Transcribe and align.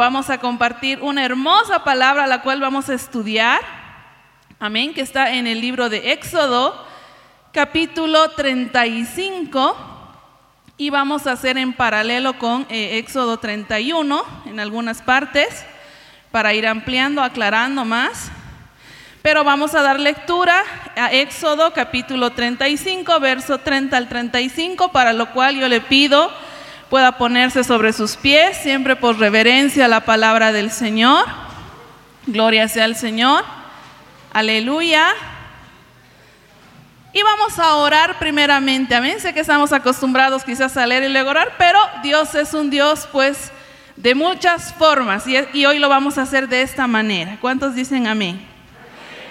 Vamos 0.00 0.30
a 0.30 0.38
compartir 0.38 0.98
una 1.02 1.22
hermosa 1.22 1.84
palabra 1.84 2.26
la 2.26 2.40
cual 2.40 2.58
vamos 2.58 2.88
a 2.88 2.94
estudiar. 2.94 3.60
Amén, 4.58 4.94
que 4.94 5.02
está 5.02 5.34
en 5.34 5.46
el 5.46 5.60
libro 5.60 5.90
de 5.90 6.12
Éxodo, 6.12 6.86
capítulo 7.52 8.30
35 8.30 9.76
y 10.78 10.88
vamos 10.88 11.26
a 11.26 11.32
hacer 11.32 11.58
en 11.58 11.74
paralelo 11.74 12.38
con 12.38 12.66
eh, 12.70 12.96
Éxodo 12.96 13.36
31 13.36 14.24
en 14.46 14.58
algunas 14.58 15.02
partes 15.02 15.66
para 16.30 16.54
ir 16.54 16.66
ampliando, 16.66 17.22
aclarando 17.22 17.84
más. 17.84 18.30
Pero 19.20 19.44
vamos 19.44 19.74
a 19.74 19.82
dar 19.82 20.00
lectura 20.00 20.62
a 20.96 21.12
Éxodo 21.12 21.74
capítulo 21.74 22.30
35, 22.30 23.20
verso 23.20 23.58
30 23.58 23.98
al 23.98 24.08
35, 24.08 24.92
para 24.92 25.12
lo 25.12 25.30
cual 25.32 25.56
yo 25.56 25.68
le 25.68 25.82
pido 25.82 26.32
pueda 26.90 27.12
ponerse 27.12 27.62
sobre 27.62 27.92
sus 27.92 28.16
pies, 28.16 28.58
siempre 28.58 28.96
por 28.96 29.18
reverencia 29.18 29.84
a 29.84 29.88
la 29.88 30.00
palabra 30.00 30.50
del 30.50 30.72
Señor. 30.72 31.24
Gloria 32.26 32.66
sea 32.66 32.84
al 32.84 32.96
Señor. 32.96 33.44
Aleluya. 34.32 35.06
Y 37.12 37.22
vamos 37.22 37.58
a 37.60 37.76
orar 37.76 38.18
primeramente, 38.18 38.94
amén. 38.96 39.20
Sé 39.20 39.32
que 39.32 39.40
estamos 39.40 39.72
acostumbrados 39.72 40.42
quizás 40.42 40.76
a 40.76 40.86
leer 40.86 41.04
y 41.04 41.08
luego 41.08 41.30
orar, 41.30 41.54
pero 41.58 41.78
Dios 42.02 42.34
es 42.34 42.54
un 42.54 42.70
Dios 42.70 43.08
pues 43.12 43.52
de 43.96 44.14
muchas 44.16 44.74
formas 44.74 45.26
y, 45.28 45.36
y 45.52 45.66
hoy 45.66 45.78
lo 45.78 45.88
vamos 45.88 46.18
a 46.18 46.22
hacer 46.22 46.48
de 46.48 46.62
esta 46.62 46.88
manera. 46.88 47.38
¿Cuántos 47.40 47.74
dicen 47.76 48.08
amén? 48.08 48.44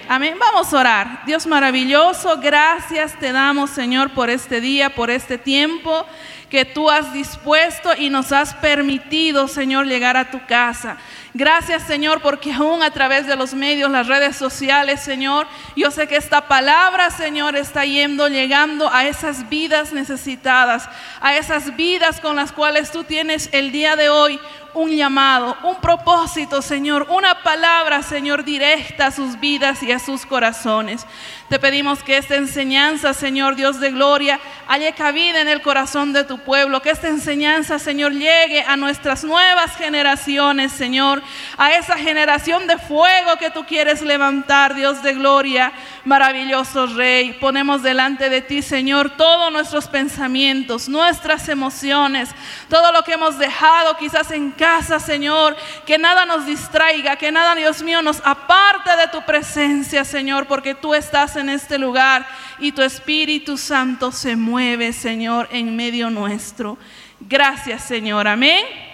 Amén. 0.08 0.34
Vamos 0.40 0.72
a 0.72 0.78
orar. 0.78 1.22
Dios 1.24 1.46
maravilloso, 1.46 2.38
gracias 2.38 3.18
te 3.18 3.32
damos 3.32 3.70
Señor 3.70 4.10
por 4.10 4.30
este 4.30 4.60
día, 4.60 4.90
por 4.90 5.10
este 5.10 5.38
tiempo 5.38 6.06
que 6.50 6.64
tú 6.64 6.90
has 6.90 7.14
dispuesto 7.14 7.90
y 7.96 8.10
nos 8.10 8.32
has 8.32 8.54
permitido, 8.54 9.48
Señor, 9.48 9.86
llegar 9.86 10.16
a 10.16 10.30
tu 10.30 10.44
casa. 10.46 10.98
Gracias, 11.32 11.84
Señor, 11.84 12.22
porque 12.22 12.52
aún 12.52 12.82
a 12.82 12.90
través 12.90 13.26
de 13.26 13.36
los 13.36 13.54
medios, 13.54 13.88
las 13.88 14.08
redes 14.08 14.36
sociales, 14.36 15.00
Señor, 15.00 15.46
yo 15.76 15.92
sé 15.92 16.08
que 16.08 16.16
esta 16.16 16.48
palabra, 16.48 17.10
Señor, 17.10 17.54
está 17.54 17.84
yendo, 17.84 18.26
llegando 18.26 18.92
a 18.92 19.06
esas 19.06 19.48
vidas 19.48 19.92
necesitadas, 19.92 20.88
a 21.20 21.36
esas 21.36 21.76
vidas 21.76 22.20
con 22.20 22.34
las 22.34 22.50
cuales 22.50 22.90
tú 22.90 23.04
tienes 23.04 23.48
el 23.52 23.70
día 23.70 23.94
de 23.94 24.08
hoy 24.08 24.40
un 24.74 24.90
llamado, 24.90 25.56
un 25.64 25.76
propósito, 25.76 26.62
Señor, 26.62 27.06
una 27.10 27.42
palabra, 27.42 28.02
Señor, 28.02 28.44
directa 28.44 29.06
a 29.06 29.10
sus 29.10 29.38
vidas 29.40 29.82
y 29.82 29.92
a 29.92 29.98
sus 29.98 30.26
corazones. 30.26 31.06
Te 31.48 31.58
pedimos 31.58 32.02
que 32.02 32.16
esta 32.16 32.36
enseñanza, 32.36 33.12
Señor 33.12 33.56
Dios 33.56 33.80
de 33.80 33.90
gloria, 33.90 34.38
haya 34.68 34.94
cabida 34.94 35.40
en 35.40 35.48
el 35.48 35.62
corazón 35.62 36.12
de 36.12 36.24
tu 36.24 36.38
pueblo, 36.38 36.82
que 36.82 36.90
esta 36.90 37.08
enseñanza, 37.08 37.78
Señor, 37.78 38.12
llegue 38.12 38.62
a 38.62 38.76
nuestras 38.76 39.24
nuevas 39.24 39.76
generaciones, 39.76 40.72
Señor, 40.72 41.19
a 41.56 41.74
esa 41.74 41.96
generación 41.96 42.66
de 42.66 42.78
fuego 42.78 43.36
que 43.38 43.50
tú 43.50 43.64
quieres 43.64 44.02
levantar, 44.02 44.74
Dios 44.74 45.02
de 45.02 45.14
gloria, 45.14 45.72
maravilloso 46.04 46.86
Rey. 46.86 47.34
Ponemos 47.34 47.82
delante 47.82 48.28
de 48.30 48.40
ti, 48.40 48.62
Señor, 48.62 49.10
todos 49.16 49.52
nuestros 49.52 49.88
pensamientos, 49.88 50.88
nuestras 50.88 51.48
emociones, 51.48 52.30
todo 52.68 52.92
lo 52.92 53.02
que 53.02 53.14
hemos 53.14 53.38
dejado 53.38 53.96
quizás 53.96 54.30
en 54.30 54.50
casa, 54.50 54.98
Señor, 54.98 55.56
que 55.86 55.98
nada 55.98 56.26
nos 56.26 56.46
distraiga, 56.46 57.16
que 57.16 57.32
nada, 57.32 57.54
Dios 57.54 57.82
mío, 57.82 58.02
nos 58.02 58.20
aparte 58.24 58.96
de 58.96 59.08
tu 59.08 59.22
presencia, 59.22 60.04
Señor, 60.04 60.46
porque 60.46 60.74
tú 60.74 60.94
estás 60.94 61.36
en 61.36 61.48
este 61.48 61.78
lugar 61.78 62.26
y 62.58 62.72
tu 62.72 62.82
Espíritu 62.82 63.56
Santo 63.56 64.12
se 64.12 64.36
mueve, 64.36 64.92
Señor, 64.92 65.48
en 65.52 65.76
medio 65.76 66.10
nuestro. 66.10 66.78
Gracias, 67.20 67.84
Señor. 67.84 68.26
Amén. 68.26 68.89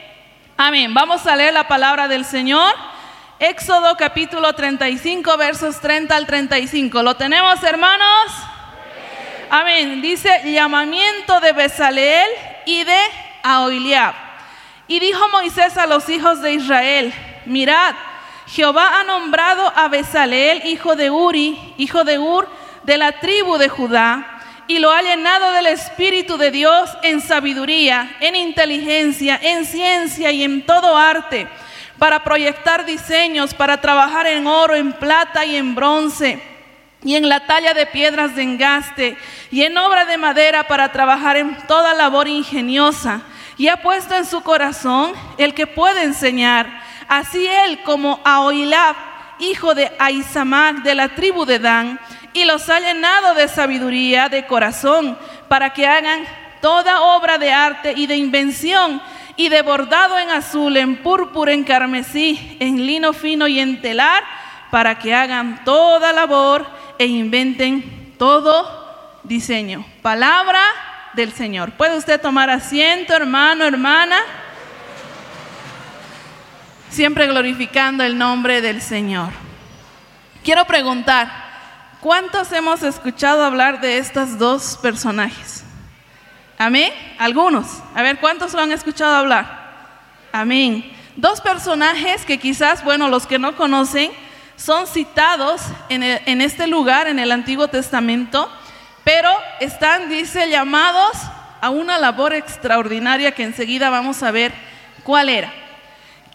Amén. 0.59 0.95
Vamos 0.95 1.27
a 1.27 1.37
leer 1.37 1.53
la 1.53 1.69
palabra 1.69 2.09
del 2.09 2.25
Señor. 2.25 2.75
Éxodo 3.39 3.95
capítulo 3.99 4.55
35, 4.55 5.37
versos 5.37 5.79
30 5.83 6.17
al 6.17 6.27
35. 6.27 7.03
¿Lo 7.03 7.15
tenemos, 7.15 7.63
hermanos? 7.63 8.33
Amén. 9.51 10.01
Dice 10.01 10.31
llamamiento 10.51 11.41
de 11.41 11.53
Besaleel 11.53 12.27
y 12.65 12.85
de 12.85 12.99
Aholiab. 13.43 14.15
Y 14.89 14.99
dijo 14.99 15.29
Moisés 15.29 15.77
a 15.77 15.87
los 15.87 16.09
hijos 16.09 16.41
de 16.41 16.55
Israel, 16.55 17.13
mirad, 17.45 17.95
Jehová 18.47 19.01
ha 19.01 19.05
nombrado 19.05 19.71
a 19.77 19.89
Besaleel, 19.89 20.65
hijo 20.65 20.97
de 20.97 21.11
Uri, 21.11 21.75
hijo 21.77 22.03
de 22.03 22.19
Ur, 22.19 22.49
de 22.85 22.97
la 22.97 23.13
tribu 23.21 23.59
de 23.59 23.69
Judá, 23.69 24.36
y 24.69 24.79
lo 24.79 24.91
ha 24.91 25.03
llenado 25.03 25.53
del 25.53 25.67
Espíritu 25.67 26.37
de 26.37 26.51
Dios 26.51 26.91
en 27.03 27.21
sabiduría, 27.21 28.17
en 28.21 28.37
inteligencia, 28.37 29.39
en 29.43 29.65
ciencia 29.65 30.31
y 30.33 30.43
en 30.43 30.65
todo 30.65 30.97
arte, 30.97 31.49
para 31.99 32.23
proyectar 32.25 32.85
diseños, 32.85 33.55
para 33.55 33.81
trabajar 33.81 34.27
en 34.27 34.47
oro, 34.47 34.75
en 34.75 34.93
plata 34.93 35.45
y 35.45 35.57
en 35.57 35.75
bronce, 35.75 36.43
y 37.03 37.15
en 37.15 37.29
la 37.29 37.47
talla 37.47 37.75
de 37.75 37.87
piedras 37.87 38.35
de 38.35 38.43
engaste, 38.43 39.17
y 39.51 39.63
en 39.63 39.77
obra 39.79 40.05
de 40.05 40.17
madera 40.17 40.67
para 40.67 40.91
trabajar 40.93 41.37
en 41.37 41.57
toda 41.67 41.95
labor 41.95 42.29
ingeniosa 42.29 43.23
y 43.59 43.69
ha 43.69 43.83
puesto 43.83 44.15
en 44.15 44.27
su 44.27 44.43
corazón 44.43 45.13
el 45.39 45.55
que 45.55 45.67
puede 45.67 46.03
enseñar. 46.03 46.83
Así 47.09 47.47
él 47.47 47.83
como 47.83 48.21
Ahoilab, 48.25 48.97
hijo 49.39 49.75
de 49.75 49.91
Aizamac 49.99 50.83
de 50.83 50.95
la 50.95 51.09
tribu 51.11 51.45
de 51.45 51.59
Dan, 51.59 52.01
y 52.37 52.45
los 52.45 52.69
ha 52.69 52.81
llenado 52.81 53.35
de 53.35 53.49
sabiduría 53.49 54.29
de 54.29 54.45
corazón 54.45 55.17
para 55.49 55.73
que 55.73 55.87
hagan 55.87 56.23
toda 56.61 57.01
obra 57.01 57.39
de 57.39 57.51
arte 57.51 57.95
y 57.97 58.07
de 58.07 58.17
invención 58.17 59.01
y 59.37 59.49
de 59.49 59.63
bordado 59.63 60.19
en 60.19 60.29
azul, 60.29 60.77
en 60.77 60.97
púrpura, 60.99 61.55
en 61.55 61.65
carmesí, 61.65 62.59
en 62.61 62.85
lino 62.85 63.15
fino 63.15 63.49
y 63.49 63.59
en 63.59 63.81
telar, 63.81 64.23
para 64.71 64.99
que 64.99 65.15
hagan 65.15 65.65
toda 65.65 66.13
labor 66.13 66.67
e 66.99 67.07
inventen 67.07 68.15
todo 68.19 69.21
diseño. 69.23 69.87
Palabra 70.03 70.61
del 71.15 71.33
Señor. 71.33 71.73
¿Puede 71.73 71.97
usted 71.97 72.21
tomar 72.21 72.51
asiento, 72.51 73.15
hermano, 73.15 73.65
hermana? 73.65 74.19
Siempre 76.91 77.27
glorificando 77.27 78.05
el 78.05 78.19
nombre 78.19 78.61
del 78.61 78.83
Señor. 78.83 79.31
Quiero 80.45 80.67
preguntar, 80.67 81.46
¿cuántos 82.07 82.53
hemos 82.53 82.85
escuchado 82.85 83.45
hablar 83.45 83.81
de 83.81 83.99
estos 83.99 84.39
dos 84.39 84.79
personajes? 84.81 85.65
Amén. 86.57 86.93
Algunos. 87.19 87.67
A 87.97 88.03
ver, 88.03 88.19
¿cuántos 88.19 88.53
lo 88.53 88.61
han 88.61 88.71
escuchado 88.71 89.17
hablar? 89.17 89.73
Amén. 90.31 90.89
Dos 91.17 91.41
personajes 91.41 92.25
que 92.25 92.39
quizás, 92.39 92.85
bueno, 92.85 93.09
los 93.09 93.27
que 93.27 93.41
no 93.41 93.57
conocen, 93.57 94.13
son 94.55 94.87
citados 94.87 95.61
en, 95.89 96.05
en 96.05 96.43
este 96.43 96.69
lugar, 96.69 97.09
en 97.09 97.19
el 97.19 97.33
Antiguo 97.33 97.67
Testamento 97.67 98.49
pero 99.03 99.31
están, 99.59 100.09
dice, 100.09 100.49
llamados 100.49 101.17
a 101.61 101.71
una 101.71 101.99
labor 101.99 102.35
extraordinaria 102.35 103.33
que 103.33 103.43
enseguida 103.43 103.91
vamos 103.91 104.23
a 104.23 104.31
ver 104.31 104.53
cuál 105.03 105.29
era. 105.29 105.53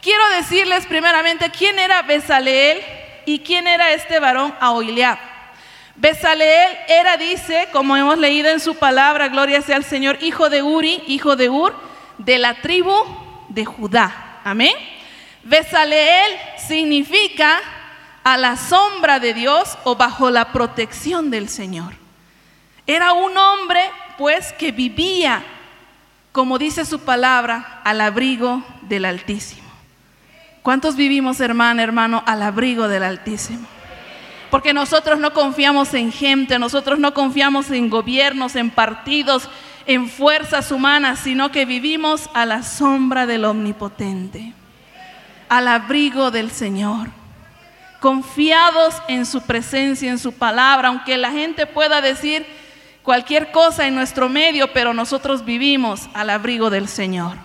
Quiero 0.02 0.28
decirles 0.32 0.86
primeramente 0.86 1.50
quién 1.50 1.80
era 1.80 2.02
Besaleel 2.02 2.82
y 3.26 3.40
quién 3.40 3.68
era 3.68 3.92
este 3.92 4.20
varón 4.20 4.54
Ahoiliab. 4.60 5.31
Besaleel 5.96 6.78
era, 6.88 7.18
dice, 7.18 7.68
como 7.72 7.96
hemos 7.98 8.18
leído 8.18 8.50
en 8.50 8.60
su 8.60 8.76
palabra, 8.76 9.28
gloria 9.28 9.62
sea 9.62 9.76
al 9.76 9.84
Señor, 9.84 10.18
hijo 10.22 10.50
de 10.50 10.64
Uri, 10.64 11.04
hijo 11.08 11.36
de 11.36 11.50
Ur, 11.50 11.76
de 12.18 12.40
la 12.40 12.56
tribu 12.62 12.94
de 13.50 13.66
Judá. 13.66 14.40
Amén. 14.44 14.74
Besaleel 15.44 16.32
significa 16.58 17.60
a 18.24 18.38
la 18.38 18.56
sombra 18.56 19.20
de 19.20 19.34
Dios 19.34 19.78
o 19.84 19.96
bajo 19.96 20.30
la 20.30 20.52
protección 20.52 21.30
del 21.30 21.50
Señor. 21.50 21.94
Era 22.88 23.14
un 23.14 23.38
hombre, 23.38 23.82
pues, 24.18 24.54
que 24.54 24.72
vivía, 24.72 25.44
como 26.32 26.58
dice 26.58 26.86
su 26.86 27.00
palabra, 27.02 27.82
al 27.84 28.02
abrigo 28.02 28.64
del 28.84 29.06
Altísimo. 29.06 29.70
¿Cuántos 30.62 30.96
vivimos, 30.96 31.40
hermana, 31.40 31.82
hermano, 31.82 32.24
al 32.26 32.44
abrigo 32.44 32.88
del 32.88 33.04
Altísimo? 33.04 33.68
Porque 34.52 34.74
nosotros 34.74 35.18
no 35.18 35.34
confiamos 35.34 35.94
en 35.94 36.12
gente, 36.12 36.60
nosotros 36.60 37.00
no 37.00 37.14
confiamos 37.14 37.72
en 37.72 37.90
gobiernos, 37.90 38.56
en 38.56 38.70
partidos, 38.70 39.50
en 39.86 40.10
fuerzas 40.10 40.72
humanas, 40.72 41.20
sino 41.20 41.52
que 41.52 41.66
vivimos 41.66 42.30
a 42.34 42.46
la 42.46 42.62
sombra 42.62 43.26
del 43.26 43.46
Omnipotente, 43.46 44.54
al 45.50 45.68
abrigo 45.68 46.32
del 46.32 46.52
Señor, 46.52 47.10
confiados 48.02 49.02
en 49.08 49.26
su 49.26 49.42
presencia, 49.42 50.12
en 50.12 50.20
su 50.20 50.34
palabra, 50.34 50.90
aunque 50.90 51.18
la 51.18 51.32
gente 51.32 51.66
pueda 51.66 52.02
decir 52.02 52.46
cualquier 53.04 53.52
cosa 53.52 53.88
en 53.88 53.96
nuestro 53.96 54.28
medio, 54.28 54.72
pero 54.74 54.94
nosotros 54.94 55.46
vivimos 55.46 56.10
al 56.14 56.30
abrigo 56.30 56.70
del 56.70 56.88
Señor. 56.88 57.38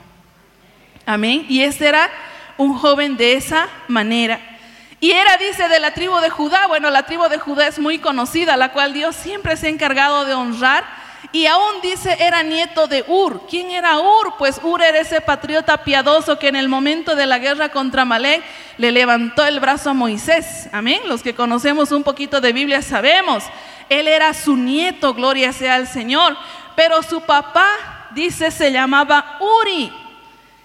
Amén. 1.06 1.46
Y 1.48 1.60
este 1.60 1.86
era 1.86 2.10
un 2.58 2.74
joven 2.74 3.16
de 3.16 3.34
esa 3.34 3.68
manera. 3.86 4.55
Y 5.00 5.12
era, 5.12 5.36
dice, 5.36 5.68
de 5.68 5.78
la 5.78 5.92
tribu 5.92 6.16
de 6.20 6.30
Judá. 6.30 6.66
Bueno, 6.68 6.90
la 6.90 7.04
tribu 7.04 7.28
de 7.28 7.38
Judá 7.38 7.66
es 7.66 7.78
muy 7.78 7.98
conocida, 7.98 8.56
la 8.56 8.72
cual 8.72 8.94
Dios 8.94 9.14
siempre 9.14 9.56
se 9.56 9.66
ha 9.66 9.70
encargado 9.70 10.24
de 10.24 10.34
honrar. 10.34 10.84
Y 11.32 11.46
aún 11.46 11.80
dice, 11.82 12.16
era 12.18 12.42
nieto 12.42 12.86
de 12.86 13.04
Ur. 13.06 13.46
¿Quién 13.48 13.70
era 13.70 13.98
Ur? 13.98 14.34
Pues 14.38 14.58
Ur 14.62 14.82
era 14.82 14.98
ese 14.98 15.20
patriota 15.20 15.84
piadoso 15.84 16.38
que 16.38 16.48
en 16.48 16.56
el 16.56 16.68
momento 16.68 17.14
de 17.14 17.26
la 17.26 17.38
guerra 17.38 17.68
contra 17.68 18.04
Malek 18.04 18.42
le 18.78 18.90
levantó 18.90 19.44
el 19.44 19.60
brazo 19.60 19.90
a 19.90 19.94
Moisés. 19.94 20.68
Amén. 20.72 21.02
Los 21.06 21.22
que 21.22 21.34
conocemos 21.34 21.92
un 21.92 22.02
poquito 22.02 22.40
de 22.40 22.54
Biblia 22.54 22.80
sabemos. 22.80 23.44
Él 23.90 24.08
era 24.08 24.32
su 24.32 24.56
nieto, 24.56 25.12
gloria 25.12 25.52
sea 25.52 25.74
al 25.74 25.88
Señor. 25.88 26.36
Pero 26.74 27.02
su 27.02 27.20
papá, 27.20 27.68
dice, 28.12 28.50
se 28.50 28.72
llamaba 28.72 29.38
Uri. 29.40 29.92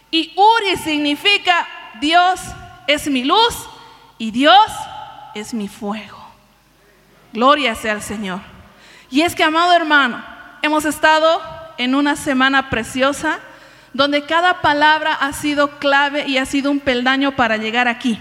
Y 0.10 0.33
Uri 0.36 0.78
significa 0.78 1.68
Dios 2.00 2.39
es 2.88 3.07
mi 3.07 3.24
luz 3.24 3.70
y 4.21 4.29
Dios 4.29 4.68
es 5.33 5.51
mi 5.51 5.68
fuego. 5.68 6.19
Gloria 7.33 7.73
sea 7.73 7.94
al 7.94 8.03
Señor. 8.03 8.39
Y 9.09 9.21
es 9.21 9.33
que, 9.33 9.44
amado 9.44 9.73
hermano, 9.73 10.23
hemos 10.62 10.85
estado 10.85 11.41
en 11.79 11.95
una 11.95 12.15
semana 12.15 12.69
preciosa 12.69 13.39
donde 13.94 14.23
cada 14.27 14.62
palabra 14.62 15.15
ha 15.15 15.33
sido 15.33 15.79
clave 15.79 16.25
y 16.27 16.38
ha 16.38 16.45
sido 16.45 16.69
un 16.69 16.79
peldaño 16.79 17.35
para 17.35 17.57
llegar 17.57 17.88
aquí. 17.88 18.19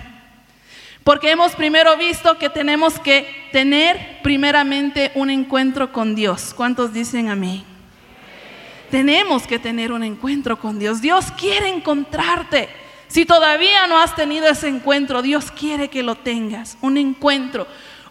Porque 1.04 1.32
hemos 1.32 1.52
primero 1.54 1.94
visto 1.98 2.38
que 2.38 2.48
tenemos 2.48 2.98
que 2.98 3.50
tener 3.52 4.22
primeramente 4.22 5.12
un 5.14 5.28
encuentro 5.28 5.92
con 5.92 6.14
Dios. 6.14 6.54
¿Cuántos 6.56 6.94
dicen 6.94 7.28
amén? 7.28 7.62
Tenemos 8.90 9.46
que 9.46 9.58
tener 9.58 9.92
un 9.92 10.02
encuentro 10.02 10.58
con 10.58 10.78
Dios. 10.78 11.02
Dios 11.02 11.30
quiere 11.32 11.68
encontrarte. 11.68 12.70
Si 13.10 13.26
todavía 13.26 13.88
no 13.88 13.98
has 13.98 14.14
tenido 14.14 14.46
ese 14.46 14.68
encuentro, 14.68 15.20
Dios 15.20 15.50
quiere 15.50 15.90
que 15.90 16.04
lo 16.04 16.14
tengas. 16.14 16.78
Un 16.80 16.96
encuentro, 16.96 17.66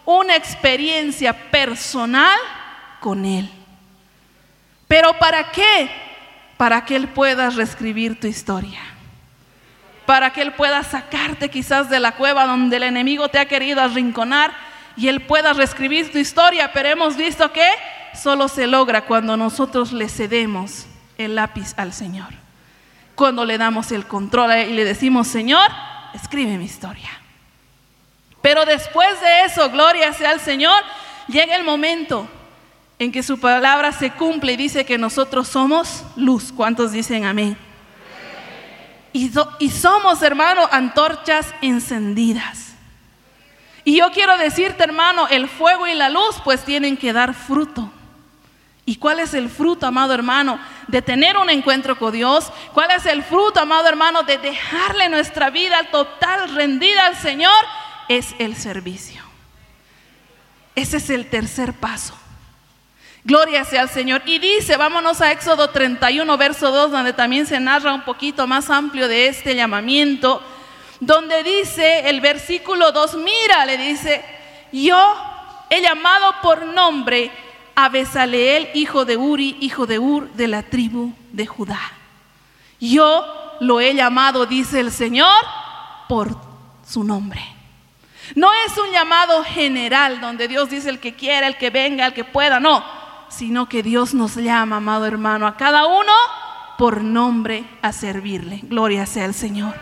una 0.06 0.36
experiencia 0.36 1.32
personal 1.50 2.38
con 3.00 3.24
Él. 3.24 3.50
Pero 4.90 5.14
¿para 5.14 5.52
qué? 5.52 5.90
Para 6.58 6.84
que 6.84 6.98
Él 6.98 7.08
pueda 7.08 7.50
reescribir 7.50 8.20
tu 8.20 8.28
historia. 8.28 8.82
Para 10.06 10.34
que 10.34 10.42
Él 10.42 10.52
pueda 10.52 10.84
sacarte 10.84 11.48
quizás 11.48 11.90
de 11.90 12.02
la 12.02 12.12
cueva 12.18 12.46
donde 12.46 12.76
el 12.76 12.84
enemigo 12.84 13.30
te 13.30 13.40
ha 13.40 13.48
querido 13.48 13.80
arrinconar 13.80 14.52
y 14.98 15.08
Él 15.08 15.22
pueda 15.22 15.54
reescribir 15.54 16.12
tu 16.12 16.18
historia. 16.18 16.74
Pero 16.74 16.90
hemos 16.90 17.16
visto 17.16 17.54
que 17.54 17.70
solo 18.14 18.50
se 18.50 18.68
logra 18.68 19.06
cuando 19.06 19.38
nosotros 19.38 19.94
le 19.94 20.10
cedemos 20.10 20.88
el 21.18 21.36
lápiz 21.36 21.74
al 21.78 21.94
Señor 21.94 22.39
cuando 23.20 23.44
le 23.44 23.58
damos 23.58 23.92
el 23.92 24.08
control 24.08 24.50
y 24.60 24.72
le 24.72 24.86
decimos, 24.86 25.28
Señor, 25.28 25.70
escribe 26.14 26.58
mi 26.58 26.64
historia. 26.64 27.10
Pero 28.42 28.64
después 28.64 29.20
de 29.20 29.44
eso, 29.44 29.70
gloria 29.72 30.14
sea 30.14 30.30
al 30.30 30.40
Señor, 30.40 30.82
llega 31.28 31.58
el 31.58 31.66
momento 31.66 32.30
en 32.98 33.12
que 33.12 33.22
su 33.22 33.38
palabra 33.38 33.92
se 33.92 34.12
cumple 34.12 34.54
y 34.54 34.56
dice 34.56 34.86
que 34.86 34.98
nosotros 34.98 35.50
somos 35.50 36.06
luz. 36.16 36.54
¿Cuántos 36.56 36.94
dicen 36.94 37.26
amén? 37.26 37.58
Y, 39.12 39.30
somos, 39.70 40.22
hermano, 40.22 40.70
antorchas 40.72 41.54
encendidas. 41.62 42.74
Y 43.84 43.98
yo 43.98 44.10
quiero 44.14 44.38
decirte, 44.38 44.86
hermano, 44.86 45.28
el 45.28 45.50
fuego 45.50 45.88
y 45.88 45.94
la 45.94 46.08
luz 46.08 46.38
pues 46.46 46.64
tienen 46.64 46.96
que 46.96 47.12
dar 47.12 47.34
fruto. 47.34 47.92
¿Y 48.86 48.96
cuál 48.96 49.20
es 49.20 49.34
el 49.34 49.50
fruto, 49.50 49.86
amado 49.86 50.14
hermano, 50.14 50.58
de 50.90 51.02
tener 51.04 51.38
un 51.38 51.50
encuentro 51.50 51.98
con 51.98 52.12
Dios? 52.12 52.52
¿Cuál 52.74 52.92
es 52.92 53.06
el 53.06 53.24
fruto, 53.24 53.60
amado 53.60 53.88
hermano, 53.88 54.24
de 54.24 54.38
dejarle 54.40 55.08
nuestra 55.08 55.50
vida 55.52 55.84
total 55.92 56.54
rendida 56.56 57.06
al 57.06 57.16
Señor? 57.16 57.52
Es 58.08 58.34
el 58.40 58.56
servicio. 58.56 59.22
Ese 60.76 60.98
es 60.98 61.10
el 61.12 61.30
tercer 61.30 61.74
paso. 61.74 62.18
Gloria 63.24 63.66
sea 63.66 63.84
al 63.84 63.90
Señor. 63.90 64.24
Y 64.26 64.40
dice, 64.40 64.78
vámonos 64.78 65.22
a 65.22 65.32
Éxodo 65.32 65.70
31, 65.70 66.38
verso 66.38 66.72
2, 66.72 66.92
donde 66.92 67.14
también 67.14 67.46
se 67.46 67.60
narra 67.60 67.94
un 67.94 68.02
poquito 68.02 68.48
más 68.48 68.70
amplio 68.72 69.08
de 69.08 69.28
este 69.28 69.56
llamamiento, 69.56 70.42
donde 71.00 71.44
dice 71.44 72.10
el 72.10 72.20
versículo 72.20 72.92
2, 72.92 73.16
mira, 73.16 73.66
le 73.66 73.78
dice, 73.78 74.26
yo 74.72 74.98
he 75.70 75.82
llamado 75.82 76.34
por 76.42 76.66
nombre 76.66 77.32
a 77.84 77.90
Besaleel, 77.90 78.70
hijo 78.74 79.06
de 79.06 79.18
Uri, 79.18 79.58
hijo 79.62 79.86
de 79.86 80.00
Ur, 80.00 80.32
de 80.34 80.48
la 80.48 80.64
tribu 80.64 81.14
de 81.32 81.46
Judá. 81.46 81.80
Yo 82.80 83.26
lo 83.60 83.80
he 83.80 83.94
llamado, 83.94 84.46
dice 84.46 84.80
el 84.80 84.92
Señor, 84.92 85.44
por 86.08 86.36
su 86.88 87.04
nombre. 87.04 87.42
No 88.36 88.50
es 88.66 88.78
un 88.78 88.92
llamado 88.92 89.44
general 89.44 90.22
donde 90.22 90.48
Dios 90.48 90.70
dice 90.70 90.90
el 90.90 91.00
que 91.00 91.16
quiera, 91.16 91.48
el 91.48 91.58
que 91.58 91.70
venga, 91.70 92.08
el 92.08 92.14
que 92.14 92.24
pueda, 92.24 92.60
no, 92.60 92.84
sino 93.30 93.68
que 93.68 93.84
Dios 93.84 94.14
nos 94.14 94.36
llama, 94.36 94.78
amado 94.78 95.06
hermano, 95.06 95.48
a 95.48 95.58
cada 95.58 95.86
uno 95.86 96.14
por 96.78 97.04
nombre 97.04 97.64
a 97.82 97.92
servirle. 97.92 98.60
Gloria 98.64 99.06
sea 99.06 99.26
el 99.26 99.34
Señor. 99.34 99.74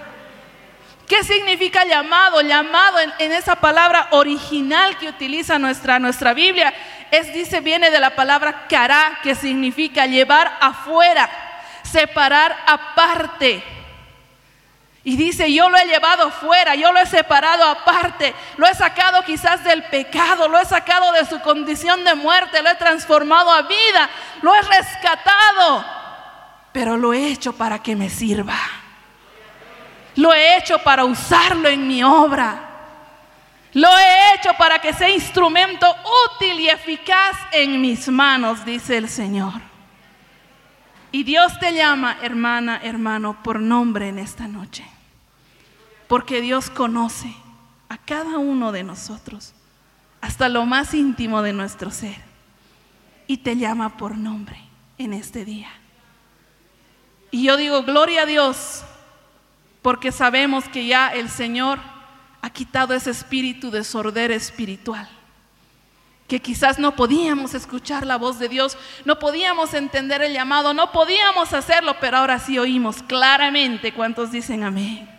¿Qué 1.08 1.24
significa 1.24 1.86
llamado? 1.86 2.42
Llamado 2.42 2.98
en, 3.20 3.32
esa 3.32 3.56
palabra 3.56 4.10
original 4.12 4.98
que 4.98 5.08
utiliza 5.08 5.58
nuestra, 5.58 6.00
nuestra 6.00 6.34
Biblia 6.34 6.74
es, 7.12 7.34
dice, 7.34 7.62
viene 7.62 7.90
de 7.90 8.00
la 8.00 8.16
palabra 8.16 8.68
cara, 8.68 9.20
que 9.24 9.36
significa 9.36 10.06
llevar 10.06 10.58
afuera, 10.62 11.30
separar 11.84 12.56
aparte. 12.66 13.64
Y 15.04 15.16
dice, 15.16 15.54
yo 15.54 15.70
lo 15.70 15.78
he 15.78 15.86
llevado 15.86 16.30
fuera, 16.32 16.76
yo 16.76 16.92
lo 16.92 17.00
he 17.00 17.06
separado 17.06 17.64
aparte, 17.64 18.36
lo 18.58 18.68
he 18.68 18.74
sacado 18.76 19.24
quizás 19.24 19.64
del 19.64 19.84
pecado, 19.84 20.50
lo 20.50 20.60
he 20.60 20.66
sacado 20.66 21.14
de 21.14 21.26
su 21.26 21.40
condición 21.40 22.04
de 22.04 22.14
muerte, 22.16 22.62
lo 22.62 22.70
he 22.70 22.76
transformado 22.76 23.50
a 23.50 23.62
vida, 23.62 24.10
lo 24.42 24.54
he 24.54 24.62
rescatado, 24.64 25.86
pero 26.74 26.98
lo 26.98 27.14
he 27.14 27.28
hecho 27.28 27.54
para 27.54 27.82
que 27.82 27.96
me 27.96 28.10
sirva. 28.10 28.58
Lo 30.16 30.34
he 30.34 30.58
hecho 30.58 30.80
para 30.80 31.06
usarlo 31.06 31.70
en 31.70 31.88
mi 31.88 32.04
obra. 32.04 32.67
Lo 33.78 33.96
he 33.96 34.34
hecho 34.34 34.56
para 34.58 34.80
que 34.80 34.92
sea 34.92 35.08
instrumento 35.08 35.86
útil 36.32 36.62
y 36.62 36.68
eficaz 36.68 37.38
en 37.52 37.80
mis 37.80 38.08
manos, 38.08 38.66
dice 38.66 38.98
el 38.98 39.08
Señor. 39.08 39.54
Y 41.12 41.24
Dios 41.24 41.60
te 41.60 41.76
llama, 41.76 42.18
hermana, 42.24 42.80
hermano, 42.82 43.44
por 43.44 43.60
nombre 43.60 44.08
en 44.08 44.18
esta 44.18 44.48
noche. 44.48 44.84
Porque 46.08 46.42
Dios 46.42 46.72
conoce 46.72 47.32
a 47.88 48.00
cada 48.00 48.40
uno 48.40 48.72
de 48.72 48.82
nosotros, 48.82 49.54
hasta 50.22 50.50
lo 50.50 50.66
más 50.66 50.96
íntimo 50.96 51.44
de 51.44 51.54
nuestro 51.54 51.92
ser. 51.92 52.18
Y 53.28 53.38
te 53.38 53.58
llama 53.58 53.96
por 53.96 54.18
nombre 54.18 54.60
en 54.98 55.14
este 55.14 55.46
día. 55.46 55.70
Y 57.30 57.44
yo 57.44 57.58
digo, 57.58 57.84
gloria 57.84 58.24
a 58.24 58.26
Dios, 58.26 58.84
porque 59.84 60.12
sabemos 60.12 60.68
que 60.68 60.88
ya 60.88 61.10
el 61.10 61.30
Señor 61.30 61.78
ha 62.42 62.50
quitado 62.50 62.94
ese 62.94 63.12
espíritu 63.12 63.72
de 63.72 63.84
sordera 63.84 64.36
espiritual. 64.36 65.08
Que 66.28 66.42
quizás 66.42 66.78
no 66.78 66.96
podíamos 66.96 67.54
escuchar 67.54 68.06
la 68.06 68.18
voz 68.18 68.38
de 68.38 68.50
Dios, 68.50 68.78
no 69.06 69.18
podíamos 69.18 69.74
entender 69.74 70.22
el 70.22 70.34
llamado, 70.34 70.74
no 70.74 70.92
podíamos 70.92 71.54
hacerlo, 71.54 71.96
pero 72.02 72.18
ahora 72.18 72.40
sí 72.40 72.60
oímos 72.60 73.02
claramente 73.04 73.94
cuántos 73.94 74.32
dicen 74.32 74.64
amén. 74.64 75.10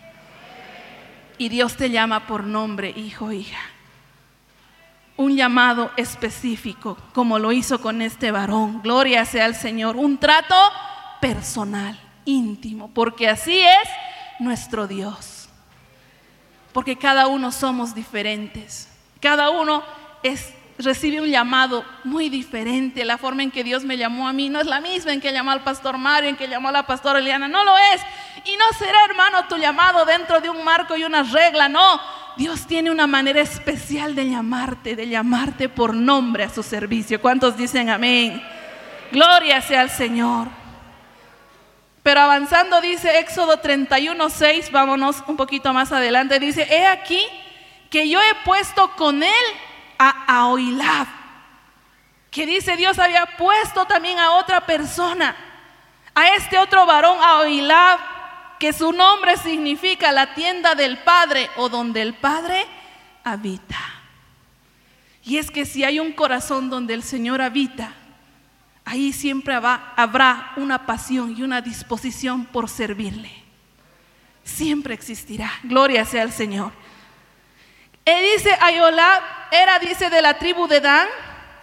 Y 1.37 1.49
Dios 1.49 1.77
te 1.77 1.89
llama 1.89 2.27
por 2.27 2.43
nombre, 2.43 2.93
hijo, 2.95 3.31
hija. 3.31 3.59
Un 5.17 5.35
llamado 5.35 5.91
específico, 5.97 6.97
como 7.13 7.39
lo 7.39 7.51
hizo 7.51 7.81
con 7.81 8.01
este 8.01 8.31
varón. 8.31 8.81
Gloria 8.81 9.25
sea 9.25 9.45
al 9.45 9.55
Señor. 9.55 9.95
Un 9.95 10.17
trato 10.17 10.55
personal, 11.19 11.99
íntimo, 12.25 12.91
porque 12.93 13.27
así 13.27 13.59
es 13.59 13.89
nuestro 14.39 14.87
Dios 14.87 15.38
porque 16.73 16.97
cada 16.97 17.27
uno 17.27 17.51
somos 17.51 17.95
diferentes. 17.95 18.87
Cada 19.19 19.49
uno 19.49 19.83
recibe 20.77 21.21
un 21.21 21.27
llamado 21.27 21.83
muy 22.03 22.29
diferente. 22.29 23.03
La 23.05 23.17
forma 23.17 23.43
en 23.43 23.51
que 23.51 23.63
Dios 23.63 23.83
me 23.83 23.97
llamó 23.97 24.27
a 24.27 24.33
mí 24.33 24.49
no 24.49 24.59
es 24.59 24.67
la 24.67 24.81
misma 24.81 25.13
en 25.13 25.21
que 25.21 25.31
llamó 25.31 25.51
al 25.51 25.61
pastor 25.61 25.97
Mario, 25.97 26.29
en 26.29 26.37
que 26.37 26.47
llamó 26.47 26.69
a 26.69 26.71
la 26.71 26.87
pastora 26.87 27.19
Eliana, 27.19 27.47
no 27.47 27.63
lo 27.63 27.77
es. 27.77 28.01
Y 28.45 28.55
no 28.55 28.65
será, 28.77 28.97
hermano, 29.09 29.45
tu 29.47 29.57
llamado 29.57 30.05
dentro 30.05 30.39
de 30.39 30.49
un 30.49 30.63
marco 30.63 30.95
y 30.95 31.03
una 31.03 31.23
regla, 31.23 31.67
no. 31.67 31.99
Dios 32.37 32.65
tiene 32.65 32.89
una 32.89 33.05
manera 33.05 33.41
especial 33.41 34.15
de 34.15 34.29
llamarte, 34.29 34.95
de 34.95 35.09
llamarte 35.09 35.67
por 35.67 35.93
nombre 35.93 36.45
a 36.45 36.49
su 36.49 36.63
servicio. 36.63 37.19
¿Cuántos 37.19 37.57
dicen 37.57 37.89
amén? 37.89 38.41
Gloria 39.11 39.61
sea 39.61 39.81
al 39.81 39.89
Señor. 39.89 40.58
Pero 42.09 42.21
avanzando 42.21 42.81
dice 42.81 43.19
Éxodo 43.19 43.59
31, 43.59 44.31
6, 44.31 44.71
vámonos 44.71 45.23
un 45.27 45.37
poquito 45.37 45.71
más 45.73 45.91
adelante, 45.91 46.39
dice, 46.39 46.63
he 46.67 46.87
aquí 46.87 47.23
que 47.91 48.09
yo 48.09 48.19
he 48.19 48.33
puesto 48.43 48.95
con 48.95 49.21
él 49.21 49.45
a 49.99 50.25
Ahoilab, 50.39 51.05
que 52.31 52.47
dice 52.47 52.75
Dios 52.77 52.97
había 52.97 53.27
puesto 53.37 53.85
también 53.85 54.17
a 54.17 54.31
otra 54.31 54.65
persona, 54.65 55.35
a 56.15 56.29
este 56.29 56.57
otro 56.57 56.87
varón, 56.87 57.19
Ahoilab, 57.21 57.99
que 58.57 58.73
su 58.73 58.91
nombre 58.91 59.37
significa 59.37 60.11
la 60.11 60.33
tienda 60.33 60.73
del 60.73 60.97
Padre 60.97 61.47
o 61.57 61.69
donde 61.69 62.01
el 62.01 62.15
Padre 62.15 62.65
habita. 63.23 63.77
Y 65.23 65.37
es 65.37 65.51
que 65.51 65.63
si 65.63 65.83
hay 65.83 65.99
un 65.99 66.13
corazón 66.13 66.71
donde 66.71 66.95
el 66.95 67.03
Señor 67.03 67.39
habita, 67.39 67.93
ahí 68.89 69.13
siempre 69.13 69.53
habrá 69.53 70.51
una 70.55 70.87
pasión 70.87 71.35
y 71.37 71.43
una 71.43 71.61
disposición 71.61 72.45
por 72.45 72.67
servirle. 72.67 73.31
Siempre 74.43 74.95
existirá. 74.95 75.51
Gloria 75.61 76.05
sea 76.05 76.23
al 76.23 76.31
Señor. 76.31 76.71
Él 78.03 78.25
dice, 78.35 78.51
Ayolab 78.59 79.21
era, 79.51 79.77
dice, 79.77 80.09
de 80.09 80.23
la 80.23 80.39
tribu 80.39 80.67
de 80.67 80.81
Dan 80.81 81.07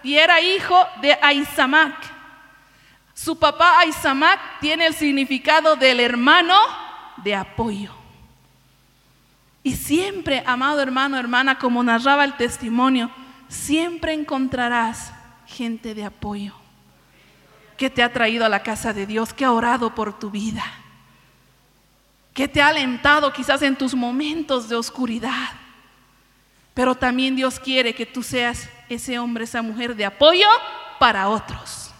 y 0.03 0.15
era 0.15 0.39
hijo 0.39 0.77
de 1.01 1.17
Aizamac. 1.21 1.95
Su 3.13 3.37
papá 3.37 3.79
Aizamac 3.79 4.61
tiene 4.61 4.85
el 4.85 4.93
significado 4.93 5.75
del 5.75 5.99
hermano 5.99 6.55
de 7.17 7.35
apoyo. 7.35 7.91
Y 9.63 9.75
siempre, 9.75 10.43
amado 10.45 10.79
hermano, 10.79 11.17
hermana, 11.17 11.59
como 11.59 11.83
narraba 11.83 12.23
el 12.23 12.37
testimonio, 12.37 13.11
siempre 13.49 14.13
encontrarás 14.13 15.11
gente 15.45 15.93
de 15.93 16.05
apoyo 16.05 16.56
que 17.77 17.89
te 17.89 18.03
ha 18.03 18.11
traído 18.11 18.45
a 18.45 18.49
la 18.49 18.63
casa 18.63 18.91
de 18.91 19.05
Dios, 19.05 19.33
que 19.33 19.45
ha 19.45 19.51
orado 19.51 19.93
por 19.93 20.17
tu 20.17 20.31
vida, 20.31 20.63
que 22.33 22.47
te 22.47 22.61
ha 22.61 22.69
alentado 22.69 23.31
quizás 23.31 23.61
en 23.61 23.75
tus 23.75 23.95
momentos 23.95 24.67
de 24.67 24.75
oscuridad. 24.75 25.49
Pero 26.73 26.95
también 26.95 27.35
Dios 27.35 27.59
quiere 27.59 27.95
que 27.95 28.05
tú 28.05 28.21
seas 28.21 28.69
ese 28.89 29.17
hombre, 29.17 29.45
esa 29.45 29.61
mujer 29.61 29.95
de 29.95 30.05
apoyo 30.05 30.47
para 30.99 31.29
otros. 31.29 31.91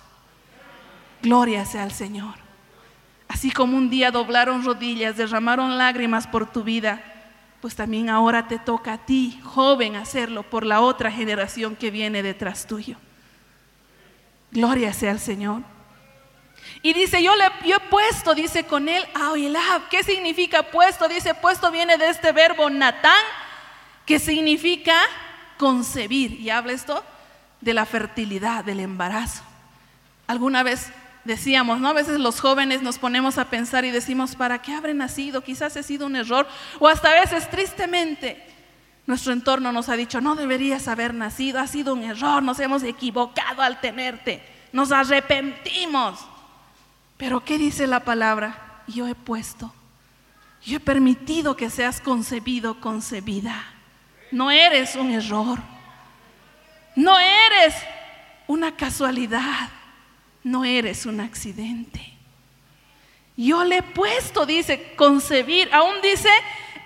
Gloria 1.21 1.65
sea 1.65 1.83
al 1.83 1.91
Señor. 1.91 2.35
Así 3.27 3.51
como 3.51 3.77
un 3.77 3.89
día 3.89 4.11
doblaron 4.11 4.63
rodillas, 4.63 5.17
derramaron 5.17 5.77
lágrimas 5.77 6.27
por 6.27 6.51
tu 6.51 6.63
vida, 6.63 7.01
pues 7.61 7.75
también 7.75 8.09
ahora 8.09 8.47
te 8.47 8.59
toca 8.59 8.93
a 8.93 8.97
ti, 9.05 9.39
joven, 9.43 9.95
hacerlo 9.95 10.43
por 10.43 10.65
la 10.65 10.81
otra 10.81 11.11
generación 11.11 11.75
que 11.75 11.91
viene 11.91 12.23
detrás 12.23 12.67
tuyo. 12.67 12.97
Gloria 14.51 14.93
sea 14.93 15.11
al 15.11 15.19
Señor. 15.19 15.61
Y 16.81 16.93
dice, 16.93 17.21
yo 17.23 17.35
le 17.35 17.45
he 17.45 17.79
puesto, 17.89 18.35
dice 18.35 18.65
con 18.65 18.87
él, 18.89 19.05
a. 19.13 19.33
¿Qué 19.89 20.03
significa 20.03 20.63
puesto? 20.63 21.07
Dice, 21.07 21.33
puesto 21.33 21.71
viene 21.71 21.97
de 21.97 22.09
este 22.09 22.31
verbo 22.31 22.69
natán, 22.69 23.23
que 24.05 24.19
significa 24.19 24.95
concebir. 25.57 26.39
Y 26.39 26.49
habla 26.49 26.73
esto 26.73 27.03
de 27.61 27.73
la 27.73 27.85
fertilidad, 27.85 28.63
del 28.63 28.79
embarazo. 28.79 29.43
¿Alguna 30.27 30.63
vez 30.63 30.91
decíamos, 31.23 31.79
¿no? 31.79 31.89
A 31.89 31.93
veces 31.93 32.19
los 32.19 32.39
jóvenes 32.39 32.81
nos 32.81 32.97
ponemos 32.97 33.37
a 33.37 33.49
pensar 33.49 33.85
y 33.85 33.91
decimos, 33.91 34.35
¿para 34.35 34.61
qué 34.61 34.73
habré 34.73 34.93
nacido? 34.93 35.41
Quizás 35.41 35.75
ha 35.77 35.83
sido 35.83 36.05
un 36.05 36.15
error. 36.15 36.47
O 36.79 36.87
hasta 36.87 37.09
a 37.09 37.19
veces, 37.19 37.49
tristemente, 37.49 38.43
nuestro 39.07 39.33
entorno 39.33 39.71
nos 39.71 39.89
ha 39.89 39.95
dicho, 39.95 40.21
no 40.21 40.35
deberías 40.35 40.87
haber 40.87 41.13
nacido, 41.13 41.59
ha 41.59 41.65
sido 41.65 41.93
un 41.93 42.03
error, 42.03 42.43
nos 42.43 42.59
hemos 42.59 42.83
equivocado 42.83 43.63
al 43.63 43.81
tenerte, 43.81 44.43
nos 44.71 44.91
arrepentimos. 44.91 46.19
Pero 47.17 47.43
¿qué 47.43 47.57
dice 47.57 47.87
la 47.87 48.01
palabra? 48.01 48.83
Yo 48.87 49.07
he 49.07 49.15
puesto, 49.15 49.73
yo 50.63 50.77
he 50.77 50.79
permitido 50.79 51.55
que 51.55 51.71
seas 51.71 51.99
concebido, 51.99 52.79
concebida. 52.79 53.63
No 54.31 54.51
eres 54.51 54.95
un 54.95 55.09
error, 55.11 55.57
no 56.95 57.17
eres 57.17 57.73
una 58.45 58.75
casualidad 58.75 59.69
no 60.47 60.65
eres 60.65 61.05
un 61.05 61.19
accidente. 61.19 62.13
Yo 63.35 63.63
le 63.63 63.77
he 63.77 63.83
puesto, 63.83 64.45
dice, 64.45 64.93
concebir. 64.95 65.69
Aún 65.71 66.01
dice, 66.01 66.29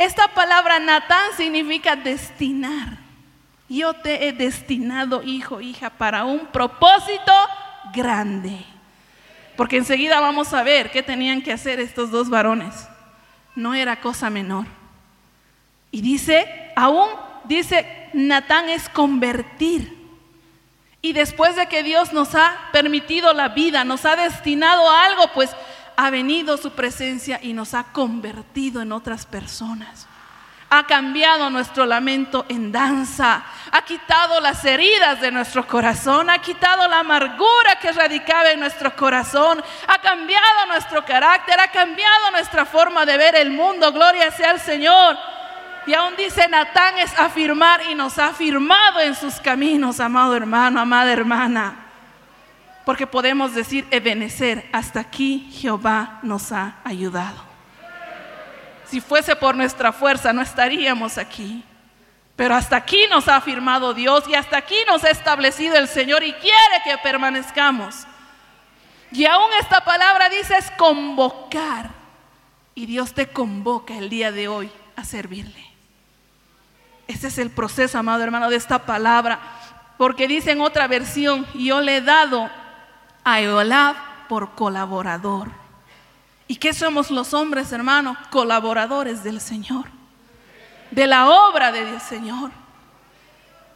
esta 0.06 0.28
palabra 0.30 0.80
Natán 0.80 1.32
significa 1.38 1.96
destinar. 1.96 2.98
Yo 3.70 3.94
te 3.94 4.28
he 4.28 4.34
destinado, 4.34 5.24
hijo, 5.24 5.62
hija, 5.62 5.90
para 5.90 6.26
un 6.26 6.48
propósito 6.48 7.32
grande. 7.94 8.66
Porque 9.56 9.78
enseguida 9.78 10.20
vamos 10.20 10.54
a 10.54 10.64
ver 10.64 10.92
qué 10.92 11.04
tenían 11.04 11.42
que 11.42 11.54
hacer 11.54 11.80
estos 11.80 12.12
dos 12.12 12.30
varones. 12.30 12.88
No 13.56 13.74
era 13.74 14.02
cosa 14.02 14.30
menor. 14.30 14.66
Y 15.92 16.02
dice, 16.02 16.72
aún 16.76 17.08
dice, 17.44 18.10
Natán 18.14 18.70
es 18.70 18.90
convertir. 18.90 20.02
Y 21.02 21.14
después 21.14 21.56
de 21.56 21.68
que 21.68 21.84
Dios 21.84 22.14
nos 22.14 22.36
ha 22.36 22.70
permitido 22.72 23.34
la 23.34 23.50
vida, 23.50 23.84
nos 23.84 24.06
ha 24.06 24.16
destinado 24.16 24.90
a 24.90 25.06
algo, 25.06 25.28
pues 25.34 25.52
ha 25.96 26.10
venido 26.10 26.58
su 26.58 26.72
presencia 26.72 27.40
y 27.42 27.54
nos 27.54 27.74
ha 27.74 27.84
convertido 27.92 28.82
en 28.82 28.92
otras 28.92 29.26
personas. 29.26 30.08
Ha 30.70 30.88
cambiado 30.88 31.50
nuestro 31.50 31.86
lamento 31.86 32.46
en 32.48 32.72
danza, 32.72 33.44
ha 33.72 33.82
quitado 33.82 34.40
las 34.40 34.64
heridas 34.64 35.20
de 35.20 35.30
nuestro 35.30 35.68
corazón, 35.68 36.30
ha 36.30 36.40
quitado 36.40 36.88
la 36.88 37.00
amargura 37.00 37.76
que 37.82 37.92
radicaba 37.92 38.52
en 38.52 38.62
nuestro 38.62 38.96
corazón, 38.96 39.62
ha 39.88 39.98
cambiado 40.00 40.68
nuestro 40.68 41.04
carácter, 41.04 41.60
ha 41.60 41.68
cambiado 41.68 42.32
nuestra 42.32 42.66
forma 42.66 43.06
de 43.06 43.18
ver 43.18 43.36
el 43.36 43.52
mundo. 43.52 43.92
Gloria 43.92 44.32
sea 44.32 44.52
al 44.52 44.62
Señor. 44.62 45.18
Y 45.86 45.94
aún 45.94 46.16
dice 46.16 46.48
Natán 46.48 46.98
es 47.00 47.20
afirmar 47.20 47.82
y 47.90 47.96
nos 47.96 48.18
ha 48.18 48.28
afirmado 48.28 49.02
en 49.02 49.16
sus 49.16 49.42
caminos, 49.42 50.00
amado 50.00 50.36
hermano, 50.36 50.80
amada 50.80 51.12
hermana. 51.12 51.81
Porque 52.92 53.08
podemos 53.08 53.56
decir, 53.56 53.88
Ebenecer, 53.90 54.68
hasta 54.74 55.00
aquí 55.00 55.50
Jehová 55.54 56.20
nos 56.24 56.52
ha 56.52 56.76
ayudado. 56.84 57.42
Si 58.86 59.00
fuese 59.00 59.34
por 59.34 59.56
nuestra 59.56 59.94
fuerza, 59.94 60.34
no 60.34 60.42
estaríamos 60.42 61.18
aquí. 61.18 61.64
Pero 62.36 62.54
hasta 62.54 62.76
aquí 62.76 63.06
nos 63.10 63.30
ha 63.30 63.38
afirmado 63.38 63.94
Dios 63.94 64.26
y 64.28 64.36
hasta 64.36 64.58
aquí 64.58 64.76
nos 64.88 65.06
ha 65.06 65.10
establecido 65.10 65.78
el 65.78 65.88
Señor 65.88 66.22
y 66.22 66.34
quiere 66.34 66.82
que 66.84 66.98
permanezcamos. 66.98 67.96
Y 69.14 69.24
aún 69.24 69.50
esta 69.62 69.86
palabra 69.86 70.28
dice 70.28 70.58
es 70.58 70.70
convocar. 70.72 71.92
Y 72.76 72.88
Dios 72.88 73.14
te 73.14 73.28
convoca 73.28 73.98
el 73.98 74.10
día 74.10 74.34
de 74.34 74.50
hoy 74.50 74.70
a 74.98 75.06
servirle. 75.06 75.66
Ese 77.08 77.28
es 77.28 77.38
el 77.38 77.52
proceso, 77.52 77.98
amado 77.98 78.22
hermano, 78.22 78.50
de 78.50 78.58
esta 78.58 78.86
palabra. 78.86 79.40
Porque 79.98 80.28
dice 80.28 80.52
en 80.52 80.60
otra 80.60 80.90
versión, 80.90 81.48
yo 81.54 81.80
le 81.80 81.96
he 81.96 82.02
dado 82.02 82.50
a 83.24 83.42
Eolab 83.42 83.96
por 84.28 84.52
colaborador. 84.56 85.50
¿Y 86.48 86.56
qué 86.58 86.74
somos 86.74 87.12
los 87.12 87.34
hombres, 87.34 87.72
hermano? 87.72 88.18
Colaboradores 88.30 89.24
del 89.24 89.40
Señor. 89.40 89.86
De 90.92 91.08
la 91.08 91.30
obra 91.30 91.72
de 91.72 91.86
Dios, 91.86 92.04
Señor. 92.04 92.52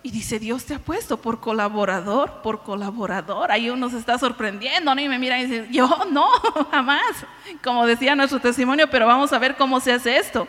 Y 0.03 0.11
dice, 0.11 0.39
Dios 0.39 0.65
te 0.65 0.75
ha 0.75 0.79
puesto 0.79 1.17
por 1.17 1.39
colaborador, 1.39 2.41
por 2.43 2.63
colaborador. 2.63 3.51
Ahí 3.51 3.69
uno 3.69 3.89
se 3.89 3.97
está 3.97 4.19
sorprendiendo, 4.19 4.93
¿no? 4.93 5.01
Y 5.01 5.07
me 5.07 5.17
mira 5.17 5.39
y 5.39 5.47
dice, 5.47 5.67
yo 5.71 5.89
no, 6.11 6.27
jamás. 6.71 7.25
Como 7.63 7.87
decía 7.87 8.15
nuestro 8.15 8.39
testimonio, 8.39 8.89
pero 8.89 9.07
vamos 9.07 9.33
a 9.33 9.39
ver 9.39 9.55
cómo 9.55 9.79
se 9.79 9.93
hace 9.93 10.17
esto. 10.17 10.47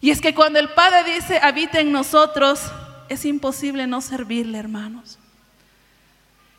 Y 0.00 0.10
es 0.10 0.20
que 0.20 0.34
cuando 0.34 0.58
el 0.58 0.70
Padre 0.70 1.14
dice, 1.14 1.40
habita 1.42 1.80
en 1.80 1.92
nosotros, 1.92 2.70
es 3.08 3.24
imposible 3.24 3.86
no 3.86 4.00
servirle, 4.00 4.58
hermanos. 4.58 5.18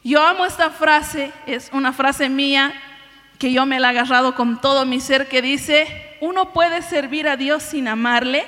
Yo 0.05 0.21
amo 0.21 0.45
esta 0.45 0.69
frase, 0.69 1.33
es 1.47 1.71
una 1.73 1.91
frase 1.91 2.29
mía 2.29 2.71
que 3.39 3.51
yo 3.51 3.65
me 3.65 3.79
la 3.79 3.87
he 3.87 3.89
agarrado 3.89 4.35
con 4.35 4.61
todo 4.61 4.85
mi 4.85 5.01
ser, 5.01 5.27
que 5.27 5.41
dice, 5.41 6.15
uno 6.21 6.53
puede 6.53 6.83
servir 6.83 7.27
a 7.27 7.37
Dios 7.37 7.63
sin 7.63 7.87
amarle, 7.87 8.45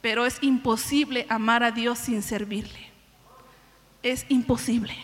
pero 0.00 0.24
es 0.24 0.38
imposible 0.40 1.26
amar 1.28 1.62
a 1.62 1.72
Dios 1.72 1.98
sin 1.98 2.22
servirle. 2.22 2.90
Es 4.02 4.24
imposible. 4.30 4.96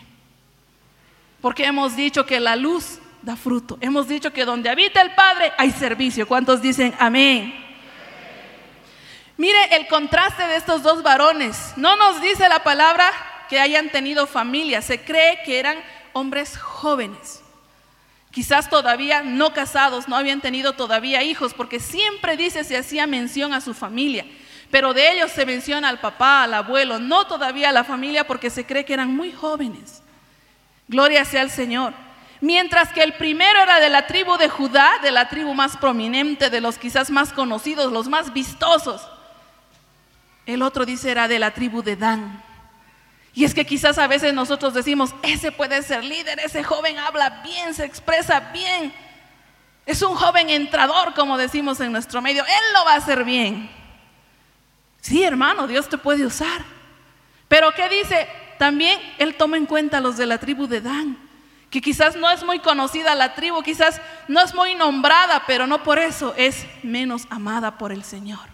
Porque 1.39 1.65
hemos 1.65 1.95
dicho 1.95 2.25
que 2.25 2.39
la 2.39 2.55
luz 2.55 2.97
da 3.21 3.35
fruto. 3.35 3.77
Hemos 3.79 4.07
dicho 4.07 4.33
que 4.33 4.45
donde 4.45 4.71
habita 4.71 5.03
el 5.03 5.13
Padre 5.13 5.53
hay 5.55 5.69
servicio. 5.69 6.27
¿Cuántos 6.27 6.63
dicen 6.63 6.95
amén? 6.97 7.53
Mire 9.37 9.75
el 9.75 9.87
contraste 9.87 10.47
de 10.47 10.55
estos 10.55 10.81
dos 10.81 11.03
varones. 11.03 11.73
No 11.77 11.95
nos 11.95 12.19
dice 12.23 12.49
la 12.49 12.63
palabra 12.63 13.11
que 13.49 13.59
hayan 13.59 13.89
tenido 13.89 14.27
familia. 14.27 14.81
Se 14.81 15.01
cree 15.01 15.41
que 15.43 15.59
eran 15.59 15.77
hombres 16.13 16.57
jóvenes. 16.57 17.41
Quizás 18.31 18.69
todavía 18.69 19.23
no 19.23 19.53
casados, 19.53 20.07
no 20.07 20.15
habían 20.15 20.39
tenido 20.39 20.73
todavía 20.73 21.23
hijos, 21.23 21.53
porque 21.53 21.79
siempre 21.79 22.37
dice, 22.37 22.63
se 22.63 22.77
hacía 22.77 23.07
mención 23.07 23.53
a 23.53 23.61
su 23.61 23.73
familia. 23.73 24.25
Pero 24.69 24.93
de 24.93 25.11
ellos 25.11 25.31
se 25.31 25.47
menciona 25.47 25.89
al 25.89 25.99
papá, 25.99 26.43
al 26.43 26.53
abuelo, 26.53 26.99
no 26.99 27.25
todavía 27.25 27.69
a 27.69 27.73
la 27.73 27.83
familia 27.83 28.27
porque 28.27 28.51
se 28.51 28.65
cree 28.65 28.85
que 28.85 28.93
eran 28.93 29.15
muy 29.15 29.31
jóvenes. 29.31 30.03
Gloria 30.87 31.25
sea 31.25 31.41
al 31.41 31.49
Señor. 31.49 31.93
Mientras 32.41 32.93
que 32.93 33.01
el 33.01 33.13
primero 33.13 33.59
era 33.59 33.79
de 33.79 33.89
la 33.89 34.05
tribu 34.05 34.37
de 34.37 34.47
Judá, 34.47 34.91
de 35.01 35.11
la 35.11 35.27
tribu 35.27 35.53
más 35.53 35.75
prominente, 35.75 36.49
de 36.49 36.61
los 36.61 36.77
quizás 36.77 37.09
más 37.09 37.33
conocidos, 37.33 37.91
los 37.91 38.07
más 38.07 38.31
vistosos. 38.31 39.07
El 40.45 40.61
otro 40.61 40.85
dice 40.85 41.11
era 41.11 41.27
de 41.27 41.39
la 41.39 41.51
tribu 41.51 41.81
de 41.81 41.95
Dan. 41.95 42.48
Y 43.39 43.45
es 43.45 43.53
que 43.53 43.65
quizás 43.65 43.97
a 43.97 44.07
veces 44.07 44.33
nosotros 44.33 44.73
decimos, 44.73 45.15
ese 45.23 45.53
puede 45.53 45.81
ser 45.81 46.03
líder, 46.03 46.41
ese 46.41 46.61
joven 46.61 46.99
habla 46.99 47.41
bien, 47.41 47.73
se 47.73 47.85
expresa 47.85 48.51
bien. 48.51 48.93
Es 49.85 50.01
un 50.01 50.13
joven 50.13 50.49
entrador, 50.49 51.13
como 51.13 51.37
decimos 51.37 51.79
en 51.79 51.93
nuestro 51.93 52.21
medio. 52.21 52.43
Él 52.43 52.73
lo 52.73 52.83
va 52.83 52.95
a 52.95 52.97
hacer 52.97 53.23
bien. 53.23 53.71
Sí, 54.99 55.23
hermano, 55.23 55.67
Dios 55.67 55.87
te 55.87 55.97
puede 55.97 56.25
usar. 56.25 56.65
Pero 57.47 57.71
¿qué 57.71 57.87
dice? 57.87 58.27
También 58.57 58.99
Él 59.17 59.35
toma 59.35 59.55
en 59.55 59.67
cuenta 59.67 59.99
a 59.99 60.01
los 60.01 60.17
de 60.17 60.25
la 60.25 60.37
tribu 60.37 60.67
de 60.67 60.81
Dan, 60.81 61.17
que 61.69 61.79
quizás 61.79 62.17
no 62.17 62.29
es 62.29 62.43
muy 62.43 62.59
conocida 62.59 63.15
la 63.15 63.35
tribu, 63.35 63.63
quizás 63.63 64.01
no 64.27 64.41
es 64.41 64.53
muy 64.53 64.75
nombrada, 64.75 65.43
pero 65.47 65.65
no 65.65 65.81
por 65.81 65.97
eso 65.97 66.33
es 66.35 66.65
menos 66.83 67.25
amada 67.29 67.77
por 67.77 67.93
el 67.93 68.03
Señor. 68.03 68.48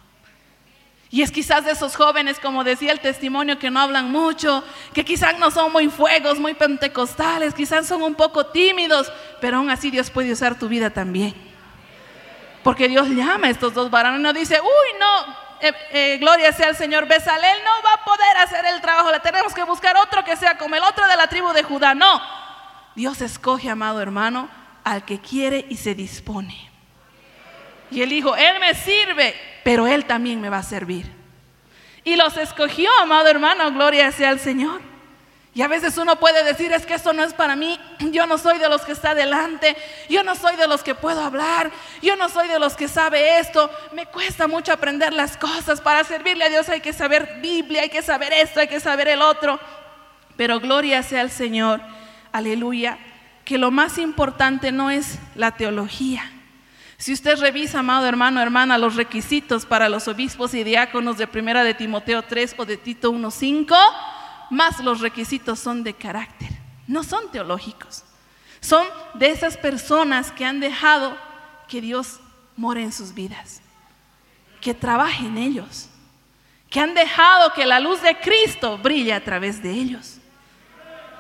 Y 1.16 1.22
es 1.22 1.32
quizás 1.32 1.64
de 1.64 1.72
esos 1.72 1.96
jóvenes, 1.96 2.42
como 2.42 2.66
decía 2.66 2.92
el 2.92 3.00
testimonio, 3.00 3.58
que 3.58 3.72
no 3.72 3.80
hablan 3.80 4.12
mucho, 4.12 4.66
que 4.94 5.06
quizás 5.06 5.40
no 5.40 5.50
son 5.50 5.72
muy 5.72 5.88
fuegos, 5.88 6.40
muy 6.40 6.56
pentecostales, 6.56 7.54
quizás 7.54 7.88
son 7.88 8.04
un 8.04 8.16
poco 8.16 8.48
tímidos, 8.48 9.10
pero 9.40 9.56
aún 9.56 9.70
así 9.70 9.90
Dios 9.90 10.10
puede 10.10 10.34
usar 10.34 10.60
tu 10.60 10.68
vida 10.68 10.90
también. 10.90 11.34
Porque 12.66 12.90
Dios 12.90 13.08
llama 13.08 13.48
a 13.48 13.50
estos 13.50 13.74
dos 13.74 13.90
varones, 13.90 14.20
no 14.20 14.34
dice, 14.34 14.60
uy, 14.60 15.00
no, 15.00 15.36
eh, 15.62 15.74
eh, 15.92 16.18
gloria 16.18 16.52
sea 16.52 16.68
al 16.68 16.76
Señor, 16.76 17.08
Besalel 17.08 17.60
no 17.64 17.82
va 17.82 17.94
a 17.94 18.04
poder 18.04 18.38
hacer 18.40 18.66
el 18.66 18.82
trabajo, 18.82 19.10
le 19.10 19.22
tenemos 19.22 19.54
que 19.54 19.64
buscar 19.64 19.96
otro 19.96 20.22
que 20.26 20.36
sea 20.36 20.58
como 20.58 20.76
el 20.76 20.84
otro 20.84 21.08
de 21.08 21.16
la 21.16 21.28
tribu 21.28 21.54
de 21.54 21.64
Judá. 21.64 21.96
No, 21.96 22.22
Dios 22.94 23.22
escoge, 23.22 23.70
amado 23.70 24.02
hermano, 24.02 24.50
al 24.84 25.06
que 25.06 25.22
quiere 25.22 25.66
y 25.70 25.78
se 25.78 25.96
dispone. 25.96 26.75
Y 27.92 28.02
él 28.02 28.10
dijo, 28.10 28.36
Él 28.36 28.60
me 28.60 28.74
sirve, 28.74 29.36
pero 29.64 29.88
Él 29.88 30.06
también 30.06 30.42
me 30.42 30.50
va 30.50 30.60
a 30.60 30.64
servir. 30.64 31.12
Y 32.04 32.16
los 32.16 32.38
escogió, 32.38 32.90
amado 33.02 33.28
hermano, 33.28 33.72
gloria 33.72 34.12
sea 34.12 34.30
al 34.30 34.40
Señor. 34.40 34.82
Y 35.56 35.62
a 35.62 35.70
veces 35.70 35.98
uno 35.98 36.18
puede 36.18 36.44
decir, 36.44 36.74
es 36.74 36.86
que 36.86 36.96
esto 36.96 37.14
no 37.14 37.24
es 37.24 37.34
para 37.34 37.56
mí, 37.56 37.80
yo 38.12 38.28
no 38.28 38.38
soy 38.38 38.60
de 38.60 38.68
los 38.68 38.82
que 38.82 38.92
está 38.92 39.16
delante, 39.16 39.78
yo 40.10 40.22
no 40.22 40.36
soy 40.36 40.58
de 40.58 40.68
los 40.68 40.84
que 40.84 40.96
puedo 40.96 41.22
hablar, 41.22 41.72
yo 42.02 42.18
no 42.18 42.28
soy 42.28 42.50
de 42.50 42.60
los 42.60 42.76
que 42.76 42.90
sabe 42.90 43.40
esto, 43.40 43.72
me 43.94 44.06
cuesta 44.06 44.50
mucho 44.50 44.74
aprender 44.74 45.14
las 45.14 45.38
cosas, 45.38 45.80
para 45.80 46.04
servirle 46.04 46.44
a 46.44 46.50
Dios 46.50 46.68
hay 46.68 46.82
que 46.82 46.92
saber 46.92 47.40
Biblia, 47.42 47.84
hay 47.84 47.90
que 47.90 48.02
saber 48.02 48.34
esto, 48.34 48.60
hay 48.60 48.68
que 48.68 48.82
saber 48.82 49.08
el 49.08 49.22
otro. 49.22 49.58
Pero 50.36 50.60
gloria 50.60 51.02
sea 51.04 51.22
al 51.22 51.32
Señor, 51.32 51.80
aleluya, 52.34 52.98
que 53.46 53.58
lo 53.58 53.72
más 53.72 53.98
importante 53.98 54.74
no 54.74 54.92
es 54.92 55.20
la 55.36 55.52
teología. 55.52 56.35
Si 56.98 57.12
usted 57.12 57.38
revisa, 57.40 57.80
amado 57.80 58.06
hermano, 58.06 58.42
hermana, 58.42 58.78
los 58.78 58.96
requisitos 58.96 59.66
para 59.66 59.90
los 59.90 60.08
obispos 60.08 60.54
y 60.54 60.64
diáconos 60.64 61.18
de 61.18 61.28
primera 61.28 61.64
de 61.64 61.74
Timoteo 61.74 62.24
3 62.24 62.56
o 62.58 62.66
de 62.66 62.78
Tito 62.78 63.12
1.5, 63.12 63.76
más 64.50 64.80
los 64.80 65.02
requisitos 65.02 65.60
son 65.60 65.84
de 65.84 65.94
carácter, 65.94 66.50
no 66.88 67.04
son 67.04 67.30
teológicos. 67.32 68.04
Son 68.62 68.88
de 69.14 69.30
esas 69.30 69.58
personas 69.58 70.32
que 70.32 70.46
han 70.46 70.60
dejado 70.60 71.16
que 71.68 71.82
Dios 71.82 72.20
more 72.56 72.82
en 72.82 72.92
sus 72.92 73.14
vidas, 73.14 73.62
que 74.62 74.74
trabaje 74.74 75.26
en 75.26 75.38
ellos, 75.38 75.90
que 76.70 76.80
han 76.80 76.96
dejado 76.96 77.54
que 77.54 77.66
la 77.66 77.80
luz 77.80 78.02
de 78.02 78.18
Cristo 78.20 78.78
brille 78.78 79.14
a 79.14 79.24
través 79.24 79.62
de 79.62 79.72
ellos. 79.72 80.18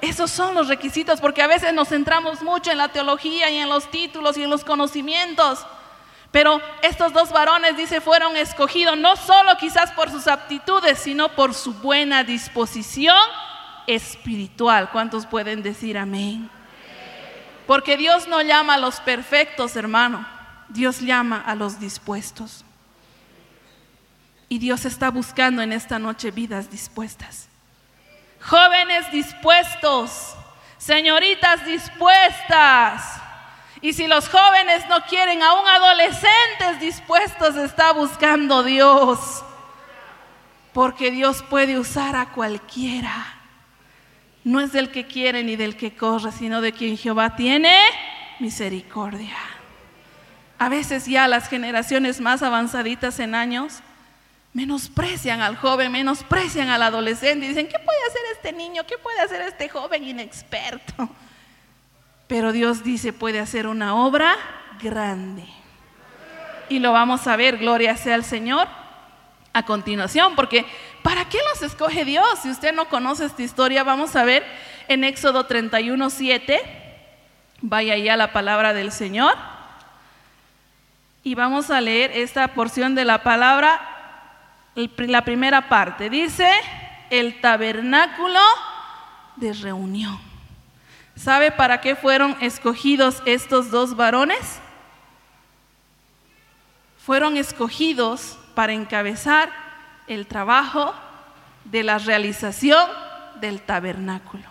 Esos 0.05 0.29
son 0.29 0.53
los 0.53 0.67
requisitos, 0.67 1.19
porque 1.19 1.41
a 1.41 1.47
veces 1.47 1.73
nos 1.73 1.89
centramos 1.89 2.43
mucho 2.43 2.69
en 2.69 2.77
la 2.77 2.89
teología 2.89 3.49
y 3.49 3.57
en 3.57 3.69
los 3.69 3.89
títulos 3.89 4.37
y 4.37 4.43
en 4.43 4.51
los 4.51 4.63
conocimientos. 4.63 5.65
Pero 6.31 6.61
estos 6.83 7.11
dos 7.11 7.31
varones, 7.31 7.75
dice, 7.75 8.01
fueron 8.01 8.37
escogidos 8.37 8.97
no 8.97 9.15
solo 9.15 9.57
quizás 9.57 9.91
por 9.93 10.11
sus 10.11 10.27
aptitudes, 10.27 10.99
sino 10.99 11.29
por 11.29 11.55
su 11.55 11.73
buena 11.73 12.23
disposición 12.23 13.17
espiritual. 13.87 14.91
¿Cuántos 14.91 15.25
pueden 15.25 15.63
decir 15.63 15.97
amén? 15.97 16.51
Porque 17.65 17.97
Dios 17.97 18.27
no 18.27 18.43
llama 18.43 18.75
a 18.75 18.77
los 18.77 18.99
perfectos, 18.99 19.75
hermano. 19.75 20.27
Dios 20.69 20.99
llama 20.99 21.41
a 21.43 21.55
los 21.55 21.79
dispuestos. 21.79 22.63
Y 24.49 24.59
Dios 24.59 24.85
está 24.85 25.09
buscando 25.09 25.63
en 25.63 25.73
esta 25.73 25.97
noche 25.97 26.29
vidas 26.29 26.69
dispuestas. 26.69 27.44
Jóvenes 28.47 29.11
dispuestos, 29.11 30.35
señoritas 30.77 31.65
dispuestas 31.65 33.21
y 33.85 33.93
si 33.93 34.07
los 34.07 34.29
jóvenes 34.29 34.83
no 34.89 35.01
quieren, 35.01 35.43
aún 35.43 35.67
adolescentes 35.67 36.79
dispuestos 36.79 37.55
está 37.55 37.93
buscando 37.93 38.63
Dios. 38.63 39.43
Porque 40.73 41.11
Dios 41.11 41.43
puede 41.43 41.77
usar 41.77 42.15
a 42.15 42.31
cualquiera. 42.31 43.13
No 44.43 44.59
es 44.59 44.71
del 44.71 44.89
que 44.89 45.05
quiere 45.05 45.43
ni 45.43 45.55
del 45.55 45.77
que 45.77 45.95
corre, 45.95 46.31
sino 46.31 46.61
de 46.61 46.71
quien 46.71 46.97
Jehová 46.97 47.35
tiene 47.35 47.77
misericordia. 48.39 49.37
A 50.57 50.67
veces 50.69 51.05
ya 51.05 51.27
las 51.27 51.47
generaciones 51.47 52.21
más 52.21 52.41
avanzaditas 52.41 53.19
en 53.19 53.35
años 53.35 53.83
menosprecian 54.55 55.41
al 55.41 55.57
joven, 55.57 55.91
menosprecian 55.91 56.69
al 56.69 56.81
adolescente 56.81 57.45
y 57.45 57.49
dicen, 57.49 57.67
¿qué 57.67 57.77
puede 57.77 57.99
hacer 58.07 58.21
este 58.31 58.53
niño? 58.53 58.85
¿Qué 58.87 58.97
puede 58.97 59.19
hacer 59.19 59.41
este 59.41 59.67
joven 59.67 60.05
inexperto? 60.05 61.09
Pero 62.27 62.53
Dios 62.53 62.81
dice, 62.81 63.11
puede 63.11 63.41
hacer 63.41 63.67
una 63.67 63.95
obra 63.95 64.33
grande. 64.81 65.45
Y 66.69 66.79
lo 66.79 66.93
vamos 66.93 67.27
a 67.27 67.35
ver, 67.35 67.57
gloria 67.57 67.97
sea 67.97 68.15
al 68.15 68.23
Señor, 68.23 68.69
a 69.51 69.65
continuación, 69.65 70.37
porque 70.37 70.65
¿para 71.03 71.25
qué 71.25 71.39
los 71.51 71.61
escoge 71.61 72.05
Dios? 72.05 72.25
Si 72.41 72.49
usted 72.49 72.73
no 72.73 72.87
conoce 72.87 73.25
esta 73.25 73.43
historia, 73.43 73.83
vamos 73.83 74.15
a 74.15 74.23
ver 74.23 74.45
en 74.87 75.03
Éxodo 75.03 75.45
31, 75.45 76.09
7. 76.09 76.61
Vaya 77.59 78.13
a 78.13 78.17
la 78.17 78.31
palabra 78.31 78.73
del 78.73 78.93
Señor. 78.93 79.35
Y 81.23 81.35
vamos 81.35 81.71
a 81.71 81.81
leer 81.81 82.11
esta 82.11 82.47
porción 82.53 82.95
de 82.95 83.03
la 83.03 83.21
palabra, 83.21 83.94
la 84.75 85.23
primera 85.23 85.69
parte. 85.69 86.09
Dice, 86.09 86.49
el 87.09 87.39
tabernáculo 87.41 88.39
de 89.35 89.53
reunión. 89.53 90.19
¿Sabe 91.15 91.51
para 91.51 91.81
qué 91.81 91.95
fueron 91.95 92.37
escogidos 92.41 93.21
estos 93.25 93.71
dos 93.71 93.95
varones? 93.95 94.59
Fueron 97.05 97.37
escogidos 97.37 98.37
para 98.53 98.73
encabezar 98.73 99.49
el 100.07 100.27
trabajo 100.27 100.93
de 101.63 101.83
la 101.83 101.97
realización 101.97 102.87
del 103.39 103.61
tabernáculo. 103.61 104.43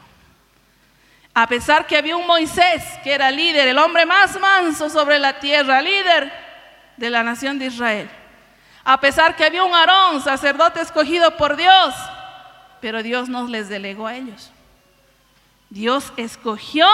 A 1.35 1.49
pesar 1.49 1.87
que 1.87 1.97
había 1.97 2.17
un 2.17 2.27
Moisés 2.27 2.83
que 3.03 3.13
era 3.13 3.31
líder, 3.31 3.69
el 3.69 3.79
hombre 3.79 4.07
más 4.07 4.39
manso 4.39 4.89
sobre 4.89 5.19
la 5.19 5.41
tierra, 5.41 5.83
líder 5.83 6.33
de 6.97 7.11
la 7.11 7.25
nación 7.25 7.59
de 7.59 7.67
Israel. 7.67 8.09
A 8.85 9.01
pesar 9.01 9.35
que 9.35 9.45
había 9.45 9.65
un 9.65 9.75
Aarón, 9.75 10.21
sacerdote 10.21 10.81
escogido 10.81 11.37
por 11.37 11.57
Dios, 11.57 11.95
pero 12.81 13.03
Dios 13.03 13.31
nos 13.31 13.49
les 13.49 13.71
delegó 13.71 14.07
a 14.07 14.15
ellos. 14.15 14.51
Dios 15.71 16.13
escogió 16.19 16.87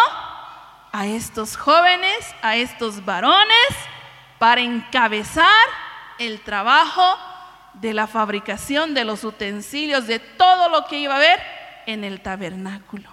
a 0.92 1.06
estos 1.06 1.56
jóvenes, 1.56 2.34
a 2.42 2.56
estos 2.56 3.04
varones, 3.04 3.68
para 4.38 4.60
encabezar 4.60 5.66
el 6.18 6.40
trabajo 6.40 7.02
de 7.74 7.92
la 7.92 8.06
fabricación 8.06 8.94
de 8.94 9.04
los 9.04 9.24
utensilios, 9.24 10.06
de 10.06 10.20
todo 10.20 10.68
lo 10.68 10.86
que 10.86 10.98
iba 10.98 11.14
a 11.14 11.16
haber 11.16 11.40
en 11.86 12.04
el 12.04 12.20
tabernáculo. 12.20 13.09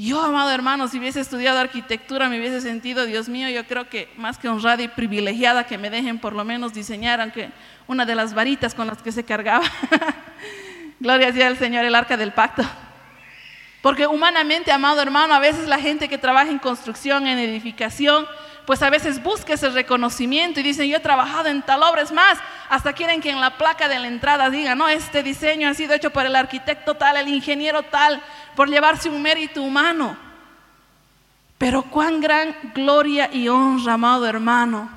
Yo, 0.00 0.22
amado 0.22 0.52
hermano, 0.52 0.86
si 0.86 1.00
hubiese 1.00 1.18
estudiado 1.18 1.58
arquitectura, 1.58 2.28
me 2.28 2.38
hubiese 2.38 2.60
sentido, 2.60 3.04
Dios 3.04 3.28
mío, 3.28 3.48
yo 3.48 3.66
creo 3.66 3.88
que 3.88 4.08
más 4.16 4.38
que 4.38 4.48
honrada 4.48 4.80
y 4.80 4.86
privilegiada 4.86 5.66
que 5.66 5.76
me 5.76 5.90
dejen 5.90 6.20
por 6.20 6.34
lo 6.34 6.44
menos 6.44 6.72
diseñar, 6.72 7.20
aunque 7.20 7.50
una 7.88 8.06
de 8.06 8.14
las 8.14 8.32
varitas 8.32 8.76
con 8.76 8.86
las 8.86 9.02
que 9.02 9.10
se 9.10 9.24
cargaba. 9.24 9.66
Gloria 11.00 11.32
sea 11.32 11.48
al 11.48 11.58
Señor, 11.58 11.84
el 11.84 11.96
arca 11.96 12.16
del 12.16 12.30
pacto. 12.30 12.62
Porque 13.82 14.06
humanamente, 14.06 14.70
amado 14.70 15.02
hermano, 15.02 15.34
a 15.34 15.40
veces 15.40 15.66
la 15.66 15.80
gente 15.80 16.08
que 16.08 16.16
trabaja 16.16 16.52
en 16.52 16.60
construcción, 16.60 17.26
en 17.26 17.40
edificación, 17.40 18.24
pues 18.68 18.82
a 18.82 18.90
veces 18.90 19.22
busca 19.22 19.54
ese 19.54 19.70
reconocimiento 19.70 20.60
y 20.60 20.62
dicen, 20.62 20.90
yo 20.90 20.98
he 20.98 21.00
trabajado 21.00 21.48
en 21.48 21.62
tal 21.62 21.82
obra, 21.82 22.02
es 22.02 22.12
más, 22.12 22.36
hasta 22.68 22.92
quieren 22.92 23.22
que 23.22 23.30
en 23.30 23.40
la 23.40 23.56
placa 23.56 23.88
de 23.88 23.98
la 23.98 24.08
entrada 24.08 24.50
diga, 24.50 24.74
no, 24.74 24.90
este 24.90 25.22
diseño 25.22 25.70
ha 25.70 25.72
sido 25.72 25.94
hecho 25.94 26.10
por 26.10 26.26
el 26.26 26.36
arquitecto 26.36 26.94
tal, 26.94 27.16
el 27.16 27.28
ingeniero 27.28 27.82
tal, 27.84 28.22
por 28.54 28.68
llevarse 28.68 29.08
un 29.08 29.22
mérito 29.22 29.62
humano. 29.62 30.18
Pero 31.56 31.84
cuán 31.84 32.20
gran 32.20 32.54
gloria 32.74 33.30
y 33.32 33.48
honra, 33.48 33.94
amado 33.94 34.26
hermano, 34.26 34.90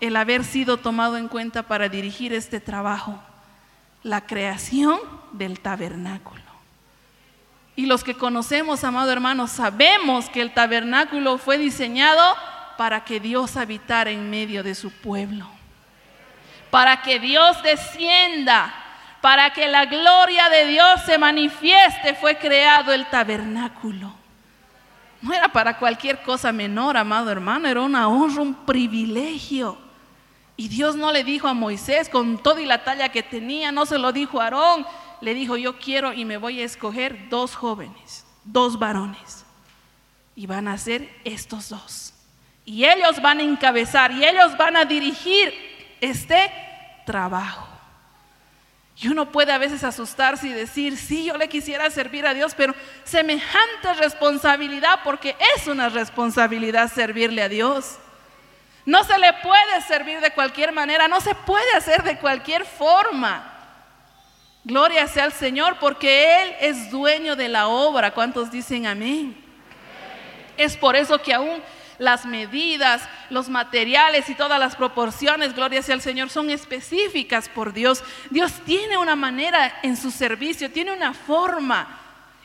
el 0.00 0.16
haber 0.16 0.42
sido 0.42 0.78
tomado 0.78 1.18
en 1.18 1.28
cuenta 1.28 1.64
para 1.64 1.90
dirigir 1.90 2.32
este 2.32 2.60
trabajo, 2.60 3.20
la 4.02 4.22
creación 4.22 4.98
del 5.32 5.60
tabernáculo. 5.60 6.40
Y 7.76 7.84
los 7.84 8.04
que 8.04 8.14
conocemos, 8.14 8.84
amado 8.84 9.12
hermano, 9.12 9.48
sabemos 9.48 10.30
que 10.30 10.40
el 10.40 10.54
tabernáculo 10.54 11.36
fue 11.36 11.58
diseñado 11.58 12.34
para 12.78 13.02
que 13.02 13.18
Dios 13.18 13.56
habitara 13.56 14.12
en 14.12 14.30
medio 14.30 14.62
de 14.62 14.72
su 14.72 14.92
pueblo, 14.92 15.48
para 16.70 17.02
que 17.02 17.18
Dios 17.18 17.60
descienda, 17.64 18.72
para 19.20 19.52
que 19.52 19.66
la 19.66 19.86
gloria 19.86 20.48
de 20.48 20.64
Dios 20.66 21.02
se 21.04 21.18
manifieste, 21.18 22.14
fue 22.14 22.38
creado 22.38 22.92
el 22.92 23.04
tabernáculo. 23.06 24.14
No 25.20 25.34
era 25.34 25.48
para 25.48 25.76
cualquier 25.76 26.22
cosa 26.22 26.52
menor, 26.52 26.96
amado 26.96 27.32
hermano, 27.32 27.66
era 27.66 27.80
una 27.80 28.06
honra, 28.06 28.42
un 28.42 28.54
privilegio. 28.54 29.76
Y 30.56 30.68
Dios 30.68 30.94
no 30.94 31.10
le 31.10 31.24
dijo 31.24 31.48
a 31.48 31.54
Moisés 31.54 32.08
con 32.08 32.38
toda 32.38 32.60
y 32.60 32.64
la 32.66 32.84
talla 32.84 33.08
que 33.08 33.24
tenía, 33.24 33.72
no 33.72 33.86
se 33.86 33.98
lo 33.98 34.12
dijo 34.12 34.40
a 34.40 34.44
Aarón, 34.44 34.86
le 35.20 35.34
dijo, 35.34 35.56
yo 35.56 35.80
quiero 35.80 36.12
y 36.12 36.24
me 36.24 36.36
voy 36.36 36.60
a 36.60 36.64
escoger 36.64 37.28
dos 37.28 37.56
jóvenes, 37.56 38.24
dos 38.44 38.78
varones. 38.78 39.44
Y 40.36 40.46
van 40.46 40.68
a 40.68 40.78
ser 40.78 41.12
estos 41.24 41.70
dos. 41.70 42.14
Y 42.68 42.84
ellos 42.84 43.22
van 43.22 43.38
a 43.38 43.42
encabezar 43.42 44.12
y 44.12 44.22
ellos 44.22 44.54
van 44.58 44.76
a 44.76 44.84
dirigir 44.84 45.54
este 46.02 46.52
trabajo. 47.06 47.66
Y 48.94 49.08
uno 49.08 49.32
puede 49.32 49.52
a 49.52 49.58
veces 49.58 49.82
asustarse 49.84 50.48
y 50.48 50.52
decir, 50.52 50.98
sí, 50.98 51.24
yo 51.24 51.38
le 51.38 51.48
quisiera 51.48 51.88
servir 51.88 52.26
a 52.26 52.34
Dios, 52.34 52.52
pero 52.54 52.74
semejante 53.04 53.94
responsabilidad, 53.94 55.00
porque 55.02 55.34
es 55.56 55.66
una 55.66 55.88
responsabilidad 55.88 56.92
servirle 56.92 57.40
a 57.40 57.48
Dios. 57.48 57.96
No 58.84 59.02
se 59.02 59.16
le 59.16 59.32
puede 59.32 59.80
servir 59.86 60.20
de 60.20 60.32
cualquier 60.32 60.72
manera, 60.72 61.08
no 61.08 61.22
se 61.22 61.34
puede 61.34 61.72
hacer 61.74 62.02
de 62.02 62.18
cualquier 62.18 62.66
forma. 62.66 63.50
Gloria 64.62 65.06
sea 65.06 65.24
al 65.24 65.32
Señor 65.32 65.78
porque 65.80 66.42
Él 66.42 66.56
es 66.60 66.90
dueño 66.90 67.34
de 67.34 67.48
la 67.48 67.68
obra. 67.68 68.10
¿Cuántos 68.10 68.50
dicen 68.50 68.86
amén? 68.86 69.42
Es 70.58 70.76
por 70.76 70.96
eso 70.96 71.22
que 71.22 71.32
aún 71.32 71.62
las 71.98 72.24
medidas, 72.26 73.02
los 73.30 73.48
materiales 73.48 74.28
y 74.28 74.34
todas 74.34 74.58
las 74.58 74.76
proporciones, 74.76 75.54
gloria 75.54 75.82
sea 75.82 75.94
al 75.94 76.00
Señor, 76.00 76.30
son 76.30 76.50
específicas 76.50 77.48
por 77.48 77.72
Dios. 77.72 78.02
Dios 78.30 78.52
tiene 78.64 78.96
una 78.96 79.16
manera 79.16 79.80
en 79.82 79.96
su 79.96 80.10
servicio, 80.10 80.70
tiene 80.70 80.92
una 80.92 81.12
forma. 81.12 81.98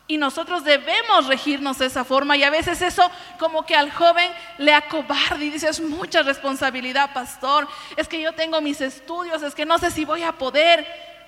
Y 0.06 0.18
nosotros 0.18 0.66
debemos 0.66 1.28
regirnos 1.28 1.78
de 1.78 1.86
esa 1.86 2.04
forma. 2.04 2.36
Y 2.36 2.44
a 2.44 2.50
veces 2.50 2.82
eso 2.82 3.10
como 3.39 3.66
que 3.66 3.76
al 3.76 3.89
joven 3.92 4.30
le 4.58 4.74
acobarde 4.74 5.46
y 5.46 5.50
dice, 5.50 5.70
es 5.70 5.80
mucha 5.80 6.24
responsabilidad, 6.24 7.13
pastor. 7.13 7.68
Es 7.96 8.08
que 8.08 8.22
yo 8.22 8.34
tengo 8.34 8.60
mis 8.60 8.82
estudios, 8.82 9.42
es 9.44 9.56
que 9.56 9.66
no 9.66 9.78
sé 9.78 9.92
si 9.92 10.04
voy 10.04 10.24
a 10.24 10.34
poder. 10.34 10.86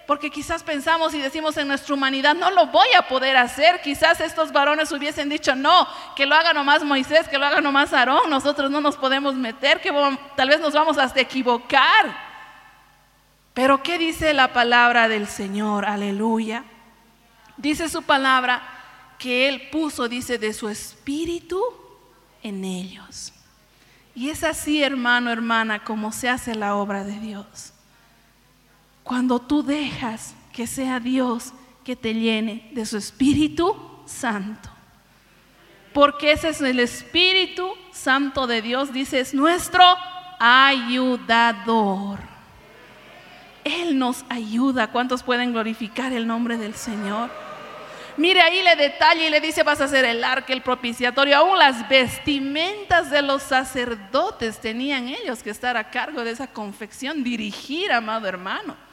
Porque 0.07 0.29
quizás 0.29 0.61
pensamos 0.61 1.13
y 1.13 1.19
decimos 1.19 1.57
en 1.57 1.67
nuestra 1.67 1.95
humanidad, 1.95 2.35
no 2.35 2.51
lo 2.51 2.67
voy 2.67 2.87
a 2.97 3.07
poder 3.07 3.37
hacer. 3.37 3.81
Quizás 3.81 4.21
estos 4.21 4.51
varones 4.51 4.91
hubiesen 4.91 5.29
dicho, 5.29 5.55
no, 5.55 5.87
que 6.15 6.25
lo 6.25 6.35
haga 6.35 6.53
nomás 6.53 6.83
Moisés, 6.83 7.27
que 7.27 7.37
lo 7.37 7.45
haga 7.45 7.59
nomás 7.59 7.91
Aarón. 7.91 8.29
Nosotros 8.29 8.69
no 8.69 8.81
nos 8.81 8.97
podemos 8.97 9.35
meter, 9.35 9.81
que 9.81 9.91
tal 10.35 10.49
vez 10.49 10.59
nos 10.59 10.73
vamos 10.73 10.97
hasta 10.97 11.21
equivocar. 11.21 12.15
Pero 13.53 13.81
¿qué 13.81 13.97
dice 13.97 14.33
la 14.33 14.53
palabra 14.53 15.07
del 15.07 15.27
Señor? 15.27 15.85
Aleluya. 15.85 16.63
Dice 17.57 17.89
su 17.89 18.03
palabra 18.03 18.61
que 19.17 19.47
Él 19.47 19.69
puso, 19.71 20.07
dice, 20.07 20.37
de 20.37 20.53
su 20.53 20.69
espíritu 20.69 21.61
en 22.43 22.63
ellos. 22.63 23.33
Y 24.13 24.29
es 24.29 24.43
así, 24.43 24.83
hermano, 24.83 25.31
hermana, 25.31 25.83
como 25.83 26.11
se 26.11 26.29
hace 26.29 26.53
la 26.53 26.75
obra 26.75 27.03
de 27.03 27.19
Dios. 27.19 27.73
Cuando 29.05 29.39
tú 29.39 29.61
dejas 29.61 30.33
que 30.51 30.65
sea 30.65 30.99
Dios 30.99 31.53
que 31.83 31.95
te 31.95 32.15
llene 32.15 32.71
de 32.73 32.87
su 32.87 32.97
Espíritu 32.97 33.77
Santo. 34.07 34.67
Porque 35.93 36.31
ese 36.31 36.49
es 36.49 36.59
el 36.59 36.79
Espíritu 36.79 37.71
Santo 37.91 38.47
de 38.47 38.63
Dios, 38.63 38.91
dice, 38.91 39.19
es 39.19 39.35
nuestro 39.35 39.83
ayudador. 40.39 42.17
Él 43.63 43.99
nos 43.99 44.25
ayuda. 44.27 44.87
¿Cuántos 44.87 45.21
pueden 45.21 45.53
glorificar 45.53 46.11
el 46.11 46.25
nombre 46.25 46.57
del 46.57 46.73
Señor? 46.73 47.29
Mire 48.17 48.41
ahí 48.41 48.63
le 48.63 48.75
detalla 48.75 49.27
y 49.27 49.29
le 49.29 49.39
dice 49.39 49.61
vas 49.61 49.81
a 49.81 49.83
hacer 49.83 50.03
el 50.05 50.23
arca, 50.23 50.51
el 50.51 50.63
propiciatorio. 50.63 51.37
Aún 51.37 51.59
las 51.59 51.87
vestimentas 51.87 53.11
de 53.11 53.21
los 53.21 53.43
sacerdotes 53.43 54.59
tenían 54.59 55.09
ellos 55.09 55.43
que 55.43 55.51
estar 55.51 55.77
a 55.77 55.91
cargo 55.91 56.23
de 56.23 56.31
esa 56.31 56.47
confección, 56.47 57.23
dirigir, 57.23 57.91
amado 57.91 58.27
hermano. 58.27 58.84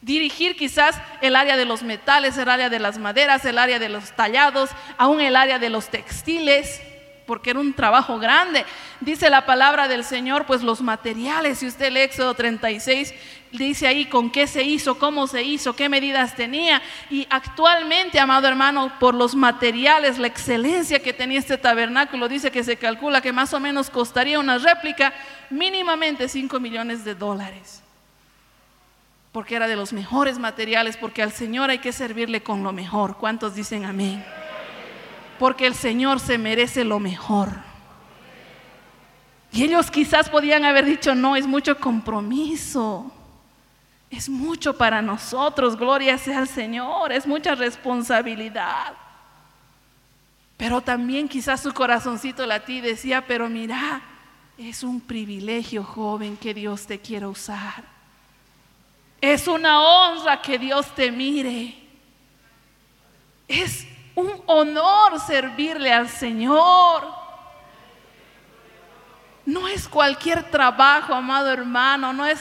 Dirigir 0.00 0.56
quizás 0.56 0.96
el 1.20 1.36
área 1.36 1.56
de 1.56 1.64
los 1.64 1.82
metales, 1.82 2.36
el 2.38 2.48
área 2.48 2.68
de 2.68 2.78
las 2.78 2.98
maderas, 2.98 3.44
el 3.44 3.58
área 3.58 3.78
de 3.78 3.88
los 3.88 4.12
tallados, 4.12 4.70
aún 4.98 5.20
el 5.20 5.36
área 5.36 5.58
de 5.58 5.70
los 5.70 5.88
textiles 5.88 6.80
porque 7.26 7.50
era 7.50 7.58
un 7.58 7.74
trabajo 7.74 8.18
grande. 8.18 8.64
Dice 9.00 9.28
la 9.28 9.44
palabra 9.44 9.88
del 9.88 10.04
Señor, 10.04 10.46
pues 10.46 10.62
los 10.62 10.80
materiales, 10.80 11.58
si 11.58 11.66
usted 11.66 11.92
lee 11.92 12.00
Éxodo 12.00 12.34
36, 12.34 13.12
dice 13.52 13.86
ahí 13.86 14.06
con 14.06 14.30
qué 14.30 14.46
se 14.46 14.62
hizo, 14.62 14.98
cómo 14.98 15.26
se 15.26 15.42
hizo, 15.42 15.74
qué 15.74 15.88
medidas 15.88 16.36
tenía. 16.36 16.80
Y 17.10 17.26
actualmente, 17.28 18.20
amado 18.20 18.48
hermano, 18.48 18.92
por 18.98 19.14
los 19.14 19.34
materiales, 19.34 20.18
la 20.18 20.28
excelencia 20.28 21.02
que 21.02 21.12
tenía 21.12 21.38
este 21.38 21.58
tabernáculo, 21.58 22.28
dice 22.28 22.50
que 22.50 22.64
se 22.64 22.76
calcula 22.76 23.20
que 23.20 23.32
más 23.32 23.52
o 23.52 23.60
menos 23.60 23.90
costaría 23.90 24.38
una 24.38 24.58
réplica 24.58 25.12
mínimamente 25.50 26.28
5 26.28 26.60
millones 26.60 27.04
de 27.04 27.14
dólares. 27.14 27.82
Porque 29.36 29.56
era 29.56 29.68
de 29.68 29.76
los 29.76 29.92
mejores 29.92 30.38
materiales, 30.38 30.96
porque 30.96 31.22
al 31.22 31.30
Señor 31.30 31.68
hay 31.68 31.80
que 31.80 31.92
servirle 31.92 32.42
con 32.42 32.62
lo 32.62 32.72
mejor. 32.72 33.18
¿Cuántos 33.18 33.54
dicen 33.54 33.84
amén? 33.84 34.24
porque 35.38 35.66
el 35.66 35.74
Señor 35.74 36.20
se 36.20 36.38
merece 36.38 36.84
lo 36.84 36.98
mejor. 36.98 37.50
Y 39.52 39.64
ellos 39.64 39.90
quizás 39.90 40.28
podían 40.28 40.64
haber 40.64 40.84
dicho, 40.84 41.14
no, 41.14 41.36
es 41.36 41.46
mucho 41.46 41.78
compromiso, 41.78 43.10
es 44.10 44.28
mucho 44.28 44.76
para 44.76 45.00
nosotros, 45.00 45.76
gloria 45.76 46.18
sea 46.18 46.38
al 46.38 46.48
Señor, 46.48 47.12
es 47.12 47.26
mucha 47.26 47.54
responsabilidad. 47.54 48.94
Pero 50.56 50.80
también 50.80 51.28
quizás 51.28 51.60
su 51.62 51.72
corazoncito 51.72 52.44
latí 52.46 52.80
decía, 52.80 53.24
pero 53.26 53.48
mira, 53.48 54.02
es 54.58 54.82
un 54.82 55.00
privilegio 55.00 55.84
joven 55.84 56.36
que 56.36 56.54
Dios 56.54 56.86
te 56.86 56.98
quiera 56.98 57.28
usar. 57.28 57.95
Es 59.20 59.48
una 59.48 59.80
honra 59.80 60.40
que 60.40 60.58
Dios 60.58 60.86
te 60.94 61.10
mire. 61.10 61.74
Es 63.48 63.86
un 64.14 64.42
honor 64.46 65.20
servirle 65.20 65.92
al 65.92 66.08
Señor. 66.08 67.06
No 69.44 69.68
es 69.68 69.88
cualquier 69.88 70.50
trabajo, 70.50 71.14
amado 71.14 71.50
hermano, 71.50 72.12
no 72.12 72.26
es 72.26 72.40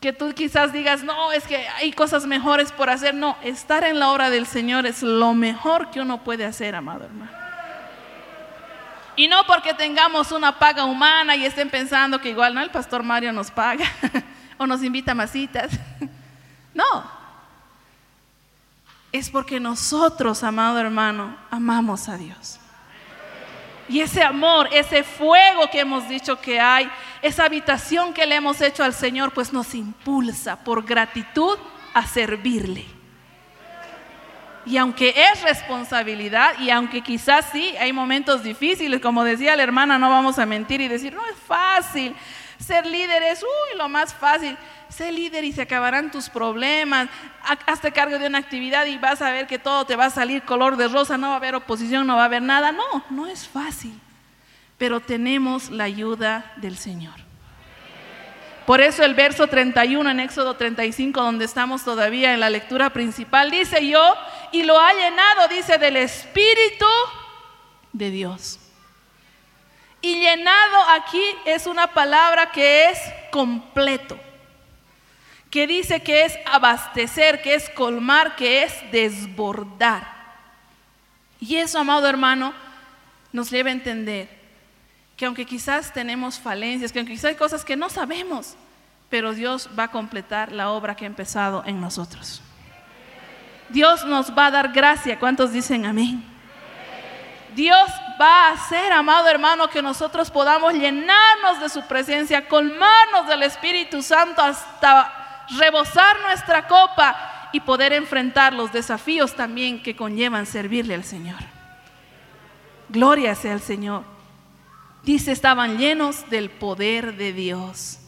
que 0.00 0.12
tú 0.12 0.32
quizás 0.34 0.72
digas, 0.72 1.02
no, 1.02 1.32
es 1.32 1.44
que 1.46 1.66
hay 1.68 1.92
cosas 1.92 2.26
mejores 2.26 2.72
por 2.72 2.90
hacer. 2.90 3.14
No, 3.14 3.36
estar 3.42 3.84
en 3.84 3.98
la 3.98 4.10
obra 4.10 4.28
del 4.28 4.46
Señor 4.46 4.86
es 4.86 5.02
lo 5.02 5.34
mejor 5.34 5.90
que 5.90 6.00
uno 6.00 6.22
puede 6.22 6.44
hacer, 6.44 6.74
amado 6.74 7.04
hermano. 7.04 7.30
Y 9.14 9.28
no 9.28 9.44
porque 9.46 9.72
tengamos 9.72 10.30
una 10.32 10.58
paga 10.58 10.84
humana 10.84 11.36
y 11.36 11.46
estén 11.46 11.70
pensando 11.70 12.20
que 12.20 12.30
igual, 12.30 12.54
no, 12.54 12.60
el 12.60 12.70
pastor 12.70 13.02
Mario 13.02 13.32
nos 13.32 13.50
paga 13.50 13.86
o 14.58 14.66
nos 14.66 14.82
invita 14.82 15.12
a 15.12 15.14
masitas. 15.14 15.72
No, 16.74 17.10
es 19.10 19.30
porque 19.30 19.58
nosotros, 19.58 20.42
amado 20.42 20.78
hermano, 20.78 21.34
amamos 21.50 22.06
a 22.08 22.18
Dios. 22.18 22.60
Y 23.88 24.00
ese 24.00 24.22
amor, 24.22 24.68
ese 24.72 25.04
fuego 25.04 25.70
que 25.70 25.80
hemos 25.80 26.08
dicho 26.08 26.40
que 26.40 26.60
hay, 26.60 26.90
esa 27.22 27.44
habitación 27.44 28.12
que 28.12 28.26
le 28.26 28.34
hemos 28.34 28.60
hecho 28.60 28.82
al 28.82 28.92
Señor, 28.92 29.32
pues 29.32 29.52
nos 29.52 29.74
impulsa 29.74 30.56
por 30.64 30.84
gratitud 30.84 31.56
a 31.94 32.06
servirle. 32.06 32.84
Y 34.66 34.76
aunque 34.78 35.14
es 35.16 35.42
responsabilidad, 35.42 36.58
y 36.58 36.70
aunque 36.70 37.00
quizás 37.00 37.46
sí 37.52 37.76
hay 37.78 37.92
momentos 37.92 38.42
difíciles, 38.42 39.00
como 39.00 39.22
decía 39.22 39.54
la 39.54 39.62
hermana, 39.62 39.96
no 39.96 40.10
vamos 40.10 40.40
a 40.40 40.46
mentir 40.46 40.80
y 40.80 40.88
decir, 40.88 41.14
no 41.14 41.24
es 41.24 41.36
fácil, 41.36 42.16
ser 42.58 42.86
líder 42.86 43.22
es, 43.22 43.42
uy, 43.42 43.78
lo 43.78 43.88
más 43.88 44.14
fácil 44.14 44.56
sé 44.88 45.12
líder 45.12 45.44
y 45.44 45.52
se 45.52 45.62
acabarán 45.62 46.10
tus 46.10 46.28
problemas, 46.28 47.08
hazte 47.66 47.92
cargo 47.92 48.18
de 48.18 48.26
una 48.26 48.38
actividad 48.38 48.86
y 48.86 48.98
vas 48.98 49.22
a 49.22 49.30
ver 49.30 49.46
que 49.46 49.58
todo 49.58 49.84
te 49.84 49.96
va 49.96 50.06
a 50.06 50.10
salir 50.10 50.42
color 50.42 50.76
de 50.76 50.88
rosa, 50.88 51.18
no 51.18 51.28
va 51.28 51.34
a 51.34 51.36
haber 51.36 51.54
oposición, 51.54 52.06
no 52.06 52.16
va 52.16 52.22
a 52.22 52.26
haber 52.26 52.42
nada. 52.42 52.72
No, 52.72 53.04
no 53.10 53.26
es 53.26 53.48
fácil, 53.48 53.98
pero 54.78 55.00
tenemos 55.00 55.70
la 55.70 55.84
ayuda 55.84 56.52
del 56.56 56.76
Señor. 56.76 57.14
Por 58.66 58.80
eso 58.80 59.04
el 59.04 59.14
verso 59.14 59.46
31 59.46 60.10
en 60.10 60.20
Éxodo 60.20 60.54
35, 60.54 61.22
donde 61.22 61.44
estamos 61.44 61.84
todavía 61.84 62.34
en 62.34 62.40
la 62.40 62.50
lectura 62.50 62.90
principal, 62.90 63.50
dice 63.50 63.86
yo, 63.86 64.14
y 64.50 64.64
lo 64.64 64.80
ha 64.80 64.92
llenado, 64.92 65.46
dice, 65.48 65.78
del 65.78 65.96
Espíritu 65.96 66.86
de 67.92 68.10
Dios. 68.10 68.58
Y 70.00 70.20
llenado 70.20 70.88
aquí 70.90 71.22
es 71.44 71.66
una 71.66 71.88
palabra 71.88 72.50
que 72.52 72.90
es 72.90 72.98
completo, 73.30 74.18
que 75.50 75.66
dice 75.66 76.02
que 76.02 76.24
es 76.24 76.38
abastecer, 76.46 77.42
que 77.42 77.54
es 77.54 77.68
colmar, 77.70 78.36
que 78.36 78.62
es 78.62 78.74
desbordar. 78.92 80.14
Y 81.40 81.56
eso, 81.56 81.78
amado 81.78 82.08
hermano, 82.08 82.54
nos 83.32 83.50
lleva 83.50 83.70
a 83.70 83.72
entender 83.72 84.28
que 85.16 85.26
aunque 85.26 85.46
quizás 85.46 85.92
tenemos 85.92 86.38
falencias, 86.38 86.92
que 86.92 86.98
aunque 86.98 87.14
quizás 87.14 87.30
hay 87.30 87.34
cosas 87.36 87.64
que 87.64 87.76
no 87.76 87.88
sabemos, 87.88 88.54
pero 89.08 89.34
Dios 89.34 89.70
va 89.78 89.84
a 89.84 89.90
completar 89.90 90.52
la 90.52 90.70
obra 90.70 90.94
que 90.94 91.04
ha 91.04 91.08
empezado 91.08 91.62
en 91.66 91.80
nosotros. 91.80 92.42
Dios 93.68 94.04
nos 94.04 94.36
va 94.36 94.46
a 94.46 94.50
dar 94.50 94.72
gracia. 94.72 95.18
¿Cuántos 95.18 95.52
dicen 95.52 95.86
amén? 95.86 96.35
Dios 97.56 97.88
va 98.20 98.48
a 98.48 98.52
hacer, 98.52 98.92
amado 98.92 99.28
hermano, 99.28 99.68
que 99.68 99.80
nosotros 99.80 100.30
podamos 100.30 100.74
llenarnos 100.74 101.58
de 101.58 101.70
su 101.70 101.80
presencia, 101.88 102.46
colmarnos 102.48 103.26
del 103.26 103.44
Espíritu 103.44 104.02
Santo 104.02 104.42
hasta 104.42 105.46
rebosar 105.58 106.20
nuestra 106.20 106.68
copa 106.68 107.48
y 107.52 107.60
poder 107.60 107.94
enfrentar 107.94 108.52
los 108.52 108.74
desafíos 108.74 109.34
también 109.34 109.82
que 109.82 109.96
conllevan 109.96 110.44
servirle 110.44 110.94
al 110.94 111.04
Señor. 111.04 111.38
Gloria 112.90 113.34
sea 113.34 113.54
al 113.54 113.62
Señor. 113.62 114.04
Dice, 115.02 115.32
estaban 115.32 115.78
llenos 115.78 116.28
del 116.28 116.50
poder 116.50 117.16
de 117.16 117.32
Dios, 117.32 118.00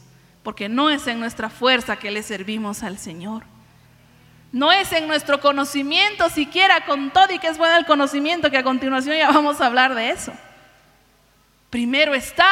porque 0.43 0.69
no 0.69 0.91
es 0.91 1.07
en 1.07 1.19
nuestra 1.19 1.49
fuerza 1.49 1.95
que 1.95 2.11
le 2.11 2.21
servimos 2.21 2.83
al 2.83 2.99
Señor. 2.99 3.45
No 4.51 4.71
es 4.71 4.91
en 4.93 5.07
nuestro 5.07 5.39
conocimiento 5.39 6.29
siquiera 6.29 6.85
con 6.85 7.11
todo 7.11 7.31
y 7.31 7.39
que 7.39 7.47
es 7.47 7.57
bueno 7.57 7.77
el 7.77 7.85
conocimiento, 7.85 8.49
que 8.49 8.57
a 8.57 8.63
continuación 8.63 9.15
ya 9.15 9.31
vamos 9.31 9.61
a 9.61 9.67
hablar 9.67 9.93
de 9.93 10.09
eso. 10.09 10.33
Primero 11.69 12.15
está 12.15 12.47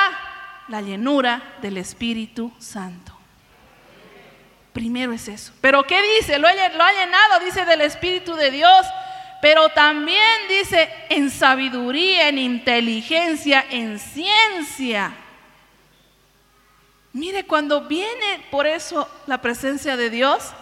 la 0.68 0.82
llenura 0.82 1.42
del 1.62 1.78
Espíritu 1.78 2.52
Santo. 2.60 3.18
Primero 4.74 5.12
es 5.12 5.28
eso. 5.28 5.54
Pero 5.60 5.84
¿qué 5.84 6.00
dice? 6.18 6.38
Lo, 6.38 6.48
ha 6.48 6.54
llenado, 6.54 7.40
dice 7.44 7.66
del 7.66 7.82
Espíritu 7.82 8.36
de 8.36 8.52
Dios, 8.52 8.86
pero 9.42 9.70
también 9.70 10.48
dice 10.48 10.88
en 11.10 11.32
sabiduría, 11.32 12.30
en 12.30 12.38
inteligencia, 12.38 13.66
en 13.72 13.98
ciencia. 13.98 15.14
Mire, 17.12 17.46
cuando 17.46 17.82
viene 17.82 18.46
por 18.52 18.68
eso 18.68 19.10
la 19.26 19.42
presencia 19.42 19.98
de 19.98 20.12
Dios, 20.12 20.54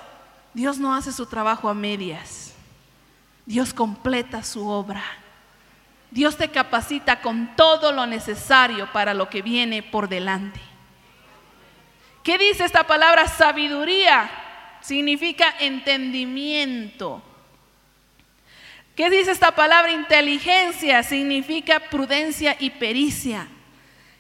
Dios 0.56 0.80
no 0.80 0.96
hace 0.96 1.12
su 1.12 1.26
trabajo 1.26 1.68
a 1.68 1.74
medias. 1.74 2.54
Dios 3.46 3.74
completa 3.74 4.42
su 4.42 4.66
obra. 4.66 5.04
Dios 6.12 6.38
te 6.38 6.50
capacita 6.50 7.20
con 7.20 7.58
todo 7.58 7.92
lo 7.92 8.06
necesario 8.06 8.90
para 8.94 9.14
lo 9.14 9.30
que 9.30 9.42
viene 9.42 9.84
por 9.84 10.08
delante. 10.08 10.62
¿Qué 12.24 12.38
dice 12.38 12.64
esta 12.64 12.88
palabra 12.88 13.28
sabiduría? 13.28 14.32
Significa 14.80 15.54
entendimiento. 15.60 17.22
¿Qué 18.96 19.10
dice 19.10 19.32
esta 19.32 19.52
palabra 19.52 19.92
inteligencia? 19.92 21.04
Significa 21.04 21.82
prudencia 21.82 22.56
y 22.58 22.70
pericia. 22.70 23.50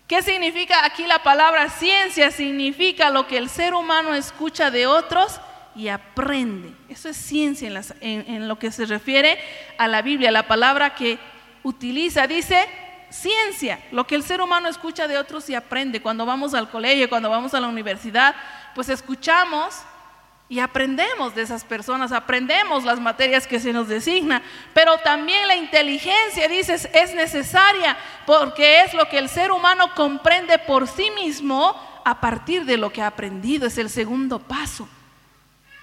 ¿Qué 0.06 0.21
significa 0.21 0.84
aquí 0.84 1.08
la 1.08 1.24
palabra 1.24 1.69
ciencia? 1.69 2.30
Significa 2.30 3.10
lo 3.10 3.26
que 3.26 3.38
el 3.38 3.50
ser 3.50 3.74
humano 3.74 4.13
escucha 4.13 4.69
de 4.69 4.86
otros 4.86 5.39
y 5.75 5.89
aprende. 5.89 6.73
Eso 6.89 7.09
es 7.09 7.17
ciencia 7.17 7.69
en, 7.99 8.47
lo 8.47 8.57
que 8.57 8.71
se 8.71 8.85
refiere 8.85 9.38
a 9.77 9.88
la 9.88 10.01
Biblia. 10.01 10.31
La 10.31 10.47
palabra 10.47 10.95
que 10.95 11.19
utiliza 11.63 12.27
dice 12.27 12.67
ciencia, 13.09 13.79
lo 13.91 14.07
que 14.07 14.15
el 14.15 14.23
ser 14.23 14.41
humano 14.41 14.69
escucha 14.69 15.07
de 15.07 15.17
otros 15.17 15.49
y 15.49 15.55
aprende. 15.55 16.01
Cuando 16.01 16.25
vamos 16.25 16.53
al 16.53 16.69
colegio, 16.69 17.09
cuando 17.09 17.29
vamos 17.29 17.53
a 17.53 17.59
la 17.59 17.67
universidad, 17.67 18.35
pues 18.73 18.89
escuchamos 18.89 19.75
y 20.47 20.59
aprendemos 20.59 21.33
de 21.33 21.41
esas 21.41 21.63
personas, 21.63 22.11
aprendemos 22.11 22.83
las 22.83 22.99
materias 22.99 23.47
que 23.47 23.59
se 23.59 23.73
nos 23.73 23.88
designa, 23.88 24.43
pero 24.73 24.97
también 24.99 25.47
la 25.47 25.55
inteligencia, 25.55 26.47
dices, 26.47 26.88
es 26.93 27.15
necesaria 27.15 27.97
porque 28.27 28.81
es 28.81 28.93
lo 28.93 29.09
que 29.09 29.17
el 29.17 29.27
ser 29.27 29.51
humano 29.51 29.93
comprende 29.95 30.59
por 30.59 30.88
sí 30.88 31.09
mismo 31.11 31.75
a 32.05 32.21
partir 32.21 32.65
de 32.65 32.77
lo 32.77 32.91
que 32.91 33.01
ha 33.01 33.07
aprendido, 33.07 33.65
es 33.65 33.77
el 33.79 33.89
segundo 33.89 34.38
paso. 34.38 34.88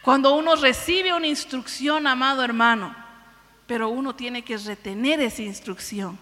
Cuando 0.03 0.35
uno 0.35 0.57
recibe 0.57 1.13
una 1.13 1.29
instrucción, 1.29 2.07
amado 2.07 2.43
hermano, 2.43 2.95
pero 3.67 3.89
uno 3.89 4.15
tiene 4.15 4.43
que 4.43 4.57
retener 4.59 5.21
esa 5.21 5.43
instrucción. 5.43 6.19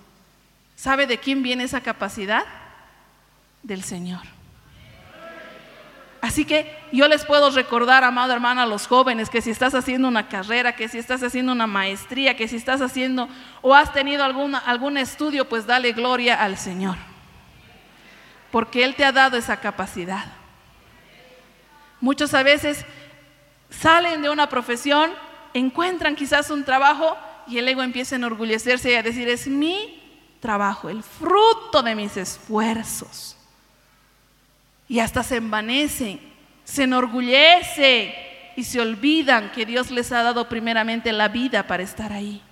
¿Sabe 0.77 1.07
de 1.07 1.19
quién 1.19 1.43
viene 1.43 1.64
esa 1.64 1.81
capacidad? 1.81 2.45
Del 3.62 3.83
Señor. 3.83 4.23
Así 6.21 6.45
que 6.45 6.79
yo 6.93 7.09
les 7.09 7.25
puedo 7.25 7.51
recordar, 7.51 8.05
amado 8.05 8.35
hermano, 8.35 8.61
a 8.61 8.66
los 8.66 8.87
jóvenes 8.87 9.31
que 9.31 9.40
si 9.40 9.51
estás 9.51 9.75
haciendo 9.75 10.07
una 10.07 10.29
carrera, 10.29 10.77
que 10.77 10.88
si 10.88 10.99
estás 10.99 11.23
haciendo 11.23 11.53
una 11.53 11.66
maestría, 11.66 12.37
que 12.37 12.47
si 12.47 12.57
estás 12.57 12.83
haciendo 12.83 13.29
o 13.62 13.75
has 13.75 13.93
tenido 13.95 14.23
algún 14.23 14.99
estudio, 14.99 15.49
pues 15.49 15.66
dale 15.66 15.93
gloria 15.93 16.43
al 16.43 16.59
Señor. 16.59 16.97
Porque 18.51 18.85
Él 18.85 18.95
te 18.95 19.07
ha 19.07 19.12
dado 19.12 19.38
esa 19.38 19.61
capacidad. 19.61 20.27
Muchos 22.03 22.35
a 22.35 22.43
veces 22.43 22.85
salen 23.70 24.22
de 24.22 24.30
una 24.30 24.48
profesión, 24.48 25.11
encuentran 25.54 26.16
quizás 26.16 26.50
un 26.50 26.64
trabajo 26.64 27.16
y 27.46 27.59
el 27.59 27.68
ego 27.68 27.83
empieza 27.83 28.14
a 28.14 28.18
enorgullecerse 28.18 28.90
y 28.90 28.94
a 28.94 29.02
decir, 29.02 29.28
es 29.28 29.46
mi 29.46 30.00
trabajo, 30.40 30.88
el 30.88 31.02
fruto 31.02 31.83
de 31.83 31.94
mis 31.94 32.16
esfuerzos. 32.16 33.37
Y 34.88 35.00
hasta 35.00 35.22
se 35.22 35.37
envanecen, 35.37 36.20
se 36.64 36.85
enorgullece 36.85 38.52
y 38.56 38.64
se 38.64 38.80
olvidan 38.80 39.52
que 39.52 39.66
Dios 39.66 39.90
les 39.90 40.11
ha 40.12 40.22
dado 40.22 40.48
primeramente 40.48 41.12
la 41.12 41.28
vida 41.28 41.66
para 41.66 41.83
estar 41.83 42.12
ahí. 42.12 42.42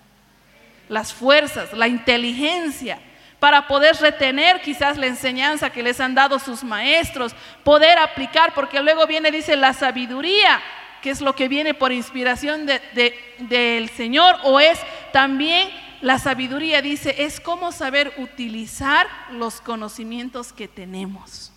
Las 0.89 1.13
fuerzas, 1.13 1.73
la 1.73 1.89
inteligencia, 1.89 2.99
para 3.39 3.69
poder 3.69 3.95
retener 3.97 4.61
quizás 4.61 4.97
la 4.97 5.07
enseñanza 5.07 5.71
que 5.71 5.83
les 5.83 6.01
han 6.01 6.15
dado 6.15 6.39
sus 6.39 6.65
maestros, 6.65 7.35
poder 7.63 7.99
aplicar, 7.99 8.53
porque 8.55 8.81
luego 8.81 9.07
viene, 9.07 9.31
dice, 9.31 9.55
la 9.57 9.73
sabiduría, 9.73 10.61
que 11.03 11.11
es 11.11 11.21
lo 11.21 11.35
que 11.35 11.49
viene 11.49 11.75
por 11.75 11.93
inspiración 11.93 12.67
del 12.67 13.89
Señor, 13.91 14.37
o 14.45 14.61
es 14.61 14.79
también 15.13 15.69
la 16.01 16.19
sabiduría, 16.19 16.81
dice, 16.81 17.25
es 17.25 17.41
cómo 17.41 17.73
saber 17.73 18.13
utilizar 18.19 19.07
los 19.33 19.61
conocimientos 19.61 20.53
que 20.53 20.69
tenemos. 20.69 21.53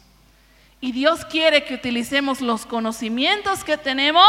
Y 0.80 0.92
Dios 0.92 1.26
quiere 1.26 1.64
que 1.64 1.76
utilicemos 1.76 2.42
los 2.42 2.66
conocimientos 2.66 3.64
que 3.64 3.78
tenemos 3.78 4.26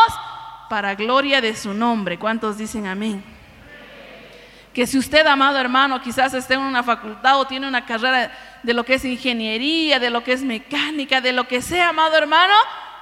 para 0.68 0.94
gloria 0.94 1.40
de 1.40 1.57
su 1.57 1.72
nombre. 1.72 2.18
¿Cuántos 2.18 2.59
dicen 2.59 2.87
amén? 2.87 3.25
Que 4.75 4.87
si 4.87 4.98
usted, 4.98 5.27
amado 5.27 5.59
hermano, 5.59 6.01
quizás 6.03 6.35
esté 6.35 6.55
en 6.55 6.61
una 6.61 6.83
facultad 6.83 7.40
o 7.40 7.46
tiene 7.46 7.66
una 7.66 7.85
carrera 7.85 8.33
de 8.62 8.75
lo 8.75 8.85
que 8.85 8.94
es 8.94 9.05
ingeniería, 9.05 9.98
de 9.98 10.11
lo 10.11 10.22
que 10.25 10.33
es 10.33 10.42
mecánica, 10.42 11.20
de 11.20 11.33
lo 11.33 11.48
que 11.48 11.62
sea, 11.62 11.88
amado 11.88 12.16
hermano, 12.16 12.55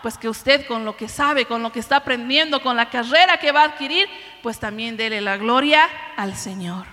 pues 0.02 0.16
que 0.16 0.28
usted 0.28 0.66
con 0.66 0.84
lo 0.84 0.96
que 0.96 1.08
sabe, 1.08 1.46
con 1.46 1.62
lo 1.62 1.72
que 1.72 1.80
está 1.80 1.96
aprendiendo, 1.96 2.62
con 2.62 2.76
la 2.76 2.90
carrera 2.90 3.38
que 3.38 3.52
va 3.52 3.62
a 3.62 3.66
adquirir, 3.66 4.08
pues 4.42 4.58
también 4.58 4.96
dele 4.96 5.20
la 5.20 5.36
gloria 5.36 5.88
al 6.16 6.34
Señor. 6.36 6.86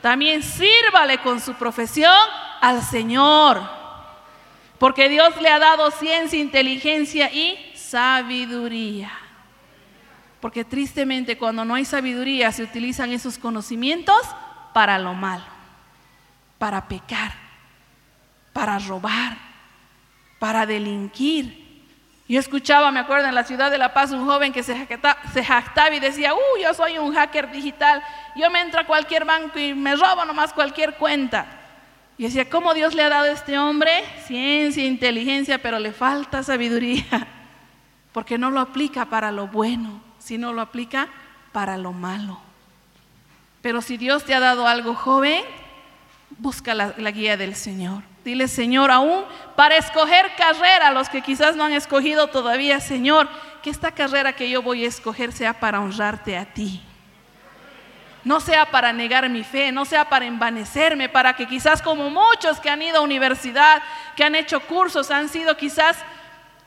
También 0.00 0.42
sírvale 0.42 1.18
con 1.18 1.40
su 1.40 1.54
profesión 1.54 2.14
al 2.60 2.82
Señor. 2.82 3.60
Porque 4.78 5.08
Dios 5.08 5.40
le 5.40 5.48
ha 5.48 5.58
dado 5.58 5.90
ciencia, 5.90 6.38
inteligencia 6.38 7.32
y 7.32 7.72
sabiduría. 7.74 9.10
Porque 10.40 10.64
tristemente 10.64 11.38
cuando 11.38 11.64
no 11.64 11.74
hay 11.74 11.84
sabiduría 11.84 12.52
se 12.52 12.62
utilizan 12.62 13.12
esos 13.12 13.38
conocimientos 13.38 14.20
para 14.72 14.98
lo 14.98 15.14
malo, 15.14 15.44
para 16.58 16.86
pecar, 16.86 17.32
para 18.52 18.78
robar, 18.78 19.38
para 20.38 20.66
delinquir, 20.66 21.65
yo 22.28 22.40
escuchaba, 22.40 22.90
me 22.90 22.98
acuerdo, 22.98 23.28
en 23.28 23.34
la 23.36 23.44
ciudad 23.44 23.70
de 23.70 23.78
La 23.78 23.94
Paz, 23.94 24.10
un 24.10 24.26
joven 24.26 24.52
que 24.52 24.64
se 24.64 24.74
jactaba, 25.44 25.94
y 25.94 26.00
decía, 26.00 26.34
uh, 26.34 26.60
yo 26.60 26.74
soy 26.74 26.98
un 26.98 27.14
hacker 27.14 27.52
digital, 27.52 28.02
yo 28.34 28.50
me 28.50 28.60
entro 28.60 28.80
a 28.80 28.86
cualquier 28.86 29.24
banco 29.24 29.58
y 29.58 29.74
me 29.74 29.94
robo 29.94 30.24
nomás 30.24 30.52
cualquier 30.52 30.94
cuenta. 30.94 31.46
Y 32.18 32.24
decía, 32.24 32.50
¿cómo 32.50 32.74
Dios 32.74 32.94
le 32.94 33.02
ha 33.02 33.08
dado 33.10 33.26
a 33.26 33.32
este 33.32 33.58
hombre 33.58 33.90
ciencia, 34.26 34.84
inteligencia, 34.84 35.58
pero 35.58 35.78
le 35.78 35.92
falta 35.92 36.42
sabiduría? 36.42 37.04
Porque 38.12 38.38
no 38.38 38.50
lo 38.50 38.58
aplica 38.58 39.04
para 39.04 39.30
lo 39.30 39.46
bueno, 39.46 40.02
sino 40.18 40.52
lo 40.52 40.62
aplica 40.62 41.08
para 41.52 41.76
lo 41.76 41.92
malo. 41.92 42.40
Pero 43.62 43.82
si 43.82 43.98
Dios 43.98 44.24
te 44.24 44.34
ha 44.34 44.40
dado 44.40 44.66
algo 44.66 44.94
joven, 44.94 45.44
busca 46.30 46.74
la, 46.74 46.94
la 46.96 47.10
guía 47.12 47.36
del 47.36 47.54
Señor. 47.54 48.02
Dile, 48.26 48.48
Señor, 48.48 48.90
aún 48.90 49.24
para 49.54 49.76
escoger 49.76 50.34
carrera, 50.36 50.90
los 50.90 51.08
que 51.08 51.22
quizás 51.22 51.54
no 51.54 51.62
han 51.62 51.72
escogido 51.72 52.26
todavía, 52.26 52.80
Señor, 52.80 53.28
que 53.62 53.70
esta 53.70 53.92
carrera 53.92 54.32
que 54.32 54.50
yo 54.50 54.62
voy 54.62 54.84
a 54.84 54.88
escoger 54.88 55.30
sea 55.30 55.60
para 55.60 55.80
honrarte 55.80 56.36
a 56.36 56.44
ti. 56.44 56.82
No 58.24 58.40
sea 58.40 58.68
para 58.72 58.92
negar 58.92 59.28
mi 59.28 59.44
fe, 59.44 59.70
no 59.70 59.84
sea 59.84 60.08
para 60.08 60.26
envanecerme, 60.26 61.08
para 61.08 61.36
que 61.36 61.46
quizás 61.46 61.80
como 61.80 62.10
muchos 62.10 62.58
que 62.58 62.68
han 62.68 62.82
ido 62.82 62.98
a 62.98 63.02
universidad, 63.02 63.80
que 64.16 64.24
han 64.24 64.34
hecho 64.34 64.58
cursos, 64.58 65.12
han 65.12 65.28
sido 65.28 65.56
quizás 65.56 65.96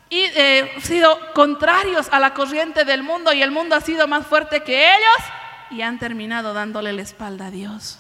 y 0.10 0.22
eh, 0.36 0.72
sido 0.82 1.20
contrarios 1.34 2.08
a 2.14 2.22
la 2.22 2.34
corriente 2.34 2.86
del 2.86 3.04
mundo 3.04 3.34
y 3.34 3.42
el 3.42 3.52
mundo 3.52 3.76
ha 3.76 3.82
sido 3.82 4.08
más 4.08 4.26
fuerte 4.26 4.64
que 4.64 4.96
ellos 4.96 5.28
y 5.72 5.82
han 5.82 6.00
terminado 6.00 6.54
dándole 6.54 6.94
la 6.94 7.02
espalda 7.02 7.48
a 7.48 7.52
Dios. 7.52 8.00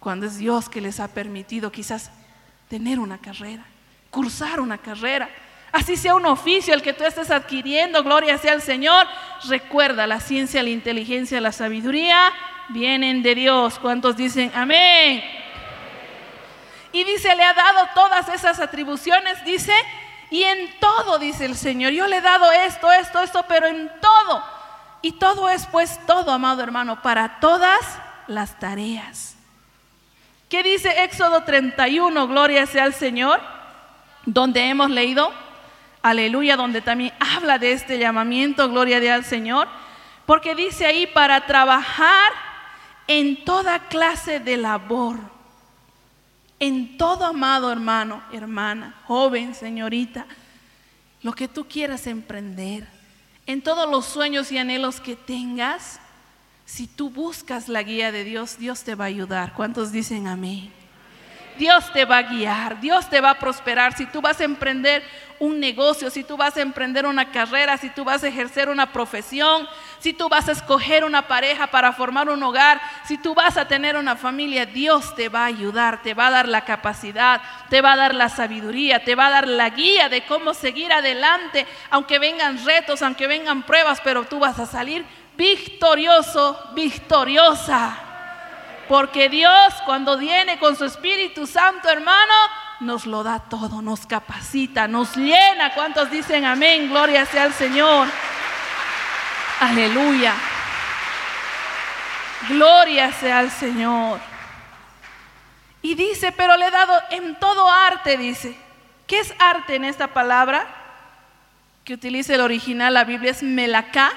Cuando 0.00 0.26
es 0.26 0.36
Dios 0.36 0.68
que 0.68 0.82
les 0.82 1.00
ha 1.00 1.08
permitido 1.08 1.72
quizás 1.72 2.10
tener 2.68 2.98
una 2.98 3.18
carrera, 3.18 3.64
cursar 4.10 4.60
una 4.60 4.78
carrera. 4.78 5.28
Así 5.72 5.96
sea 5.96 6.14
un 6.14 6.26
oficio 6.26 6.72
el 6.72 6.82
que 6.82 6.92
tú 6.92 7.04
estés 7.04 7.30
adquiriendo, 7.30 8.02
gloria 8.02 8.38
sea 8.38 8.52
al 8.52 8.62
Señor. 8.62 9.06
Recuerda, 9.48 10.06
la 10.06 10.20
ciencia, 10.20 10.62
la 10.62 10.70
inteligencia, 10.70 11.40
la 11.40 11.52
sabiduría 11.52 12.32
vienen 12.70 13.22
de 13.22 13.34
Dios. 13.34 13.78
¿Cuántos 13.78 14.16
dicen 14.16 14.50
amén? 14.54 15.22
Y 16.92 17.04
dice, 17.04 17.34
le 17.34 17.44
ha 17.44 17.52
dado 17.52 17.86
todas 17.94 18.28
esas 18.30 18.60
atribuciones, 18.60 19.44
dice, 19.44 19.74
y 20.30 20.42
en 20.42 20.70
todo, 20.80 21.18
dice 21.18 21.44
el 21.44 21.54
Señor, 21.54 21.92
yo 21.92 22.06
le 22.06 22.16
he 22.18 22.20
dado 22.22 22.50
esto, 22.50 22.90
esto, 22.92 23.20
esto, 23.22 23.44
pero 23.46 23.66
en 23.66 23.90
todo. 24.00 24.42
Y 25.02 25.12
todo 25.12 25.48
es 25.48 25.66
pues 25.66 25.98
todo, 26.06 26.32
amado 26.32 26.62
hermano, 26.62 27.02
para 27.02 27.40
todas 27.40 27.80
las 28.26 28.58
tareas. 28.58 29.37
¿Qué 30.48 30.62
dice 30.62 31.04
Éxodo 31.04 31.42
31? 31.42 32.26
Gloria 32.26 32.64
sea 32.64 32.84
al 32.84 32.94
Señor, 32.94 33.38
donde 34.24 34.64
hemos 34.64 34.88
leído, 34.88 35.30
aleluya, 36.00 36.56
donde 36.56 36.80
también 36.80 37.12
habla 37.20 37.58
de 37.58 37.72
este 37.72 37.98
llamamiento, 37.98 38.70
gloria 38.70 38.98
sea 38.98 39.16
al 39.16 39.24
Señor, 39.26 39.68
porque 40.24 40.54
dice 40.54 40.86
ahí 40.86 41.06
para 41.06 41.44
trabajar 41.44 42.32
en 43.06 43.44
toda 43.44 43.88
clase 43.88 44.40
de 44.40 44.56
labor, 44.56 45.18
en 46.58 46.96
todo 46.96 47.26
amado 47.26 47.70
hermano, 47.70 48.22
hermana, 48.32 48.94
joven, 49.04 49.54
señorita, 49.54 50.26
lo 51.22 51.32
que 51.32 51.48
tú 51.48 51.66
quieras 51.68 52.06
emprender, 52.06 52.88
en 53.44 53.60
todos 53.60 53.90
los 53.90 54.06
sueños 54.06 54.50
y 54.50 54.56
anhelos 54.56 54.98
que 54.98 55.14
tengas, 55.14 56.00
si 56.68 56.86
tú 56.86 57.08
buscas 57.08 57.70
la 57.70 57.82
guía 57.82 58.12
de 58.12 58.24
Dios, 58.24 58.58
Dios 58.58 58.84
te 58.84 58.94
va 58.94 59.04
a 59.04 59.08
ayudar. 59.08 59.54
¿Cuántos 59.54 59.90
dicen 59.90 60.26
amén? 60.28 60.70
Dios 61.58 61.90
te 61.94 62.04
va 62.04 62.18
a 62.18 62.22
guiar, 62.22 62.78
Dios 62.78 63.08
te 63.08 63.22
va 63.22 63.30
a 63.30 63.38
prosperar. 63.38 63.96
Si 63.96 64.04
tú 64.04 64.20
vas 64.20 64.38
a 64.38 64.44
emprender 64.44 65.02
un 65.40 65.58
negocio, 65.58 66.10
si 66.10 66.22
tú 66.24 66.36
vas 66.36 66.56
a 66.58 66.60
emprender 66.60 67.06
una 67.06 67.32
carrera, 67.32 67.78
si 67.78 67.88
tú 67.88 68.04
vas 68.04 68.22
a 68.22 68.28
ejercer 68.28 68.68
una 68.68 68.92
profesión, 68.92 69.66
si 69.98 70.12
tú 70.12 70.28
vas 70.28 70.48
a 70.48 70.52
escoger 70.52 71.04
una 71.04 71.26
pareja 71.26 71.68
para 71.68 71.92
formar 71.92 72.28
un 72.28 72.42
hogar, 72.42 72.80
si 73.06 73.16
tú 73.16 73.34
vas 73.34 73.56
a 73.56 73.66
tener 73.66 73.96
una 73.96 74.14
familia, 74.14 74.66
Dios 74.66 75.14
te 75.16 75.30
va 75.30 75.44
a 75.44 75.46
ayudar, 75.46 76.02
te 76.02 76.12
va 76.12 76.26
a 76.26 76.32
dar 76.32 76.48
la 76.48 76.66
capacidad, 76.66 77.40
te 77.70 77.80
va 77.80 77.94
a 77.94 77.96
dar 77.96 78.14
la 78.14 78.28
sabiduría, 78.28 79.02
te 79.04 79.14
va 79.14 79.28
a 79.28 79.30
dar 79.30 79.48
la 79.48 79.70
guía 79.70 80.10
de 80.10 80.26
cómo 80.26 80.52
seguir 80.52 80.92
adelante, 80.92 81.66
aunque 81.90 82.18
vengan 82.18 82.64
retos, 82.64 83.00
aunque 83.00 83.26
vengan 83.26 83.62
pruebas, 83.62 84.00
pero 84.04 84.24
tú 84.24 84.38
vas 84.38 84.58
a 84.58 84.66
salir 84.66 85.04
victorioso, 85.38 86.60
victoriosa. 86.74 87.96
Porque 88.88 89.28
Dios 89.28 89.74
cuando 89.86 90.18
viene 90.18 90.58
con 90.58 90.76
su 90.76 90.84
Espíritu 90.84 91.46
Santo, 91.46 91.88
hermano, 91.88 92.34
nos 92.80 93.06
lo 93.06 93.22
da 93.22 93.38
todo, 93.38 93.80
nos 93.80 94.06
capacita, 94.06 94.88
nos 94.88 95.16
llena. 95.16 95.72
¿Cuántos 95.74 96.10
dicen 96.10 96.44
amén? 96.44 96.90
Gloria 96.90 97.24
sea 97.24 97.44
al 97.44 97.54
Señor. 97.54 98.08
Aleluya. 99.60 100.34
Gloria 102.48 103.12
sea 103.12 103.38
al 103.38 103.50
Señor. 103.50 104.20
Y 105.82 105.94
dice, 105.94 106.32
pero 106.32 106.56
le 106.56 106.66
he 106.66 106.70
dado 106.70 106.94
en 107.10 107.38
todo 107.38 107.70
arte, 107.70 108.16
dice. 108.16 108.56
¿Qué 109.06 109.20
es 109.20 109.32
arte 109.38 109.76
en 109.76 109.84
esta 109.84 110.08
palabra? 110.08 110.66
Que 111.84 111.94
utiliza 111.94 112.34
el 112.34 112.40
original, 112.40 112.94
la 112.94 113.04
Biblia 113.04 113.30
es 113.30 113.42
melacá 113.42 114.12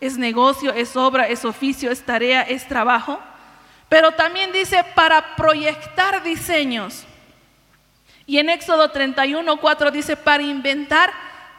es 0.00 0.16
negocio, 0.16 0.72
es 0.72 0.96
obra, 0.96 1.26
es 1.26 1.44
oficio, 1.44 1.90
es 1.90 2.02
tarea, 2.02 2.42
es 2.42 2.66
trabajo. 2.68 3.20
Pero 3.88 4.12
también 4.12 4.52
dice 4.52 4.84
para 4.94 5.34
proyectar 5.34 6.22
diseños. 6.22 7.04
Y 8.26 8.38
en 8.38 8.50
Éxodo 8.50 8.90
31, 8.90 9.56
4 9.56 9.90
dice 9.90 10.16
para 10.16 10.42
inventar 10.42 11.12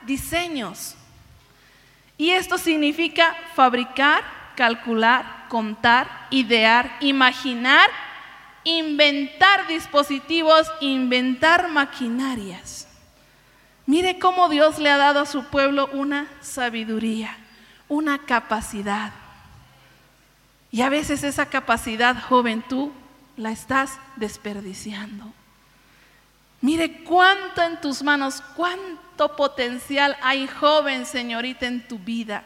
diseños. 0.04 0.96
Y 2.18 2.32
esto 2.32 2.58
significa 2.58 3.36
fabricar, 3.56 4.24
calcular, 4.56 5.48
contar, 5.50 6.28
idear, 6.30 6.98
imaginar, 7.00 7.90
inventar 8.64 9.68
dispositivos, 9.68 10.72
inventar 10.80 11.70
maquinarias. 11.70 12.88
Mire 13.86 14.20
cómo 14.20 14.50
Dios 14.50 14.78
le 14.78 14.92
ha 14.92 14.98
dado 14.98 15.22
a 15.22 15.26
su 15.26 15.46
pueblo 15.46 15.90
una 15.94 16.28
sabiduría 16.42 17.36
una 17.90 18.20
capacidad. 18.20 19.12
Y 20.72 20.82
a 20.82 20.90
veces 20.90 21.24
esa 21.24 21.48
capacidad, 21.48 22.16
joven, 22.22 22.64
tú 22.70 22.94
la 23.36 23.52
estás 23.52 23.98
desperdiciando. 24.16 25.34
Mire 26.62 27.04
cuánto 27.04 27.64
en 27.64 27.82
tus 27.82 28.04
manos, 28.04 28.44
cuánto 28.56 29.36
potencial 29.36 30.16
hay, 30.22 30.48
joven, 30.48 31.06
señorita, 31.06 31.66
en 31.66 31.88
tu 31.88 31.98
vida. 31.98 32.44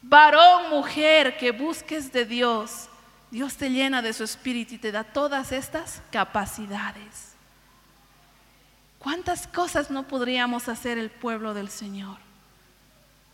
Varón, 0.00 0.70
mujer, 0.70 1.36
que 1.36 1.50
busques 1.50 2.12
de 2.12 2.24
Dios. 2.24 2.88
Dios 3.30 3.56
te 3.56 3.68
llena 3.68 4.00
de 4.00 4.12
su 4.12 4.24
espíritu 4.24 4.74
y 4.74 4.78
te 4.78 4.92
da 4.92 5.04
todas 5.04 5.52
estas 5.52 6.00
capacidades. 6.12 7.34
¿Cuántas 9.00 9.46
cosas 9.46 9.90
no 9.90 10.04
podríamos 10.04 10.68
hacer 10.68 10.96
el 10.96 11.10
pueblo 11.10 11.52
del 11.52 11.68
Señor? 11.68 12.25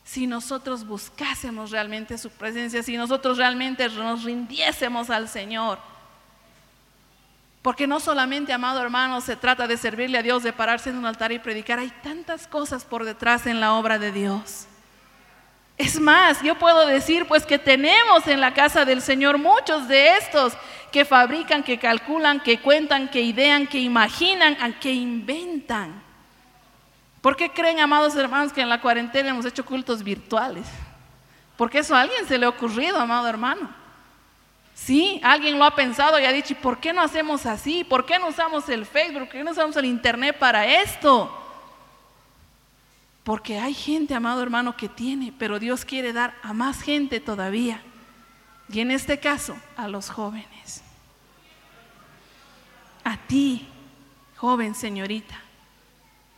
Si 0.05 0.27
nosotros 0.27 0.87
buscásemos 0.87 1.71
realmente 1.71 2.19
su 2.19 2.31
presencia, 2.31 2.83
si 2.83 2.97
nosotros 2.97 3.39
realmente 3.39 3.89
nos 3.89 4.25
rindiésemos 4.25 5.11
al 5.11 5.29
Señor. 5.29 5.79
Porque 7.63 7.87
no 7.87 8.01
solamente, 8.01 8.53
amado 8.53 8.83
hermano, 8.83 9.21
se 9.21 9.37
trata 9.37 9.69
de 9.69 9.77
servirle 9.77 10.19
a 10.19 10.23
Dios, 10.23 10.43
de 10.43 10.53
pararse 10.53 10.91
en 10.91 10.99
un 10.99 11.07
altar 11.07 11.31
y 11.31 11.39
predicar, 11.39 11.79
hay 11.79 11.91
tantas 12.03 12.49
cosas 12.49 12.85
por 12.85 13.05
detrás 13.05 13.47
en 13.47 13.61
la 13.61 13.75
obra 13.75 13.99
de 14.01 14.11
Dios. 14.11 14.67
Es 15.79 15.99
más, 15.99 16.43
yo 16.43 16.59
puedo 16.59 16.87
decir 16.87 17.27
pues 17.27 17.47
que 17.47 17.59
tenemos 17.59 18.27
en 18.27 18.41
la 18.41 18.53
casa 18.53 18.85
del 18.85 19.01
Señor 19.01 19.39
muchos 19.39 19.89
de 19.89 20.17
estos 20.17 20.55
que 20.91 21.05
fabrican, 21.05 21.63
que 21.63 21.79
calculan, 21.79 22.41
que 22.41 22.61
cuentan, 22.61 23.09
que 23.09 23.23
idean, 23.23 23.67
que 23.67 23.79
imaginan, 23.79 24.57
que 24.81 24.93
inventan. 24.93 26.03
¿Por 27.23 27.37
qué 27.37 27.51
creen, 27.51 27.79
amados 27.79 28.17
hermanos, 28.17 28.53
que 28.53 28.61
en 28.61 28.69
la 28.69 28.81
cuarentena 28.81 29.31
hemos 29.31 29.47
hecho 29.47 29.65
cultos 29.65 30.03
virtuales? 30.03 30.67
Porque 31.57 31.79
eso 31.79 31.95
a 31.95 32.01
alguien 32.01 32.27
se 32.27 32.37
le 32.37 32.45
ha 32.45 32.49
ocurrido, 32.49 32.99
amado 32.99 33.29
hermano. 33.29 33.71
Sí, 34.75 35.21
alguien 35.23 35.57
lo 35.57 35.65
ha 35.65 35.77
pensado 35.77 36.19
y 36.19 36.25
ha 36.25 36.33
dicho, 36.33 36.55
¿y 36.55 36.57
por 36.57 36.81
qué 36.81 36.93
no 36.93 37.01
hacemos 37.01 37.47
así? 37.47 37.85
¿Por 37.85 38.05
qué 38.05 38.19
no 38.19 38.29
usamos 38.29 38.69
el 38.69 38.85
Facebook? 38.85 39.21
¿Por 39.21 39.29
qué 39.29 39.45
no 39.45 39.53
usamos 39.53 39.77
el 39.77 39.85
Internet 39.85 40.37
para 40.37 40.67
esto? 40.67 41.39
Porque 43.23 43.61
hay 43.61 43.75
gente, 43.75 44.15
amado 44.15 44.43
hermano, 44.43 44.77
que 44.77 44.89
tiene, 44.89 45.33
pero 45.39 45.61
Dios 45.61 45.85
quiere 45.85 46.13
dar 46.13 46.35
a 46.43 46.53
más 46.53 46.83
gente 46.83 47.21
todavía. 47.21 47.81
Y 48.69 48.81
en 48.81 48.91
este 48.91 49.21
caso, 49.21 49.57
a 49.77 49.87
los 49.87 50.11
jóvenes. 50.11 50.83
A 53.05 53.17
ti, 53.17 53.69
joven 54.37 54.75
señorita. 54.75 55.41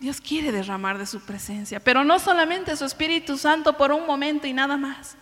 Dios 0.05 0.21
quiere 0.21 0.53
derramar 0.53 0.99
de 0.99 1.07
su 1.07 1.21
presencia, 1.21 1.81
pero 1.81 2.05
no 2.05 2.19
solamente 2.19 2.77
su 2.77 2.85
Espíritu 2.85 3.39
Santo 3.39 3.79
por 3.79 3.91
un 3.91 4.07
momento 4.07 4.47
y 4.47 4.53
nada 4.53 4.77
más, 4.77 5.17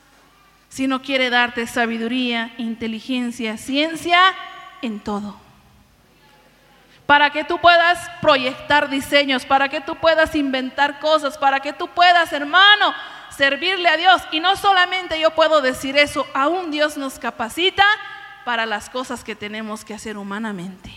sino 0.69 1.03
quiere 1.03 1.31
darte 1.31 1.69
sabiduría, 1.69 2.53
inteligencia, 2.59 3.57
ciencia 3.59 4.19
en 4.83 4.99
todo. 4.99 5.37
Para 7.07 7.31
que 7.31 7.45
tú 7.45 7.61
puedas 7.61 8.11
proyectar 8.21 8.91
diseños, 8.91 9.47
para 9.47 9.69
que 9.69 9.81
tú 9.81 9.95
puedas 9.95 10.35
inventar 10.35 10.99
cosas, 10.99 11.39
para 11.39 11.61
que 11.61 11.73
tú 11.73 11.87
puedas, 11.87 12.33
hermano, 12.33 12.93
servirle 13.31 13.89
a 13.89 13.97
Dios. 13.97 14.21
Y 14.33 14.41
no 14.41 14.57
solamente 14.57 15.21
yo 15.21 15.31
puedo 15.31 15.61
decir 15.61 15.97
eso, 15.97 16.27
aún 16.35 16.73
Dios 16.73 16.97
nos 16.97 17.21
capacita 17.21 17.85
para 18.45 18.67
las 18.67 18.91
cosas 18.91 19.23
que 19.23 19.37
tenemos 19.37 19.85
que 19.85 19.95
hacer 19.95 20.19
humanamente. 20.19 20.91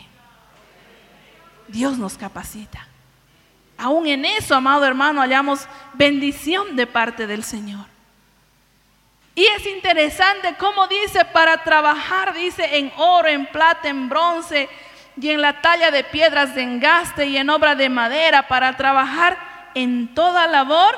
Dios 1.67 1.99
nos 1.99 2.17
capacita. 2.17 2.87
Aún 3.77 4.07
en 4.07 4.25
eso, 4.25 4.55
amado 4.55 4.85
hermano, 4.85 5.21
hallamos 5.21 5.67
bendición 5.93 6.75
de 6.75 6.87
parte 6.87 7.27
del 7.27 7.43
Señor. 7.43 7.85
Y 9.35 9.45
es 9.45 9.65
interesante 9.67 10.55
cómo 10.57 10.87
dice, 10.87 11.25
para 11.25 11.61
trabajar, 11.63 12.33
dice, 12.33 12.77
en 12.77 12.91
oro, 12.95 13.27
en 13.27 13.45
plata, 13.47 13.89
en 13.89 14.07
bronce 14.07 14.69
y 15.19 15.29
en 15.29 15.41
la 15.41 15.61
talla 15.61 15.91
de 15.91 16.05
piedras 16.05 16.55
de 16.55 16.61
engaste 16.61 17.25
y 17.25 17.35
en 17.37 17.49
obra 17.49 17.75
de 17.75 17.89
madera, 17.89 18.47
para 18.47 18.77
trabajar 18.77 19.37
en 19.73 20.13
toda 20.15 20.47
labor 20.47 20.95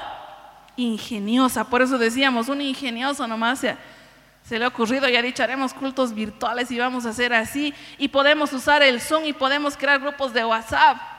ingeniosa. 0.76 1.64
Por 1.64 1.82
eso 1.82 1.98
decíamos, 1.98 2.48
un 2.48 2.62
ingenioso 2.62 3.28
nomás 3.28 3.60
se, 3.60 4.60
le 4.60 4.64
ha 4.64 4.68
ocurrido 4.68 5.10
y 5.10 5.16
ha 5.16 5.22
dicho, 5.24 5.42
haremos 5.42 5.74
cultos 5.74 6.14
virtuales 6.14 6.70
y 6.70 6.78
vamos 6.78 7.08
a 7.08 7.10
hacer 7.10 7.34
así. 7.34 7.74
Y 7.98 8.08
podemos 8.10 8.54
usar 8.54 8.84
el 8.84 9.02
Zoom 9.02 9.26
y 9.26 9.34
podemos 9.34 9.76
crear 9.76 10.00
grupos 10.00 10.32
de 10.32 10.46
WhatsApp. 10.46 11.17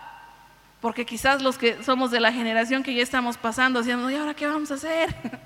Porque 0.81 1.05
quizás 1.05 1.43
los 1.43 1.59
que 1.59 1.83
somos 1.83 2.11
de 2.11 2.21
la 2.21 2.33
generación 2.33 2.83
que 2.83 2.95
ya 2.95 3.03
estamos 3.03 3.37
pasando, 3.37 3.81
decíamos, 3.81 4.13
¿y 4.13 4.17
ahora 4.17 4.35
qué 4.35 4.47
vamos 4.47 4.71
a 4.71 4.75
hacer? 4.75 5.15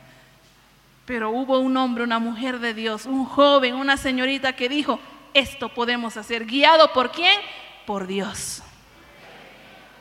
Pero 1.07 1.31
hubo 1.31 1.59
un 1.59 1.77
hombre, 1.77 2.05
una 2.05 2.19
mujer 2.19 2.59
de 2.59 2.75
Dios, 2.75 3.07
un 3.07 3.25
joven, 3.25 3.75
una 3.75 3.97
señorita 3.97 4.55
que 4.55 4.69
dijo, 4.69 5.01
esto 5.35 5.73
podemos 5.73 6.17
hacer. 6.17 6.47
¿Guiado 6.47 6.93
por 6.93 7.11
quién? 7.11 7.41
Por 7.87 8.07
Dios. 8.07 8.63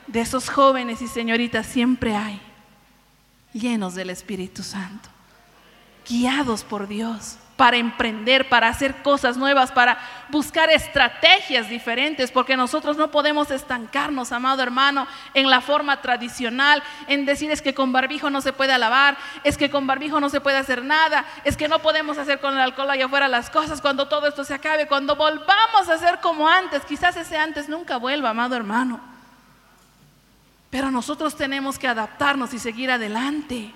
De 0.06 0.20
esos 0.20 0.50
jóvenes 0.50 1.00
y 1.00 1.08
señoritas 1.08 1.66
siempre 1.66 2.14
hay, 2.14 2.40
llenos 3.52 3.94
del 3.94 4.10
Espíritu 4.10 4.62
Santo, 4.62 5.08
guiados 6.08 6.64
por 6.64 6.88
Dios 6.88 7.38
para 7.62 7.76
emprender, 7.76 8.48
para 8.48 8.66
hacer 8.66 9.02
cosas 9.02 9.36
nuevas, 9.36 9.70
para 9.70 9.96
buscar 10.30 10.68
estrategias 10.68 11.68
diferentes, 11.68 12.32
porque 12.32 12.56
nosotros 12.56 12.96
no 12.96 13.12
podemos 13.12 13.52
estancarnos, 13.52 14.32
amado 14.32 14.64
hermano, 14.64 15.06
en 15.32 15.48
la 15.48 15.60
forma 15.60 16.00
tradicional, 16.00 16.82
en 17.06 17.24
decir 17.24 17.52
es 17.52 17.62
que 17.62 17.72
con 17.72 17.92
barbijo 17.92 18.30
no 18.30 18.40
se 18.40 18.52
puede 18.52 18.72
alabar, 18.72 19.16
es 19.44 19.56
que 19.56 19.70
con 19.70 19.86
barbijo 19.86 20.18
no 20.18 20.28
se 20.28 20.40
puede 20.40 20.56
hacer 20.56 20.84
nada, 20.84 21.24
es 21.44 21.56
que 21.56 21.68
no 21.68 21.78
podemos 21.78 22.18
hacer 22.18 22.40
con 22.40 22.54
el 22.54 22.60
alcohol 22.60 22.90
allá 22.90 23.04
afuera 23.04 23.28
las 23.28 23.48
cosas 23.48 23.80
cuando 23.80 24.08
todo 24.08 24.26
esto 24.26 24.42
se 24.42 24.54
acabe, 24.54 24.88
cuando 24.88 25.14
volvamos 25.14 25.88
a 25.88 25.94
hacer 25.94 26.18
como 26.20 26.48
antes, 26.48 26.84
quizás 26.84 27.16
ese 27.16 27.36
antes 27.36 27.68
nunca 27.68 27.96
vuelva, 27.96 28.30
amado 28.30 28.56
hermano. 28.56 28.98
Pero 30.68 30.90
nosotros 30.90 31.36
tenemos 31.36 31.78
que 31.78 31.86
adaptarnos 31.86 32.54
y 32.54 32.58
seguir 32.58 32.90
adelante. 32.90 33.72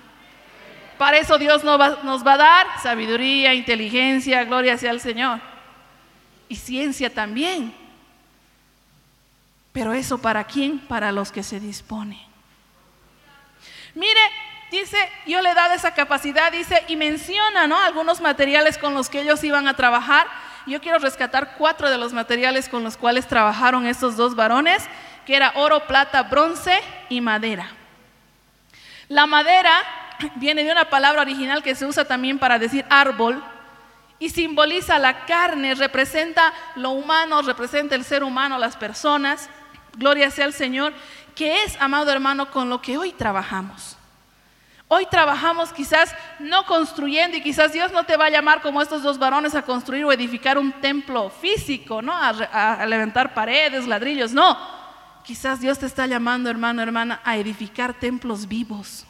Para 0.97 1.17
eso 1.17 1.37
Dios 1.37 1.63
nos 1.63 1.79
va, 1.79 2.33
a 2.33 2.37
dar 2.37 2.67
sabiduría, 2.81 3.53
inteligencia, 3.53 4.43
gloria 4.43 4.77
sea 4.77 4.91
al 4.91 4.99
Señor. 4.99 5.39
Y 6.49 6.55
ciencia 6.55 7.13
también. 7.13 7.73
Pero 9.71 9.93
eso 9.93 10.17
para 10.17 10.43
quién? 10.45 10.79
Para 10.79 11.11
los 11.11 11.31
que 11.31 11.43
se 11.43 11.59
disponen. 11.59 12.19
Mire, 13.93 14.19
dice, 14.71 14.97
yo 15.27 15.41
le 15.41 15.51
he 15.51 15.53
dado 15.53 15.73
esa 15.73 15.93
capacidad, 15.93 16.51
dice, 16.51 16.83
y 16.87 16.95
menciona, 16.95 17.67
¿no? 17.67 17.79
Algunos 17.79 18.19
materiales 18.19 18.77
con 18.77 18.93
los 18.95 19.09
que 19.09 19.21
ellos 19.21 19.43
iban 19.43 19.67
a 19.67 19.75
trabajar. 19.75 20.25
Yo 20.65 20.81
quiero 20.81 20.97
rescatar 20.97 21.55
cuatro 21.57 21.89
de 21.89 21.97
los 21.97 22.11
materiales 22.11 22.69
con 22.69 22.83
los 22.83 22.97
cuales 22.97 23.27
trabajaron 23.27 23.85
estos 23.85 24.17
dos 24.17 24.35
varones, 24.35 24.83
que 25.25 25.35
era 25.35 25.53
oro, 25.55 25.85
plata, 25.85 26.23
bronce 26.23 26.79
y 27.09 27.21
madera. 27.21 27.69
La 29.09 29.25
madera 29.25 29.83
viene 30.35 30.63
de 30.63 30.71
una 30.71 30.89
palabra 30.89 31.21
original 31.21 31.63
que 31.63 31.75
se 31.75 31.85
usa 31.85 32.05
también 32.05 32.39
para 32.39 32.59
decir 32.59 32.85
árbol 32.89 33.43
y 34.19 34.29
simboliza 34.29 34.97
la 34.97 35.25
carne, 35.25 35.75
representa 35.75 36.53
lo 36.75 36.91
humano, 36.91 37.41
representa 37.41 37.95
el 37.95 38.03
ser 38.03 38.23
humano, 38.23 38.57
las 38.57 38.75
personas. 38.75 39.49
Gloria 39.95 40.31
sea 40.31 40.45
al 40.45 40.53
Señor, 40.53 40.93
que 41.35 41.63
es, 41.63 41.79
amado 41.79 42.11
hermano, 42.11 42.49
con 42.49 42.69
lo 42.69 42.81
que 42.81 42.97
hoy 42.97 43.11
trabajamos. 43.11 43.95
Hoy 44.89 45.05
trabajamos 45.05 45.73
quizás 45.73 46.15
no 46.39 46.65
construyendo 46.65 47.35
y 47.35 47.41
quizás 47.41 47.73
Dios 47.73 47.91
no 47.91 48.05
te 48.05 48.15
va 48.15 48.25
a 48.25 48.29
llamar 48.29 48.61
como 48.61 48.81
estos 48.81 49.03
dos 49.03 49.19
varones 49.19 49.53
a 49.53 49.63
construir 49.63 50.05
o 50.05 50.13
edificar 50.13 50.57
un 50.57 50.71
templo 50.71 51.29
físico, 51.29 52.01
¿no? 52.01 52.13
A, 52.13 52.29
a 52.73 52.85
levantar 52.85 53.33
paredes, 53.33 53.85
ladrillos, 53.85 54.31
no. 54.31 54.57
Quizás 55.25 55.59
Dios 55.59 55.77
te 55.77 55.85
está 55.85 56.07
llamando, 56.07 56.49
hermano, 56.49 56.81
hermana, 56.81 57.19
a 57.25 57.35
edificar 57.35 57.93
templos 57.93 58.47
vivos 58.47 59.06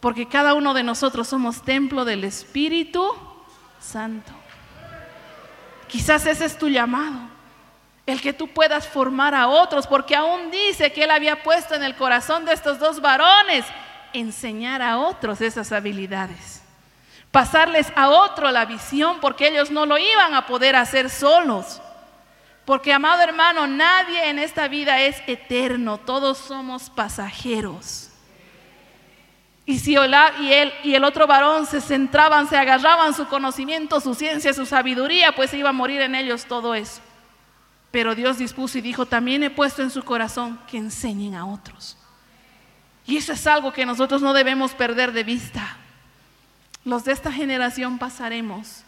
porque 0.00 0.28
cada 0.28 0.54
uno 0.54 0.74
de 0.74 0.82
nosotros 0.82 1.28
somos 1.28 1.62
templo 1.62 2.04
del 2.04 2.24
Espíritu 2.24 3.14
Santo. 3.80 4.32
Quizás 5.88 6.26
ese 6.26 6.44
es 6.44 6.58
tu 6.58 6.68
llamado, 6.68 7.28
el 8.06 8.20
que 8.20 8.32
tú 8.32 8.48
puedas 8.48 8.86
formar 8.86 9.34
a 9.34 9.48
otros, 9.48 9.86
porque 9.86 10.16
aún 10.16 10.50
dice 10.50 10.92
que 10.92 11.04
Él 11.04 11.10
había 11.10 11.42
puesto 11.42 11.74
en 11.74 11.82
el 11.82 11.96
corazón 11.96 12.44
de 12.44 12.52
estos 12.52 12.78
dos 12.78 13.00
varones 13.00 13.64
enseñar 14.12 14.82
a 14.82 14.98
otros 14.98 15.40
esas 15.40 15.72
habilidades, 15.72 16.62
pasarles 17.30 17.92
a 17.96 18.08
otro 18.08 18.50
la 18.50 18.64
visión, 18.64 19.18
porque 19.20 19.48
ellos 19.48 19.70
no 19.70 19.86
lo 19.86 19.98
iban 19.98 20.34
a 20.34 20.46
poder 20.46 20.76
hacer 20.76 21.10
solos. 21.10 21.80
Porque, 22.64 22.92
amado 22.92 23.22
hermano, 23.22 23.68
nadie 23.68 24.28
en 24.28 24.40
esta 24.40 24.66
vida 24.66 25.00
es 25.00 25.16
eterno, 25.28 25.98
todos 25.98 26.36
somos 26.38 26.90
pasajeros. 26.90 28.05
Y 29.68 29.80
si 29.80 29.94
y 29.94 30.52
él 30.52 30.72
y 30.84 30.94
el 30.94 31.02
otro 31.02 31.26
varón 31.26 31.66
se 31.66 31.80
centraban, 31.80 32.48
se 32.48 32.56
agarraban 32.56 33.12
su 33.14 33.26
conocimiento, 33.26 34.00
su 34.00 34.14
ciencia, 34.14 34.54
su 34.54 34.64
sabiduría, 34.64 35.34
pues 35.34 35.52
iba 35.54 35.70
a 35.70 35.72
morir 35.72 36.00
en 36.02 36.14
ellos 36.14 36.46
todo 36.46 36.76
eso. 36.76 37.00
Pero 37.90 38.14
Dios 38.14 38.38
dispuso 38.38 38.78
y 38.78 38.80
dijo, 38.80 39.06
también 39.06 39.42
he 39.42 39.50
puesto 39.50 39.82
en 39.82 39.90
su 39.90 40.04
corazón 40.04 40.60
que 40.70 40.78
enseñen 40.78 41.34
a 41.34 41.46
otros. 41.46 41.98
Y 43.06 43.16
eso 43.16 43.32
es 43.32 43.44
algo 43.48 43.72
que 43.72 43.84
nosotros 43.84 44.22
no 44.22 44.32
debemos 44.32 44.72
perder 44.72 45.10
de 45.10 45.24
vista. 45.24 45.76
Los 46.84 47.04
de 47.04 47.12
esta 47.12 47.32
generación 47.32 47.98
pasaremos 47.98 48.84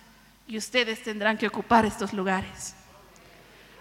y 0.46 0.56
ustedes 0.58 1.02
tendrán 1.02 1.38
que 1.38 1.48
ocupar 1.48 1.86
estos 1.86 2.12
lugares. 2.12 2.76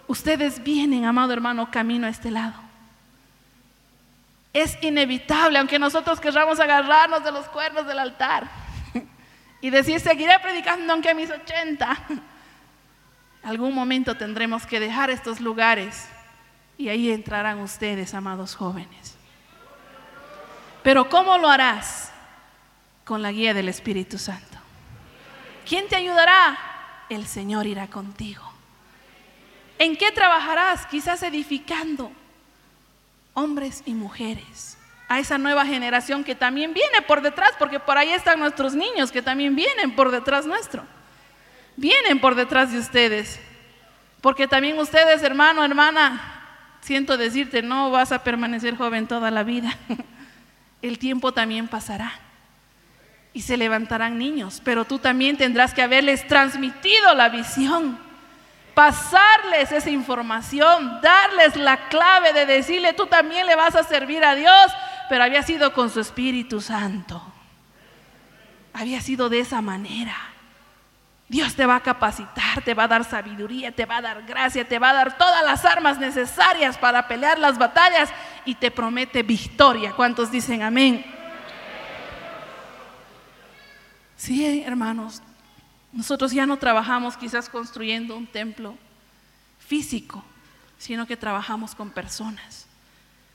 Ustedes 0.08 0.64
vienen, 0.64 1.06
amado 1.06 1.32
hermano, 1.32 1.70
camino 1.70 2.08
a 2.08 2.10
este 2.10 2.32
lado 2.32 2.67
es 4.60 4.78
inevitable, 4.82 5.60
aunque 5.60 5.80
nosotros 5.80 6.20
querramos 6.20 6.60
agarrarnos 6.60 7.24
de 7.24 7.32
los 7.32 7.48
cuernos 7.48 7.86
del 7.86 8.00
altar 8.00 8.48
y 9.62 9.70
decir, 9.70 10.00
seguiré 10.00 10.38
predicando 10.40 10.94
aunque 10.94 11.10
a 11.10 11.14
mis 11.14 11.30
80. 11.30 11.98
Algún 13.44 13.74
momento 13.74 14.16
tendremos 14.16 14.66
que 14.66 14.80
dejar 14.80 15.10
estos 15.10 15.40
lugares 15.40 16.08
y 16.78 16.90
ahí 16.90 17.12
entrarán 17.12 17.60
ustedes, 17.60 18.14
amados 18.14 18.56
jóvenes. 18.56 19.16
Pero 20.84 21.10
¿cómo 21.10 21.38
lo 21.38 21.50
harás? 21.50 22.12
Con 23.06 23.22
la 23.22 23.32
guía 23.32 23.54
del 23.54 23.70
Espíritu 23.70 24.18
Santo. 24.18 24.58
¿Quién 25.68 25.88
te 25.88 25.96
ayudará? 25.96 26.58
El 27.10 27.26
Señor 27.26 27.68
irá 27.68 27.88
contigo. 27.88 28.44
¿En 29.80 29.96
qué 29.96 30.12
trabajarás? 30.12 30.86
Quizás 30.88 31.24
edificando 31.24 32.12
hombres 33.38 33.84
y 33.86 33.94
mujeres, 33.94 34.80
a 35.08 35.20
esa 35.20 35.38
nueva 35.38 35.64
generación 35.64 36.24
que 36.24 36.34
también 36.34 36.74
viene 36.74 37.04
por 37.04 37.22
detrás, 37.22 37.52
porque 37.60 37.80
por 37.80 37.96
ahí 37.96 38.10
están 38.10 38.40
nuestros 38.40 38.74
niños 38.74 39.12
que 39.12 39.22
también 39.22 39.56
vienen 39.56 39.96
por 39.96 40.10
detrás 40.10 40.48
nuestro, 40.48 40.84
vienen 41.76 42.20
por 42.20 42.34
detrás 42.34 42.72
de 42.72 42.80
ustedes, 42.80 43.40
porque 44.22 44.48
también 44.48 44.80
ustedes, 44.80 45.22
hermano, 45.22 45.64
hermana, 45.64 46.80
siento 46.82 47.16
decirte, 47.16 47.62
no 47.62 47.92
vas 47.92 48.12
a 48.12 48.24
permanecer 48.24 48.76
joven 48.76 49.06
toda 49.06 49.30
la 49.30 49.44
vida, 49.44 49.78
el 50.82 50.98
tiempo 50.98 51.32
también 51.32 51.68
pasará 51.68 52.14
y 53.34 53.44
se 53.44 53.56
levantarán 53.56 54.18
niños, 54.18 54.64
pero 54.66 54.84
tú 54.84 54.98
también 54.98 55.38
tendrás 55.38 55.76
que 55.76 55.84
haberles 55.84 56.28
transmitido 56.28 57.14
la 57.14 57.30
visión 57.30 58.07
pasarles 58.78 59.72
esa 59.72 59.90
información, 59.90 61.02
darles 61.02 61.56
la 61.56 61.90
clave 61.90 62.32
de 62.32 62.46
decirle, 62.46 62.94
tú 62.94 63.08
también 63.08 63.48
le 63.48 63.56
vas 63.56 63.76
a 63.76 63.82
servir 63.82 64.24
a 64.24 64.36
Dios, 64.36 64.72
pero 65.10 65.24
había 65.24 65.42
sido 65.42 65.74
con 65.74 65.90
su 65.90 66.00
Espíritu 66.00 66.62
Santo. 66.62 67.20
Había 68.74 69.02
sido 69.02 69.30
de 69.30 69.40
esa 69.40 69.64
manera. 69.64 70.16
Dios 71.28 71.56
te 71.56 71.66
va 71.66 71.78
a 71.78 71.80
capacitar, 71.80 72.62
te 72.64 72.76
va 72.76 72.84
a 72.84 72.88
dar 72.88 73.04
sabiduría, 73.04 73.72
te 73.72 73.88
va 73.88 73.98
a 73.98 74.02
dar 74.04 74.22
gracia, 74.28 74.68
te 74.68 74.78
va 74.78 74.92
a 74.92 74.94
dar 74.94 75.18
todas 75.18 75.44
las 75.44 75.66
armas 75.66 75.98
necesarias 75.98 76.78
para 76.78 77.08
pelear 77.08 77.40
las 77.40 77.58
batallas 77.58 78.12
y 78.46 78.54
te 78.54 78.70
promete 78.70 79.24
victoria. 79.24 79.94
¿Cuántos 79.94 80.30
dicen 80.30 80.62
amén? 80.62 81.04
Sí, 84.16 84.64
hermanos, 84.64 85.24
nosotros 85.98 86.32
ya 86.32 86.46
no 86.46 86.58
trabajamos 86.58 87.18
quizás 87.18 87.50
construyendo 87.50 88.16
un 88.16 88.28
templo 88.28 88.78
físico, 89.58 90.24
sino 90.78 91.08
que 91.08 91.18
trabajamos 91.18 91.74
con 91.74 91.90
personas, 91.90 92.68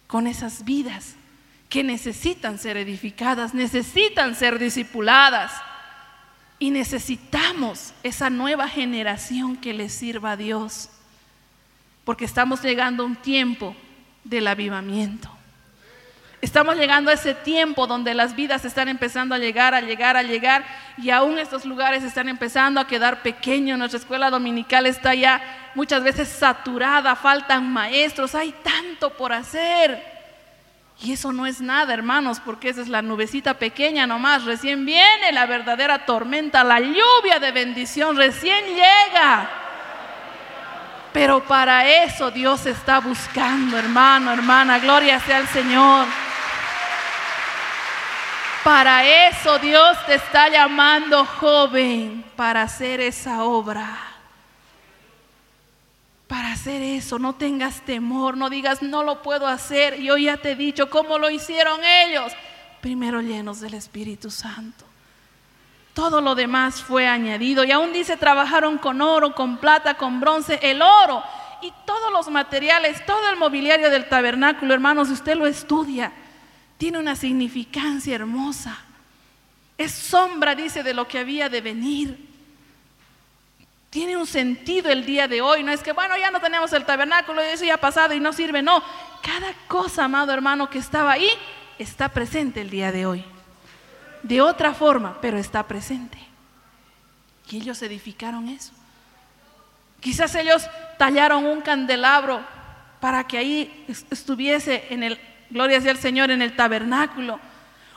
con 0.06 0.28
esas 0.28 0.64
vidas 0.64 1.16
que 1.68 1.82
necesitan 1.82 2.60
ser 2.60 2.76
edificadas, 2.76 3.52
necesitan 3.52 4.36
ser 4.36 4.60
discipuladas 4.60 5.50
y 6.60 6.70
necesitamos 6.70 7.94
esa 8.04 8.30
nueva 8.30 8.68
generación 8.68 9.56
que 9.56 9.72
le 9.72 9.88
sirva 9.88 10.30
a 10.30 10.36
Dios, 10.36 10.88
porque 12.04 12.24
estamos 12.24 12.62
llegando 12.62 13.02
a 13.02 13.06
un 13.06 13.16
tiempo 13.16 13.74
del 14.22 14.46
avivamiento. 14.46 15.28
Estamos 16.42 16.74
llegando 16.74 17.12
a 17.12 17.14
ese 17.14 17.34
tiempo 17.34 17.86
donde 17.86 18.14
las 18.14 18.34
vidas 18.34 18.64
están 18.64 18.88
empezando 18.88 19.32
a 19.32 19.38
llegar, 19.38 19.76
a 19.76 19.80
llegar, 19.80 20.16
a 20.16 20.24
llegar, 20.24 20.64
y 20.98 21.10
aún 21.10 21.38
estos 21.38 21.64
lugares 21.64 22.02
están 22.02 22.28
empezando 22.28 22.80
a 22.80 22.86
quedar 22.88 23.22
pequeños. 23.22 23.78
Nuestra 23.78 24.00
escuela 24.00 24.28
dominical 24.28 24.86
está 24.86 25.14
ya 25.14 25.40
muchas 25.76 26.02
veces 26.02 26.28
saturada, 26.28 27.14
faltan 27.14 27.72
maestros, 27.72 28.34
hay 28.34 28.52
tanto 28.60 29.10
por 29.10 29.32
hacer. 29.32 30.04
Y 31.00 31.12
eso 31.12 31.32
no 31.32 31.46
es 31.46 31.60
nada, 31.60 31.94
hermanos, 31.94 32.40
porque 32.44 32.70
esa 32.70 32.80
es 32.80 32.88
la 32.88 33.02
nubecita 33.02 33.54
pequeña 33.54 34.08
nomás. 34.08 34.44
Recién 34.44 34.84
viene 34.84 35.30
la 35.30 35.46
verdadera 35.46 36.04
tormenta, 36.06 36.64
la 36.64 36.80
lluvia 36.80 37.38
de 37.40 37.52
bendición 37.52 38.16
recién 38.16 38.64
llega. 38.66 39.48
Pero 41.12 41.44
para 41.44 41.86
eso 41.86 42.32
Dios 42.32 42.66
está 42.66 42.98
buscando, 42.98 43.78
hermano, 43.78 44.32
hermana, 44.32 44.80
gloria 44.80 45.20
sea 45.20 45.36
al 45.36 45.46
Señor. 45.46 46.08
Para 48.64 49.28
eso 49.28 49.58
Dios 49.58 49.98
te 50.06 50.14
está 50.14 50.48
llamando 50.48 51.24
joven, 51.24 52.24
para 52.36 52.62
hacer 52.62 53.00
esa 53.00 53.44
obra. 53.44 53.98
Para 56.28 56.52
hacer 56.52 56.80
eso, 56.80 57.18
no 57.18 57.34
tengas 57.34 57.82
temor, 57.82 58.36
no 58.36 58.48
digas, 58.48 58.82
no 58.82 59.02
lo 59.02 59.20
puedo 59.20 59.46
hacer. 59.46 60.00
Yo 60.00 60.16
ya 60.16 60.36
te 60.36 60.52
he 60.52 60.56
dicho 60.56 60.88
cómo 60.88 61.18
lo 61.18 61.28
hicieron 61.28 61.80
ellos. 61.84 62.32
Primero 62.80 63.20
llenos 63.20 63.60
del 63.60 63.74
Espíritu 63.74 64.30
Santo. 64.30 64.84
Todo 65.92 66.20
lo 66.20 66.34
demás 66.34 66.82
fue 66.82 67.06
añadido. 67.06 67.64
Y 67.64 67.72
aún 67.72 67.92
dice, 67.92 68.16
trabajaron 68.16 68.78
con 68.78 69.02
oro, 69.02 69.34
con 69.34 69.58
plata, 69.58 69.94
con 69.94 70.20
bronce, 70.20 70.58
el 70.62 70.80
oro 70.80 71.22
y 71.62 71.72
todos 71.86 72.12
los 72.12 72.28
materiales, 72.28 73.04
todo 73.06 73.28
el 73.30 73.36
mobiliario 73.36 73.88
del 73.88 74.08
tabernáculo, 74.08 74.74
hermanos, 74.74 75.08
usted 75.10 75.36
lo 75.36 75.46
estudia, 75.46 76.12
tiene 76.82 76.98
una 76.98 77.14
significancia 77.14 78.16
hermosa. 78.16 78.76
Es 79.78 79.92
sombra, 79.92 80.56
dice, 80.56 80.82
de 80.82 80.92
lo 80.92 81.06
que 81.06 81.20
había 81.20 81.48
de 81.48 81.60
venir. 81.60 82.28
Tiene 83.88 84.16
un 84.16 84.26
sentido 84.26 84.90
el 84.90 85.06
día 85.06 85.28
de 85.28 85.42
hoy. 85.42 85.62
No 85.62 85.70
es 85.70 85.80
que, 85.80 85.92
bueno, 85.92 86.16
ya 86.16 86.32
no 86.32 86.40
tenemos 86.40 86.72
el 86.72 86.84
tabernáculo 86.84 87.40
eso 87.40 87.64
ya 87.64 87.74
ha 87.74 87.76
pasado 87.76 88.14
y 88.14 88.18
no 88.18 88.32
sirve. 88.32 88.62
No, 88.62 88.82
cada 89.22 89.54
cosa, 89.68 90.06
amado 90.06 90.32
hermano, 90.32 90.68
que 90.68 90.80
estaba 90.80 91.12
ahí, 91.12 91.30
está 91.78 92.08
presente 92.08 92.62
el 92.62 92.70
día 92.70 92.90
de 92.90 93.06
hoy. 93.06 93.24
De 94.24 94.40
otra 94.40 94.74
forma, 94.74 95.20
pero 95.20 95.38
está 95.38 95.62
presente. 95.68 96.18
Y 97.48 97.58
ellos 97.58 97.80
edificaron 97.82 98.48
eso. 98.48 98.72
Quizás 100.00 100.34
ellos 100.34 100.66
tallaron 100.98 101.46
un 101.46 101.60
candelabro 101.60 102.44
para 102.98 103.24
que 103.28 103.38
ahí 103.38 103.86
estuviese 104.10 104.84
en 104.90 105.04
el 105.04 105.31
gloria 105.52 105.80
sea 105.80 105.92
al 105.92 105.98
Señor, 105.98 106.30
en 106.30 106.42
el 106.42 106.56
tabernáculo. 106.56 107.38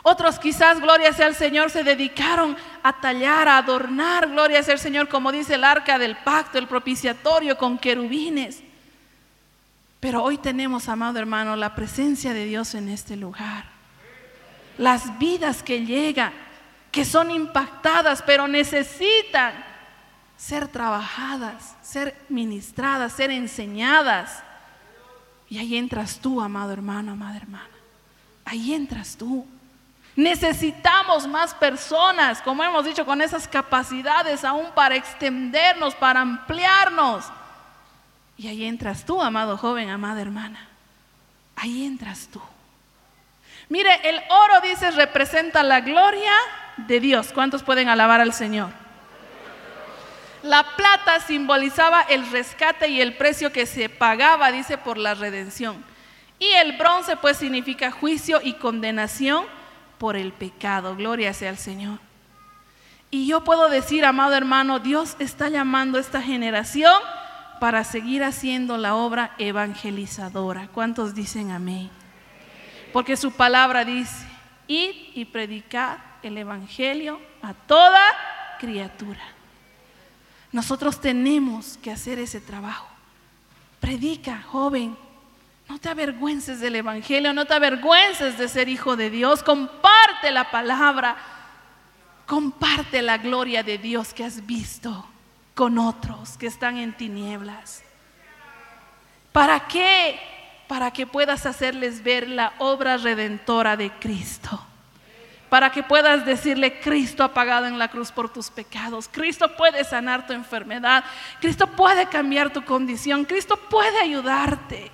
Otros 0.03 0.38
quizás, 0.38 0.80
gloria 0.80 1.12
sea 1.14 1.26
al 1.26 1.36
Señor, 1.36 1.72
se 1.72 1.84
dedicaron 1.84 2.56
a 2.84 3.01
tallar, 3.01 3.47
a 3.47 3.58
adornar, 3.58 4.30
gloria 4.30 4.62
sea 4.62 4.76
al 4.76 4.80
Señor, 4.80 5.08
como 5.08 5.32
dice 5.32 5.56
el 5.56 5.64
arca 5.64 5.97
del 5.97 6.16
pacto, 6.18 6.60
el 6.60 6.68
propiciatorio 6.68 7.58
con 7.58 7.80
querubines. 7.80 8.62
Pero 9.99 10.22
hoy 10.22 10.38
tenemos, 10.38 10.88
amado 10.89 11.18
hermano, 11.18 11.56
la 11.56 11.74
presencia 11.74 12.34
de 12.34 12.45
Dios 12.45 12.76
en 12.76 12.89
este 12.89 13.16
lugar. 13.16 13.66
Las 14.78 15.18
vidas 15.18 15.64
que 15.64 15.84
llegan, 15.84 16.32
que 16.91 17.03
son 17.03 17.32
impactadas, 17.32 18.22
pero 18.22 18.47
necesitan 18.47 19.53
ser 20.38 20.68
trabajadas, 20.68 21.76
ser 21.82 22.16
ministradas, 22.30 23.14
ser 23.14 23.32
enseñadas. 23.32 24.43
Y 25.50 25.58
ahí 25.58 25.78
entras 25.78 26.20
tú, 26.20 26.41
amado 26.41 26.72
hermano, 26.72 27.12
amada 27.12 27.38
hermana. 27.38 27.70
Ahí 28.46 28.74
entras 28.74 29.16
tú. 29.16 29.46
Necesitamos 30.16 31.28
más 31.28 31.54
personas, 31.54 32.41
como 32.41 32.64
hemos 32.64 32.86
dicho, 32.86 33.06
con 33.06 33.22
esas 33.22 33.48
capacidades 33.48 34.46
aún 34.46 34.68
para 34.74 34.96
extendernos, 34.96 35.93
para 35.96 36.22
ampliarnos. 36.22 37.26
Y 38.38 38.48
ahí 38.48 38.66
entras 38.66 39.06
tú, 39.06 39.22
amado 39.22 39.58
joven, 39.58 39.89
amada 39.89 40.22
hermana. 40.22 40.68
Ahí 41.56 41.86
entras 41.86 42.28
tú. 42.32 42.41
Mire, 43.68 43.89
el 44.08 44.22
oro, 44.30 44.62
dice, 44.62 44.91
representa 44.91 45.64
la 45.64 45.82
gloria 45.82 46.34
de 46.78 47.00
Dios. 47.00 47.32
¿Cuántos 47.34 47.64
pueden 47.64 47.89
alabar 47.89 48.22
al 48.22 48.34
Señor? 48.34 48.70
La 50.46 50.64
plata 50.76 51.20
simbolizaba 51.22 52.04
el 52.04 52.30
rescate 52.30 52.88
y 52.88 53.02
el 53.02 53.16
precio 53.16 53.52
que 53.52 53.66
se 53.66 53.89
pagaba, 53.89 54.52
dice, 54.52 54.78
por 54.78 54.96
la 54.96 55.16
redención. 55.16 55.84
Y 56.38 56.46
el 56.46 56.78
bronce 56.78 57.18
pues 57.18 57.38
significa 57.38 57.89
juicio 57.89 58.39
y 58.43 58.54
condenación 58.54 59.46
por 59.98 60.16
el 60.16 60.32
pecado. 60.34 60.96
Gloria 60.96 61.34
sea 61.34 61.50
al 61.50 61.58
Señor. 61.58 61.98
Y 63.10 63.26
yo 63.26 63.43
puedo 63.43 63.70
decir, 63.70 64.06
amado 64.06 64.36
hermano, 64.36 64.78
Dios 64.78 65.16
está 65.18 65.50
llamando 65.50 65.98
a 65.98 66.02
esta 66.02 66.22
generación 66.22 66.93
para 67.60 67.84
seguir 67.84 68.24
haciendo 68.24 68.78
la 68.78 68.93
obra 68.93 69.34
evangelizadora. 69.39 70.68
¿Cuántos 70.72 71.16
dicen 71.16 71.50
amén? 71.50 71.89
Porque 72.93 73.18
su 73.18 73.32
palabra 73.32 73.84
dice, 73.84 74.28
id 74.68 74.93
y 75.16 75.26
predicar 75.26 76.20
el 76.22 76.38
evangelio 76.38 77.20
a 77.41 77.56
toda 77.56 78.04
criatura. 78.60 79.34
Nosotros 80.56 81.01
tenemos 81.01 81.78
que 81.84 81.91
hacer 81.91 82.18
ese 82.18 82.39
trabajo. 82.39 82.88
Predica, 83.82 84.41
joven. 84.43 84.95
No 85.68 85.78
te 85.80 85.89
avergüences 85.89 86.62
del 86.62 86.78
Evangelio, 86.78 87.34
no 87.34 87.43
te 87.43 87.56
avergüences 87.56 88.38
de 88.38 88.47
ser 88.47 88.70
hijo 88.70 88.95
de 88.95 89.10
Dios. 89.10 89.43
Comparte 89.43 90.32
la 90.32 90.49
palabra. 90.51 91.18
Comparte 92.26 93.01
la 93.01 93.18
gloria 93.18 93.64
de 93.64 93.78
Dios 93.78 94.14
que 94.14 94.24
has 94.24 94.45
visto 94.45 95.06
con 95.56 95.78
otros 95.78 96.38
que 96.38 96.47
están 96.47 96.78
en 96.78 96.95
tinieblas. 96.95 97.84
¿Para 99.34 99.68
qué? 99.68 100.18
Para 100.70 100.91
que 100.91 101.06
puedas 101.06 101.45
hacerles 101.45 102.01
ver 102.01 102.30
la 102.30 102.53
obra 102.60 102.95
redentora 102.95 103.76
de 103.76 103.91
Cristo 103.91 104.66
para 105.56 105.72
que 105.72 105.84
puedas 105.84 106.26
decirle, 106.26 106.82
Cristo 106.82 107.24
ha 107.24 107.34
pagado 107.34 107.66
en 107.66 107.80
la 107.80 107.88
cruz 107.88 108.12
por 108.12 108.28
tus 108.28 108.49
pecados, 108.49 109.08
Cristo 109.10 109.56
puede 109.56 109.86
sanar 109.86 110.28
tu 110.28 110.34
enfermedad, 110.34 111.06
Cristo 111.39 111.66
puede 111.66 112.08
cambiar 112.08 112.51
tu 112.51 112.66
condición, 112.66 113.24
Cristo 113.24 113.56
puede 113.70 113.97
ayudarte. 114.01 114.91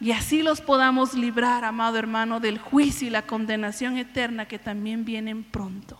Y 0.00 0.10
así 0.10 0.42
los 0.42 0.60
podamos 0.60 1.14
librar, 1.14 1.64
amado 1.64 1.98
hermano, 1.98 2.40
del 2.40 2.58
juicio 2.58 3.06
y 3.06 3.10
la 3.12 3.22
condenación 3.22 3.96
eterna 3.96 4.46
que 4.46 4.58
también 4.58 5.04
vienen 5.04 5.44
pronto. 5.44 5.96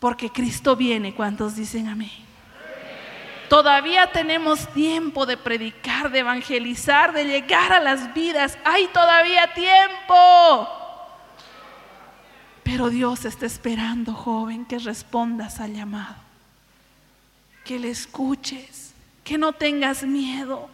Porque 0.00 0.28
Cristo 0.28 0.74
viene, 0.74 1.14
¿cuántos 1.14 1.54
dicen 1.54 1.86
amén? 1.86 2.10
Todavía 3.48 4.10
tenemos 4.10 4.66
tiempo 4.72 5.26
de 5.26 5.36
predicar, 5.36 6.10
de 6.10 6.18
evangelizar, 6.18 7.12
de 7.12 7.24
llegar 7.24 7.72
a 7.72 7.78
las 7.78 8.12
vidas. 8.14 8.58
Hay 8.64 8.88
todavía 8.88 9.54
tiempo. 9.54 10.75
Pero 12.66 12.90
Dios 12.90 13.24
está 13.24 13.46
esperando, 13.46 14.12
joven, 14.12 14.64
que 14.64 14.80
respondas 14.80 15.60
al 15.60 15.72
llamado, 15.72 16.16
que 17.64 17.78
le 17.78 17.90
escuches, 17.90 18.92
que 19.22 19.38
no 19.38 19.52
tengas 19.52 20.02
miedo, 20.02 20.68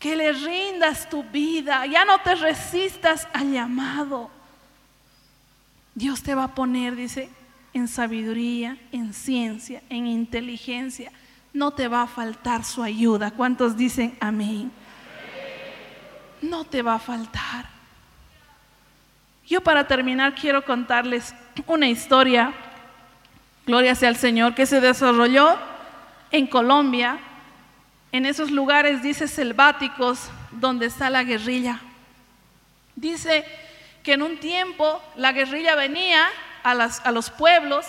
que 0.00 0.16
le 0.16 0.32
rindas 0.32 1.08
tu 1.08 1.22
vida, 1.22 1.86
ya 1.86 2.04
no 2.04 2.18
te 2.18 2.34
resistas 2.34 3.28
al 3.32 3.52
llamado. 3.52 4.28
Dios 5.94 6.20
te 6.24 6.34
va 6.34 6.44
a 6.44 6.54
poner, 6.56 6.96
dice, 6.96 7.30
en 7.74 7.86
sabiduría, 7.86 8.76
en 8.90 9.14
ciencia, 9.14 9.84
en 9.90 10.08
inteligencia. 10.08 11.12
No 11.52 11.70
te 11.70 11.86
va 11.86 12.02
a 12.02 12.06
faltar 12.08 12.64
su 12.64 12.82
ayuda. 12.82 13.30
¿Cuántos 13.30 13.76
dicen 13.76 14.18
amén? 14.18 14.72
No 16.42 16.64
te 16.64 16.82
va 16.82 16.96
a 16.96 16.98
faltar. 16.98 17.77
Yo 19.48 19.62
para 19.62 19.86
terminar 19.88 20.34
quiero 20.34 20.62
contarles 20.62 21.34
una 21.66 21.88
historia, 21.88 22.52
gloria 23.64 23.94
sea 23.94 24.10
al 24.10 24.16
Señor, 24.16 24.54
que 24.54 24.66
se 24.66 24.82
desarrolló 24.82 25.56
en 26.30 26.46
Colombia, 26.46 27.18
en 28.12 28.26
esos 28.26 28.50
lugares, 28.50 29.02
dice, 29.02 29.26
selváticos, 29.26 30.30
donde 30.50 30.84
está 30.84 31.08
la 31.08 31.24
guerrilla. 31.24 31.80
Dice 32.94 33.46
que 34.02 34.12
en 34.12 34.22
un 34.22 34.36
tiempo 34.36 35.02
la 35.16 35.32
guerrilla 35.32 35.74
venía 35.76 36.26
a, 36.62 36.74
los 37.10 37.30
pueblos, 37.30 37.86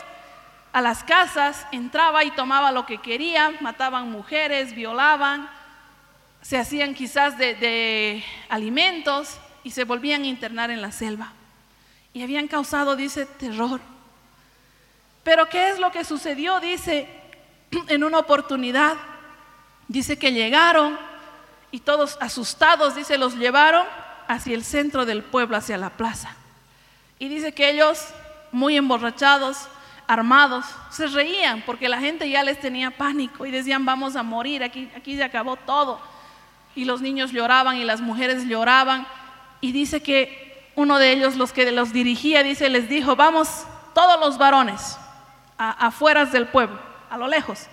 a 0.71 0.79
las 0.79 1.03
casas, 1.03 1.67
entraba 1.73 2.23
y 2.23 2.31
tomaba 2.31 2.71
lo 2.71 2.85
que 2.85 2.99
quería, 2.99 3.51
mataban 3.59 4.09
mujeres, 4.09 4.73
violaban, 4.73 5.49
se 6.41 6.57
hacían 6.57 6.93
quizás 6.93 7.37
de 7.37 8.23
alimentos 8.47 9.37
y 9.65 9.71
se 9.71 9.83
volvían 9.83 10.23
a 10.23 10.27
internar 10.27 10.71
en 10.71 10.81
la 10.81 10.93
selva 10.93 11.33
y 12.13 12.23
habían 12.23 12.47
causado, 12.47 12.95
dice, 12.95 13.25
terror. 13.25 13.79
Pero 15.23 15.47
¿qué 15.47 15.69
es 15.69 15.79
lo 15.79 15.91
que 15.91 16.03
sucedió? 16.03 16.59
Dice, 16.59 17.07
en 17.87 18.03
una 18.03 18.19
oportunidad, 18.19 18.97
dice 19.87 20.17
que 20.17 20.31
llegaron 20.31 20.97
y 21.71 21.81
todos 21.81 22.17
asustados, 22.19 22.95
dice, 22.95 23.17
los 23.17 23.35
llevaron 23.35 23.85
hacia 24.27 24.55
el 24.55 24.63
centro 24.63 25.05
del 25.05 25.23
pueblo, 25.23 25.57
hacia 25.57 25.77
la 25.77 25.91
plaza. 25.91 26.35
Y 27.19 27.27
dice 27.27 27.51
que 27.51 27.69
ellos, 27.69 28.05
muy 28.51 28.75
emborrachados, 28.75 29.67
armados, 30.07 30.65
se 30.89 31.05
reían 31.05 31.61
porque 31.65 31.87
la 31.87 31.99
gente 31.99 32.27
ya 32.27 32.43
les 32.43 32.59
tenía 32.59 32.89
pánico 32.89 33.45
y 33.45 33.51
decían, 33.51 33.85
vamos 33.85 34.15
a 34.15 34.23
morir, 34.23 34.63
aquí, 34.63 34.89
aquí 34.95 35.15
se 35.15 35.23
acabó 35.23 35.55
todo. 35.55 35.99
Y 36.75 36.85
los 36.85 37.01
niños 37.01 37.31
lloraban 37.31 37.77
y 37.77 37.83
las 37.83 38.01
mujeres 38.01 38.45
lloraban. 38.45 39.05
Y 39.61 39.71
dice 39.71 40.01
que 40.01 40.48
uno 40.79 40.97
de 40.97 41.11
ellos, 41.11 41.35
los 41.35 41.51
que 41.51 41.69
los 41.73 41.91
dirigía, 41.91 42.41
dice, 42.41 42.69
les 42.69 42.87
dijo, 42.87 43.17
vamos 43.17 43.65
todos 43.93 44.17
los 44.17 44.37
varones 44.37 44.97
afuera 45.57 46.23
del 46.25 46.47
pueblo, 46.47 46.79
a 47.09 47.17
lo 47.17 47.27
lejos. 47.27 47.67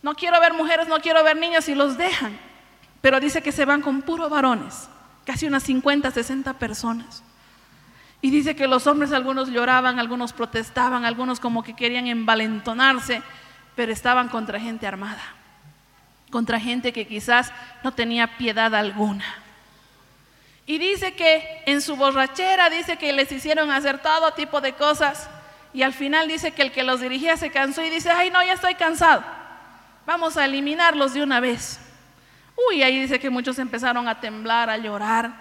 no 0.00 0.14
quiero 0.14 0.40
ver 0.40 0.54
mujeres, 0.54 0.88
no 0.88 1.00
quiero 1.00 1.22
ver 1.22 1.36
niños 1.36 1.68
y 1.68 1.74
los 1.74 1.98
dejan. 1.98 2.38
Pero 3.02 3.20
dice 3.20 3.42
que 3.42 3.52
se 3.52 3.66
van 3.66 3.82
con 3.82 4.00
puro 4.00 4.30
varones, 4.30 4.88
casi 5.26 5.46
unas 5.46 5.64
50, 5.64 6.10
60 6.10 6.54
personas. 6.54 7.22
Y 8.22 8.30
dice 8.30 8.56
que 8.56 8.66
los 8.66 8.86
hombres 8.86 9.12
algunos 9.12 9.50
lloraban, 9.50 9.98
algunos 9.98 10.32
protestaban, 10.32 11.04
algunos 11.04 11.40
como 11.40 11.62
que 11.62 11.76
querían 11.76 12.06
envalentonarse, 12.06 13.22
pero 13.76 13.92
estaban 13.92 14.30
contra 14.30 14.58
gente 14.58 14.86
armada, 14.86 15.22
contra 16.30 16.58
gente 16.58 16.94
que 16.94 17.06
quizás 17.06 17.52
no 17.82 17.92
tenía 17.92 18.38
piedad 18.38 18.74
alguna. 18.74 19.43
Y 20.66 20.78
dice 20.78 21.14
que 21.14 21.62
en 21.66 21.82
su 21.82 21.96
borrachera 21.96 22.70
dice 22.70 22.96
que 22.96 23.12
les 23.12 23.30
hicieron 23.30 23.70
hacer 23.70 24.00
todo 24.00 24.32
tipo 24.32 24.60
de 24.60 24.72
cosas 24.72 25.28
y 25.74 25.82
al 25.82 25.92
final 25.92 26.28
dice 26.28 26.52
que 26.52 26.62
el 26.62 26.72
que 26.72 26.84
los 26.84 27.00
dirigía 27.00 27.36
se 27.36 27.50
cansó 27.50 27.82
y 27.82 27.90
dice, 27.90 28.10
ay 28.10 28.30
no, 28.30 28.42
ya 28.42 28.54
estoy 28.54 28.74
cansado, 28.74 29.22
vamos 30.06 30.36
a 30.36 30.44
eliminarlos 30.44 31.12
de 31.12 31.22
una 31.22 31.40
vez. 31.40 31.80
Uy, 32.68 32.82
ahí 32.82 33.00
dice 33.00 33.18
que 33.18 33.30
muchos 33.30 33.58
empezaron 33.58 34.06
a 34.08 34.20
temblar, 34.20 34.70
a 34.70 34.78
llorar. 34.78 35.32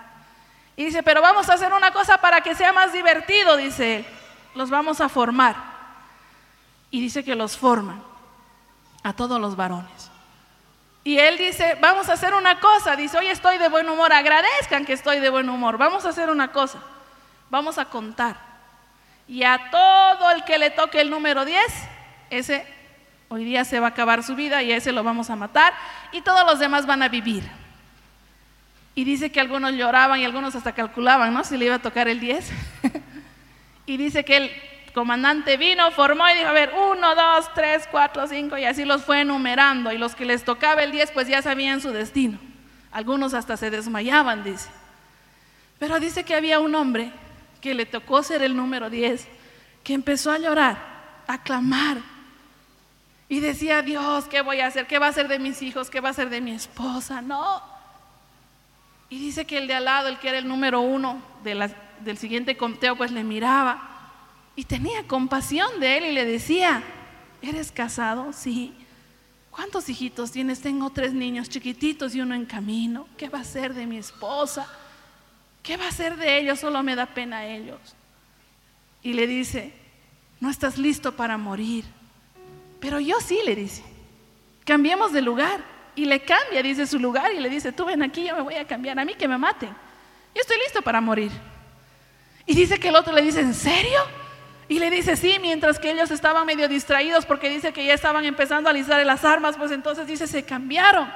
Y 0.76 0.86
dice, 0.86 1.04
pero 1.04 1.22
vamos 1.22 1.48
a 1.50 1.54
hacer 1.54 1.72
una 1.72 1.92
cosa 1.92 2.18
para 2.18 2.42
que 2.42 2.56
sea 2.56 2.74
más 2.74 2.92
divertido, 2.92 3.56
dice 3.56 3.98
él. 3.98 4.06
Los 4.56 4.72
vamos 4.72 5.00
a 5.00 5.10
formar. 5.10 5.56
Y 6.90 7.00
dice 7.00 7.24
que 7.24 7.36
los 7.36 7.56
forman 7.56 8.02
a 9.04 9.14
todos 9.14 9.40
los 9.40 9.56
varones. 9.56 10.10
Y 11.04 11.18
él 11.18 11.38
dice, 11.38 11.78
vamos 11.82 12.08
a 12.10 12.14
hacer 12.14 12.34
una 12.34 12.60
cosa. 12.60 12.96
Dice, 12.96 13.18
hoy 13.18 13.28
estoy 13.28 13.58
de 13.58 13.68
buen 13.68 13.90
humor, 13.90 14.14
agradezcan 14.14 14.86
que 14.86 14.94
estoy 14.94 15.20
de 15.20 15.30
buen 15.30 15.50
humor. 15.50 15.78
Vamos 15.78 16.06
a 16.06 16.10
hacer 16.10 16.30
una 16.30 16.52
cosa. 16.52 16.80
Vamos 17.50 17.78
a 17.78 17.86
contar. 17.86 18.38
Y 19.28 19.44
a 19.44 19.70
todo 19.70 20.32
el 20.32 20.44
que 20.46 20.58
le 20.58 20.70
toque 20.70 21.02
el 21.02 21.10
número 21.10 21.46
10, 21.46 21.62
ese 22.30 22.66
hoy 23.28 23.44
día 23.44 23.66
se 23.66 23.80
va 23.80 23.88
a 23.88 23.90
acabar 23.90 24.24
su 24.24 24.36
vida 24.36 24.62
y 24.62 24.72
a 24.72 24.78
ese 24.78 24.92
lo 24.92 25.04
vamos 25.04 25.30
a 25.30 25.36
matar. 25.36 25.74
Y 26.12 26.22
todos 26.22 26.46
los 26.46 26.60
demás 26.60 26.86
van 26.86 27.04
a 27.04 27.10
vivir. 27.10 27.44
Y 28.96 29.04
dice 29.04 29.32
que 29.32 29.40
algunos 29.40 29.74
lloraban 29.74 30.20
y 30.20 30.26
algunos 30.26 30.56
hasta 30.56 30.74
calculaban, 30.74 31.34
¿no? 31.34 31.44
Si 31.44 31.58
le 31.58 31.66
iba 31.66 31.76
a 31.76 31.82
tocar 31.82 32.08
el 32.08 32.20
10. 32.20 32.52
y 33.88 33.98
dice 33.98 34.24
que 34.24 34.38
el 34.38 34.52
comandante 34.94 35.58
vino, 35.58 35.92
formó 35.92 36.28
y 36.30 36.38
dijo, 36.38 36.48
a 36.48 36.54
ver, 36.54 36.72
uno, 36.92 37.16
dos, 37.16 37.54
tres, 37.54 37.88
cuatro, 37.90 38.28
cinco, 38.28 38.58
y 38.58 38.66
así 38.66 38.86
los 38.86 39.04
fue 39.04 39.22
enumerando. 39.22 39.92
Y 39.92 39.98
los 39.98 40.16
que 40.16 40.26
les 40.26 40.44
tocaba 40.44 40.84
el 40.84 40.92
10, 40.92 41.12
pues 41.12 41.28
ya 41.28 41.42
sabían 41.42 41.82
su 41.82 41.92
destino. 41.92 42.40
Algunos 42.92 43.34
hasta 43.34 43.58
se 43.58 43.72
desmayaban, 43.72 44.44
dice. 44.44 44.70
Pero 45.80 46.00
dice 46.00 46.24
que 46.24 46.36
había 46.36 46.60
un 46.60 46.76
hombre 46.76 47.12
que 47.60 47.74
le 47.74 47.86
tocó 47.86 48.24
ser 48.24 48.42
el 48.44 48.56
número 48.56 48.90
10, 48.90 49.28
que 49.84 49.94
empezó 49.94 50.32
a 50.32 50.38
llorar, 50.38 50.78
a 51.28 51.42
clamar. 51.42 51.98
Y 53.28 53.40
decía, 53.40 53.82
Dios, 53.82 54.26
¿qué 54.26 54.42
voy 54.42 54.60
a 54.60 54.68
hacer? 54.68 54.86
¿Qué 54.86 55.00
va 55.00 55.08
a 55.08 55.10
hacer 55.10 55.28
de 55.28 55.40
mis 55.40 55.62
hijos? 55.62 55.90
¿Qué 55.90 56.00
va 56.00 56.10
a 56.10 56.12
hacer 56.12 56.30
de 56.30 56.40
mi 56.40 56.52
esposa? 56.52 57.22
No, 57.22 57.74
y 59.14 59.20
dice 59.20 59.46
que 59.46 59.60
el 59.60 59.68
de 59.68 59.76
al 59.76 59.86
lado, 59.86 60.08
el 60.08 60.18
que 60.18 60.30
era 60.30 60.40
el 60.40 60.48
número 60.48 60.82
uno 60.82 61.22
del 61.44 62.18
siguiente 62.18 62.58
conteo, 62.58 62.96
pues 62.96 63.12
le 63.12 63.24
miraba 63.24 63.93
y 64.56 64.66
tenía 64.66 65.04
compasión 65.08 65.80
de 65.80 65.98
él 65.98 66.06
y 66.06 66.12
le 66.12 66.26
decía, 66.26 66.84
¿eres 67.42 67.72
casado? 67.72 68.34
Sí. 68.34 68.74
¿Cuántos 69.50 69.90
hijitos 69.90 70.32
tienes? 70.32 70.62
Tengo 70.62 70.90
tres 70.90 71.14
niños 71.14 71.50
chiquititos 71.50 72.14
y 72.16 72.22
uno 72.22 72.36
en 72.36 72.46
camino. 72.46 73.08
¿Qué 73.18 73.30
va 73.30 73.40
a 73.40 73.44
ser 73.44 73.74
de 73.74 73.86
mi 73.86 73.98
esposa? 73.98 74.68
¿Qué 75.62 75.78
va 75.78 75.88
a 75.88 75.92
ser 75.92 76.18
de 76.18 76.40
ellos? 76.40 76.60
Solo 76.60 76.84
me 76.84 76.96
da 76.96 77.08
pena 77.08 77.40
a 77.40 77.46
ellos. 77.48 77.80
Y 79.02 79.14
le 79.14 79.28
dice, 79.28 79.74
no 80.40 80.50
estás 80.50 80.78
listo 80.78 81.16
para 81.16 81.38
morir. 81.38 81.86
Pero 82.80 83.00
yo 83.00 83.20
sí, 83.22 83.40
le 83.46 83.56
dice, 83.56 83.84
cambiemos 84.66 85.12
de 85.14 85.22
lugar. 85.22 85.64
Y 85.96 86.06
le 86.06 86.22
cambia, 86.22 86.64
dice 86.64 86.88
su 86.88 86.98
lugar, 86.98 87.32
y 87.34 87.40
le 87.40 87.50
dice, 87.50 87.72
tú 87.72 87.86
ven 87.86 88.02
aquí, 88.02 88.26
yo 88.26 88.36
me 88.36 88.42
voy 88.42 88.56
a 88.56 88.66
cambiar, 88.66 88.98
a 88.98 89.06
mí 89.06 89.14
que 89.14 89.28
me 89.28 89.38
maten. 89.38 89.70
Yo 89.70 90.42
estoy 90.42 90.58
listo 90.58 90.82
para 90.82 91.00
morir. 91.00 91.32
Y 92.48 92.56
dice 92.56 92.80
que 92.80 92.88
el 92.90 92.96
otro 92.96 93.14
le 93.14 93.22
dice, 93.22 93.42
¿en 93.42 93.54
serio? 93.54 94.00
Y 94.70 94.80
le 94.80 94.90
dice, 94.90 95.18
sí, 95.18 95.38
mientras 95.42 95.80
que 95.80 95.92
ellos 95.92 96.10
estaban 96.12 96.46
medio 96.46 96.68
distraídos 96.68 97.26
porque 97.26 97.50
dice 97.50 97.74
que 97.74 97.86
ya 97.86 97.94
estaban 97.94 98.26
empezando 98.26 98.70
a 98.70 98.72
alisar 98.72 99.06
las 99.06 99.26
armas, 99.26 99.58
pues 99.58 99.72
entonces 99.72 100.08
dice, 100.08 100.28
se 100.28 100.44
cambiaron. 100.44 101.12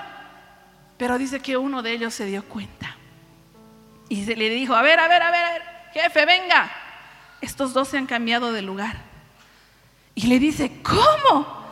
Pero 0.97 1.17
dice 1.17 1.39
que 1.39 1.57
uno 1.57 1.81
de 1.81 1.91
ellos 1.91 2.13
se 2.13 2.25
dio 2.25 2.43
cuenta. 2.43 2.95
Y 4.09 4.25
se 4.25 4.35
le 4.35 4.49
dijo, 4.49 4.75
a 4.75 4.81
ver, 4.81 4.99
a 4.99 5.07
ver, 5.07 5.21
a 5.21 5.31
ver, 5.31 5.43
a 5.43 5.51
ver, 5.53 5.61
jefe, 5.93 6.25
venga. 6.25 6.71
Estos 7.41 7.73
dos 7.73 7.87
se 7.87 7.97
han 7.97 8.07
cambiado 8.07 8.51
de 8.51 8.61
lugar. 8.61 8.97
Y 10.15 10.27
le 10.27 10.39
dice, 10.39 10.81
¿cómo? 10.81 11.65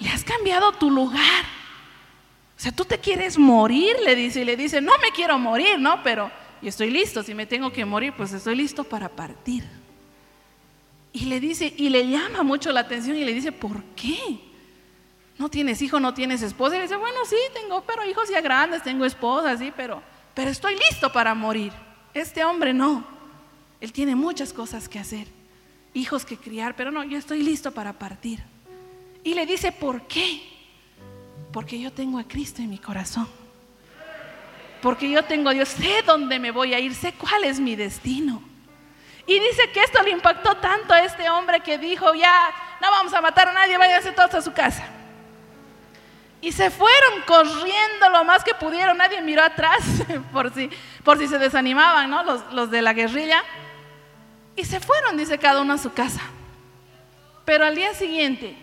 ¿Le 0.00 0.10
has 0.10 0.24
cambiado 0.24 0.72
tu 0.72 0.90
lugar? 0.90 1.44
O 2.56 2.60
sea, 2.60 2.72
tú 2.72 2.84
te 2.84 2.98
quieres 2.98 3.38
morir, 3.38 3.96
le 4.04 4.14
dice, 4.14 4.42
y 4.42 4.44
le 4.44 4.56
dice, 4.56 4.80
no 4.80 4.92
me 4.98 5.10
quiero 5.10 5.38
morir, 5.38 5.78
¿no? 5.78 6.02
Pero 6.02 6.30
yo 6.60 6.68
estoy 6.68 6.90
listo, 6.90 7.22
si 7.22 7.34
me 7.34 7.46
tengo 7.46 7.72
que 7.72 7.84
morir, 7.84 8.12
pues 8.16 8.32
estoy 8.32 8.56
listo 8.56 8.84
para 8.84 9.08
partir. 9.08 9.64
Y 11.14 11.26
le 11.26 11.38
dice, 11.38 11.72
y 11.76 11.90
le 11.90 12.08
llama 12.08 12.42
mucho 12.42 12.72
la 12.72 12.80
atención 12.80 13.16
y 13.16 13.24
le 13.24 13.32
dice, 13.32 13.52
¿por 13.52 13.84
qué? 13.94 14.18
¿No 15.38 15.48
tienes 15.48 15.80
hijo, 15.80 16.00
no 16.00 16.12
tienes 16.12 16.42
esposa? 16.42 16.74
Y 16.74 16.78
le 16.78 16.82
dice, 16.86 16.96
bueno, 16.96 17.20
sí, 17.24 17.36
tengo, 17.54 17.82
pero 17.82 18.04
hijos 18.04 18.28
ya 18.28 18.40
grandes, 18.40 18.82
tengo 18.82 19.04
esposa, 19.04 19.56
sí, 19.56 19.72
pero, 19.76 20.02
pero 20.34 20.50
estoy 20.50 20.74
listo 20.74 21.12
para 21.12 21.32
morir. 21.32 21.72
Este 22.12 22.44
hombre 22.44 22.74
no. 22.74 23.04
Él 23.80 23.92
tiene 23.92 24.16
muchas 24.16 24.52
cosas 24.52 24.88
que 24.88 24.98
hacer, 24.98 25.28
hijos 25.94 26.24
que 26.24 26.36
criar, 26.36 26.74
pero 26.74 26.90
no, 26.90 27.04
yo 27.04 27.16
estoy 27.16 27.44
listo 27.44 27.70
para 27.70 27.92
partir. 27.92 28.42
Y 29.22 29.34
le 29.34 29.46
dice, 29.46 29.70
¿por 29.70 30.08
qué? 30.08 30.42
Porque 31.52 31.78
yo 31.78 31.92
tengo 31.92 32.18
a 32.18 32.24
Cristo 32.24 32.60
en 32.60 32.70
mi 32.70 32.78
corazón. 32.78 33.28
Porque 34.82 35.08
yo 35.08 35.22
tengo 35.22 35.50
a 35.50 35.52
Dios, 35.52 35.68
sé 35.68 36.02
dónde 36.04 36.40
me 36.40 36.50
voy 36.50 36.74
a 36.74 36.80
ir, 36.80 36.92
sé 36.92 37.12
cuál 37.12 37.44
es 37.44 37.60
mi 37.60 37.76
destino. 37.76 38.42
Y 39.26 39.38
dice 39.40 39.70
que 39.70 39.82
esto 39.82 40.02
le 40.02 40.10
impactó 40.10 40.56
tanto 40.56 40.92
a 40.92 41.02
este 41.02 41.28
hombre 41.30 41.60
que 41.60 41.78
dijo, 41.78 42.14
ya, 42.14 42.52
no 42.80 42.90
vamos 42.90 43.14
a 43.14 43.20
matar 43.20 43.48
a 43.48 43.52
nadie, 43.52 43.78
váyanse 43.78 44.12
todos 44.12 44.34
a 44.34 44.42
su 44.42 44.52
casa. 44.52 44.84
Y 46.40 46.52
se 46.52 46.70
fueron 46.70 47.22
corriendo 47.26 48.10
lo 48.12 48.22
más 48.24 48.44
que 48.44 48.54
pudieron, 48.54 48.98
nadie 48.98 49.22
miró 49.22 49.42
atrás 49.42 49.82
por 50.32 50.52
si, 50.52 50.68
por 51.02 51.18
si 51.18 51.26
se 51.26 51.38
desanimaban, 51.38 52.10
¿no? 52.10 52.22
Los, 52.22 52.52
los 52.52 52.70
de 52.70 52.82
la 52.82 52.92
guerrilla. 52.92 53.42
Y 54.56 54.64
se 54.64 54.78
fueron, 54.78 55.16
dice 55.16 55.38
cada 55.38 55.62
uno 55.62 55.72
a 55.72 55.78
su 55.78 55.92
casa. 55.94 56.20
Pero 57.46 57.64
al 57.64 57.74
día 57.74 57.94
siguiente, 57.94 58.56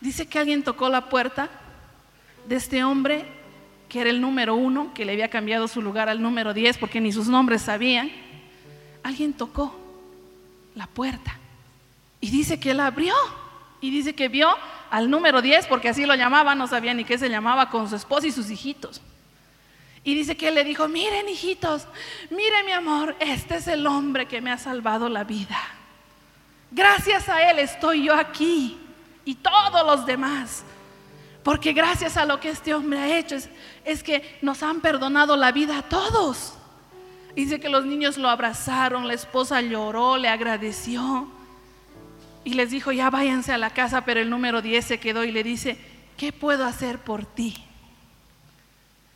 dice 0.00 0.26
que 0.28 0.38
alguien 0.40 0.64
tocó 0.64 0.88
la 0.88 1.08
puerta 1.08 1.48
de 2.46 2.56
este 2.56 2.82
hombre 2.82 3.26
que 3.92 4.00
era 4.00 4.08
el 4.08 4.22
número 4.22 4.54
uno, 4.54 4.94
que 4.94 5.04
le 5.04 5.12
había 5.12 5.28
cambiado 5.28 5.68
su 5.68 5.82
lugar 5.82 6.08
al 6.08 6.22
número 6.22 6.54
diez 6.54 6.78
porque 6.78 6.98
ni 6.98 7.12
sus 7.12 7.28
nombres 7.28 7.60
sabían, 7.60 8.10
alguien 9.02 9.32
tocó 9.32 9.74
la 10.74 10.86
puerta 10.86 11.38
y 12.20 12.30
dice 12.30 12.58
que 12.58 12.70
él 12.70 12.80
abrió 12.80 13.14
y 13.80 13.90
dice 13.90 14.14
que 14.14 14.28
vio 14.28 14.48
al 14.90 15.10
número 15.10 15.42
diez 15.42 15.66
porque 15.66 15.88
así 15.88 16.06
lo 16.06 16.14
llamaba, 16.14 16.54
no 16.54 16.66
sabía 16.66 16.94
ni 16.94 17.04
qué 17.04 17.18
se 17.18 17.28
llamaba, 17.28 17.70
con 17.70 17.88
su 17.88 17.96
esposa 17.96 18.26
y 18.26 18.32
sus 18.32 18.50
hijitos. 18.50 19.00
Y 20.04 20.14
dice 20.14 20.36
que 20.36 20.48
él 20.48 20.54
le 20.54 20.64
dijo, 20.64 20.88
miren 20.88 21.28
hijitos, 21.28 21.86
miren 22.30 22.66
mi 22.66 22.72
amor, 22.72 23.16
este 23.20 23.56
es 23.56 23.68
el 23.68 23.86
hombre 23.86 24.26
que 24.26 24.40
me 24.40 24.50
ha 24.50 24.58
salvado 24.58 25.08
la 25.08 25.24
vida. 25.24 25.58
Gracias 26.70 27.28
a 27.28 27.50
él 27.50 27.58
estoy 27.58 28.04
yo 28.04 28.14
aquí 28.14 28.78
y 29.24 29.34
todos 29.36 29.86
los 29.86 30.06
demás. 30.06 30.64
Porque 31.42 31.72
gracias 31.72 32.16
a 32.16 32.24
lo 32.24 32.38
que 32.38 32.50
este 32.50 32.72
hombre 32.74 32.98
ha 32.98 33.18
hecho 33.18 33.36
es, 33.84 34.02
que 34.02 34.38
nos 34.42 34.62
han 34.62 34.80
perdonado 34.80 35.36
la 35.36 35.52
vida 35.52 35.78
a 35.78 35.82
todos. 35.82 36.54
Dice 37.34 37.60
que 37.60 37.68
los 37.68 37.84
niños 37.84 38.18
lo 38.18 38.28
abrazaron, 38.28 39.08
la 39.08 39.14
esposa 39.14 39.60
lloró, 39.62 40.16
le 40.16 40.28
agradeció 40.28 41.28
y 42.44 42.54
les 42.54 42.70
dijo, 42.70 42.92
ya 42.92 43.08
váyanse 43.08 43.52
a 43.52 43.58
la 43.58 43.70
casa, 43.70 44.04
pero 44.04 44.20
el 44.20 44.28
número 44.28 44.60
10 44.60 44.84
se 44.84 45.00
quedó 45.00 45.24
y 45.24 45.32
le 45.32 45.42
dice, 45.42 45.78
¿qué 46.16 46.32
puedo 46.32 46.66
hacer 46.66 46.98
por 46.98 47.24
ti? 47.24 47.56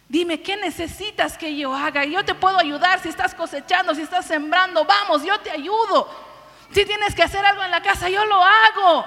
Dime, 0.09 0.41
¿qué 0.41 0.57
necesitas 0.57 1.37
que 1.37 1.57
yo 1.57 1.75
haga? 1.75 2.05
Yo 2.05 2.25
te 2.25 2.35
puedo 2.35 2.59
ayudar 2.59 3.01
si 3.01 3.09
estás 3.09 3.35
cosechando, 3.35 3.95
si 3.95 4.03
estás 4.03 4.25
sembrando, 4.25 4.85
vamos, 4.85 5.25
yo 5.25 5.39
te 5.41 5.51
ayudo. 5.51 6.09
Si 6.71 6.85
tienes 6.85 7.15
que 7.15 7.23
hacer 7.23 7.45
algo 7.45 7.63
en 7.65 7.71
la 7.71 7.83
casa, 7.83 8.09
yo 8.09 8.25
lo 8.25 8.43
hago 8.43 9.05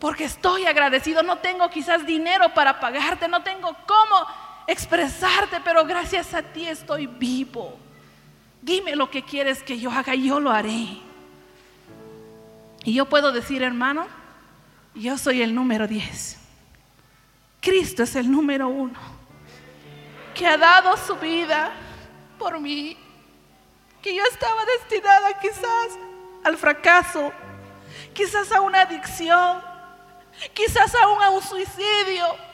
porque 0.00 0.24
estoy 0.24 0.66
agradecido. 0.66 1.22
No 1.22 1.38
tengo 1.38 1.68
quizás 1.70 2.04
dinero 2.04 2.52
para 2.54 2.80
pagarte, 2.80 3.28
no 3.28 3.42
tengo 3.42 3.76
cómo 3.86 4.26
expresarte, 4.70 5.60
pero 5.64 5.84
gracias 5.84 6.32
a 6.34 6.42
ti 6.42 6.66
estoy 6.66 7.06
vivo. 7.06 7.78
Dime 8.62 8.94
lo 8.94 9.10
que 9.10 9.24
quieres 9.24 9.62
que 9.62 9.78
yo 9.78 9.90
haga 9.90 10.14
y 10.14 10.28
yo 10.28 10.40
lo 10.40 10.50
haré. 10.50 10.98
Y 12.84 12.94
yo 12.94 13.06
puedo 13.06 13.32
decir, 13.32 13.62
hermano, 13.62 14.06
yo 14.94 15.18
soy 15.18 15.42
el 15.42 15.54
número 15.54 15.86
10. 15.86 16.38
Cristo 17.60 18.02
es 18.02 18.16
el 18.16 18.30
número 18.30 18.68
uno, 18.68 18.98
que 20.34 20.46
ha 20.46 20.56
dado 20.56 20.96
su 20.96 21.14
vida 21.16 21.72
por 22.38 22.58
mí, 22.58 22.96
que 24.00 24.14
yo 24.14 24.22
estaba 24.30 24.64
destinada 24.64 25.38
quizás 25.40 25.98
al 26.42 26.56
fracaso, 26.56 27.32
quizás 28.14 28.50
a 28.50 28.62
una 28.62 28.82
adicción, 28.82 29.60
quizás 30.54 30.94
aún 30.94 31.22
a 31.22 31.30
un 31.30 31.42
suicidio. 31.42 32.49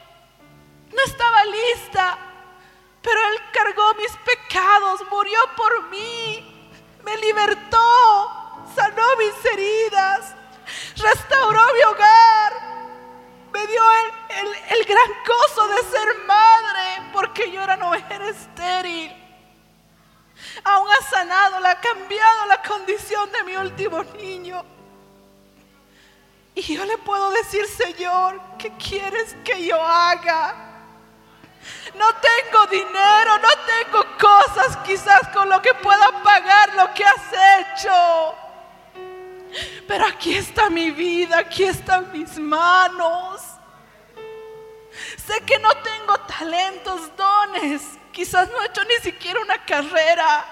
No 0.91 1.03
estaba 1.03 1.45
lista, 1.45 2.17
pero 3.01 3.19
Él 3.29 3.41
cargó 3.51 3.93
mis 3.95 4.11
pecados, 4.17 5.01
murió 5.11 5.39
por 5.55 5.89
mí, 5.89 6.71
me 7.03 7.17
libertó, 7.17 8.65
sanó 8.75 9.03
mis 9.17 9.45
heridas, 9.45 10.35
restauró 10.95 11.61
mi 11.73 11.81
hogar, 11.83 12.53
me 13.53 13.67
dio 13.67 13.81
el, 14.29 14.77
el 14.77 14.85
gran 14.85 15.11
gozo 15.25 15.67
de 15.67 15.83
ser 15.83 16.25
madre, 16.25 17.09
porque 17.13 17.51
yo 17.51 17.61
era 17.61 17.75
una 17.75 17.85
mujer 17.85 18.21
estéril. 18.23 19.23
Aún 20.63 20.87
ha 20.89 21.09
sanado, 21.09 21.65
ha 21.65 21.79
cambiado 21.79 22.45
la 22.47 22.61
condición 22.61 23.31
de 23.31 23.43
mi 23.43 23.55
último 23.55 24.03
niño. 24.03 24.63
Y 26.55 26.61
yo 26.75 26.85
le 26.85 26.97
puedo 26.97 27.29
decir, 27.31 27.65
Señor, 27.67 28.41
¿qué 28.57 28.71
quieres 28.77 29.35
que 29.43 29.63
yo 29.65 29.81
haga? 29.81 30.76
No 31.95 32.07
tengo 32.15 32.65
dinero, 32.67 33.37
no 33.39 33.49
tengo 33.65 34.05
cosas 34.17 34.77
quizás 34.85 35.27
con 35.29 35.49
lo 35.49 35.61
que 35.61 35.73
pueda 35.75 36.11
pagar 36.23 36.75
lo 36.75 36.93
que 36.93 37.03
has 37.03 37.23
hecho. 37.59 38.35
Pero 39.87 40.05
aquí 40.05 40.35
está 40.35 40.69
mi 40.69 40.91
vida, 40.91 41.39
aquí 41.39 41.63
están 41.63 42.11
mis 42.11 42.37
manos. 42.37 43.41
Sé 45.25 45.41
que 45.45 45.57
no 45.59 45.69
tengo 45.77 46.17
talentos, 46.21 47.15
dones. 47.15 47.81
Quizás 48.11 48.49
no 48.49 48.61
he 48.61 48.65
hecho 48.65 48.83
ni 48.83 48.95
siquiera 49.03 49.39
una 49.41 49.63
carrera. 49.65 50.45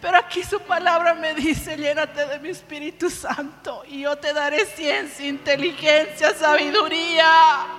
Pero 0.00 0.18
aquí 0.18 0.42
su 0.42 0.60
palabra 0.60 1.14
me 1.14 1.34
dice, 1.34 1.76
llénate 1.76 2.26
de 2.26 2.38
mi 2.40 2.50
Espíritu 2.50 3.10
Santo 3.10 3.84
y 3.86 4.02
yo 4.02 4.16
te 4.16 4.32
daré 4.32 4.66
ciencia, 4.66 5.26
inteligencia, 5.26 6.34
sabiduría 6.34 7.77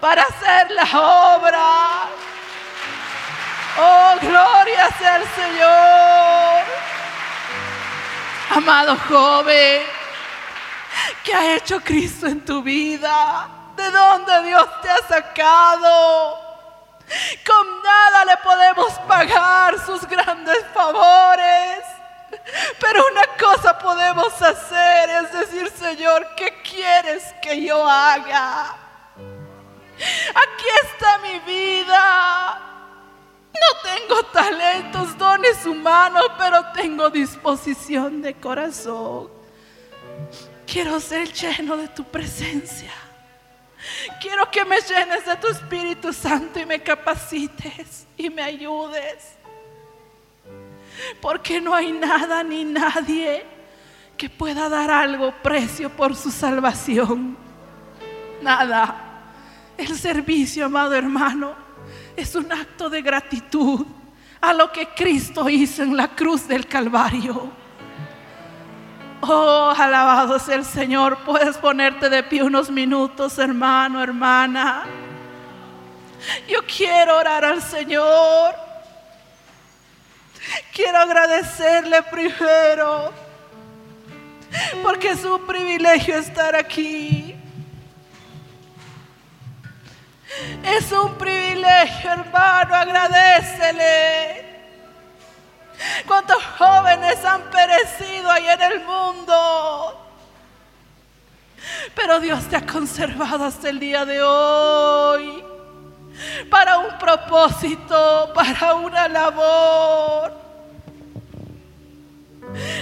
para 0.00 0.22
hacer 0.22 0.70
la 0.70 0.84
obra. 0.84 2.08
Oh, 3.78 4.14
gloria 4.20 4.88
sea 4.98 5.16
el 5.16 5.28
Señor. 5.28 6.64
Amado 8.50 8.96
joven, 9.08 9.82
¿qué 11.22 11.34
ha 11.34 11.56
hecho 11.56 11.80
Cristo 11.80 12.26
en 12.26 12.44
tu 12.44 12.62
vida? 12.62 13.48
¿De 13.76 13.90
dónde 13.90 14.42
Dios 14.42 14.66
te 14.82 14.90
ha 14.90 14.98
sacado? 15.06 16.50
Con 17.46 17.82
nada 17.82 18.24
le 18.24 18.36
podemos 18.38 18.92
pagar 19.06 19.78
sus 19.84 20.06
grandes 20.06 20.64
favores. 20.74 21.84
Pero 22.80 23.04
una 23.10 23.26
cosa 23.38 23.78
podemos 23.78 24.40
hacer 24.42 25.10
es 25.10 25.32
decir, 25.32 25.70
Señor, 25.70 26.34
¿qué 26.36 26.60
quieres 26.62 27.22
que 27.42 27.62
yo 27.64 27.88
haga? 27.88 28.89
Aquí 30.00 30.66
está 30.84 31.18
mi 31.18 31.38
vida. 31.40 32.70
No 33.52 33.80
tengo 33.82 34.22
talentos, 34.32 35.18
dones 35.18 35.66
humanos, 35.66 36.24
pero 36.38 36.64
tengo 36.72 37.10
disposición 37.10 38.22
de 38.22 38.34
corazón. 38.34 39.28
Quiero 40.66 41.00
ser 41.00 41.32
lleno 41.32 41.76
de 41.76 41.88
tu 41.88 42.04
presencia. 42.04 42.92
Quiero 44.20 44.50
que 44.50 44.64
me 44.64 44.80
llenes 44.80 45.26
de 45.26 45.36
tu 45.36 45.48
Espíritu 45.48 46.12
Santo 46.12 46.60
y 46.60 46.66
me 46.66 46.80
capacites 46.80 48.06
y 48.16 48.30
me 48.30 48.42
ayudes. 48.42 49.36
Porque 51.20 51.60
no 51.60 51.74
hay 51.74 51.92
nada 51.92 52.42
ni 52.42 52.64
nadie 52.64 53.44
que 54.16 54.28
pueda 54.28 54.68
dar 54.68 54.90
algo 54.90 55.32
precio 55.42 55.90
por 55.90 56.14
su 56.14 56.30
salvación. 56.30 57.36
Nada. 58.42 59.09
El 59.80 59.98
servicio, 59.98 60.66
amado 60.66 60.94
hermano, 60.94 61.54
es 62.14 62.34
un 62.34 62.52
acto 62.52 62.90
de 62.90 63.00
gratitud 63.00 63.86
a 64.38 64.52
lo 64.52 64.70
que 64.70 64.88
Cristo 64.88 65.48
hizo 65.48 65.82
en 65.82 65.96
la 65.96 66.08
cruz 66.08 66.46
del 66.46 66.66
Calvario. 66.66 67.50
Oh, 69.22 69.72
alabado 69.74 70.38
sea 70.38 70.56
el 70.56 70.66
Señor. 70.66 71.16
Puedes 71.24 71.56
ponerte 71.56 72.10
de 72.10 72.22
pie 72.22 72.42
unos 72.42 72.70
minutos, 72.70 73.38
hermano, 73.38 74.02
hermana. 74.02 74.84
Yo 76.46 76.60
quiero 76.66 77.16
orar 77.16 77.46
al 77.46 77.62
Señor. 77.62 78.54
Quiero 80.74 80.98
agradecerle 80.98 82.02
primero. 82.02 83.12
Porque 84.82 85.08
es 85.08 85.24
un 85.24 85.46
privilegio 85.46 86.16
estar 86.16 86.54
aquí. 86.54 87.29
Es 90.64 90.92
un 90.92 91.14
privilegio, 91.14 92.12
hermano. 92.12 92.74
Agradecele. 92.74 94.50
¿Cuántos 96.06 96.42
jóvenes 96.58 97.24
han 97.24 97.42
perecido 97.50 98.30
ahí 98.30 98.48
en 98.48 98.62
el 98.62 98.80
mundo? 98.84 100.06
Pero 101.94 102.20
Dios 102.20 102.44
te 102.48 102.56
ha 102.56 102.66
conservado 102.66 103.44
hasta 103.44 103.68
el 103.68 103.78
día 103.78 104.04
de 104.04 104.22
hoy 104.22 105.44
para 106.50 106.78
un 106.78 106.98
propósito, 106.98 108.32
para 108.34 108.74
una 108.74 109.08
labor. 109.08 110.32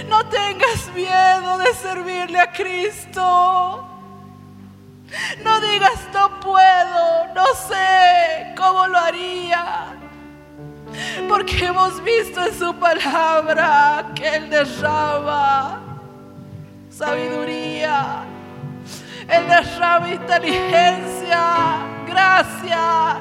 No 0.07 0.25
tengas 0.27 0.87
miedo 0.93 1.57
de 1.57 1.73
servirle 1.73 2.39
a 2.39 2.51
Cristo. 2.51 3.88
No 5.43 5.59
digas 5.61 6.07
no 6.13 6.39
puedo, 6.39 7.33
no 7.33 7.45
sé 7.67 8.53
cómo 8.55 8.87
lo 8.87 8.97
haría. 8.97 9.95
Porque 11.27 11.65
hemos 11.65 12.03
visto 12.03 12.43
en 12.45 12.57
su 12.57 12.73
palabra 12.75 14.11
que 14.15 14.27
Él 14.27 14.49
derrama 14.49 15.81
sabiduría, 16.89 18.23
Él 19.27 19.47
derrama 19.47 20.09
inteligencia, 20.09 21.85
gracia. 22.07 23.17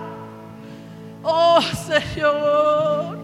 Oh 1.22 1.60
Señor, 1.60 3.18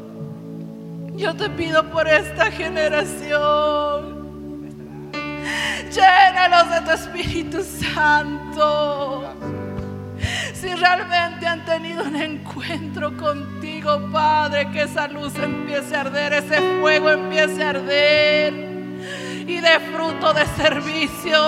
yo 1.16 1.34
te 1.34 1.48
pido 1.50 1.82
por 1.90 2.06
esta 2.06 2.50
generación. 2.50 4.13
Llénalos 5.90 6.70
de 6.70 6.80
tu 6.80 6.90
Espíritu 6.90 7.62
Santo 7.62 9.34
si 10.64 10.74
realmente 10.74 11.46
han 11.46 11.64
tenido 11.66 12.04
un 12.04 12.16
encuentro 12.16 13.14
contigo, 13.18 14.08
Padre, 14.10 14.70
que 14.70 14.82
esa 14.82 15.06
luz 15.08 15.34
empiece 15.36 15.94
a 15.94 16.00
arder, 16.00 16.32
ese 16.32 16.58
fuego 16.80 17.10
empiece 17.10 17.62
a 17.62 17.70
arder 17.70 18.54
y 19.46 19.60
de 19.60 19.80
fruto 19.92 20.32
de 20.32 20.46
servicio. 20.56 21.38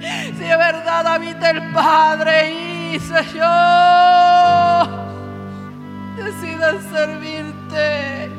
Si 0.00 0.44
de 0.44 0.56
verdad 0.56 1.06
habita 1.06 1.50
el 1.50 1.72
Padre 1.72 2.52
y 2.52 3.00
Señor, 3.00 4.88
decidan 6.16 6.82
servirte. 6.92 8.37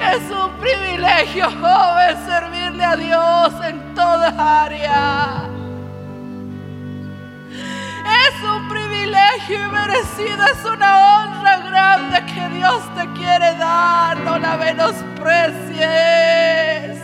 Es 0.00 0.30
un 0.30 0.52
privilegio, 0.58 1.50
joven, 1.50 2.16
servirle 2.26 2.84
a 2.84 2.96
Dios 2.96 3.52
en 3.64 3.94
toda 3.94 4.64
área. 4.64 5.44
Es 7.50 8.42
un 8.42 8.68
privilegio 8.68 9.66
y 9.66 9.70
merecido, 9.70 10.44
es 10.46 10.64
una 10.64 11.22
honra 11.22 11.58
grande 11.58 12.24
que 12.32 12.48
Dios 12.56 12.82
te 12.96 13.06
quiere 13.12 13.54
dar, 13.56 14.16
no 14.18 14.38
la 14.38 14.56
menosprecies. 14.56 16.98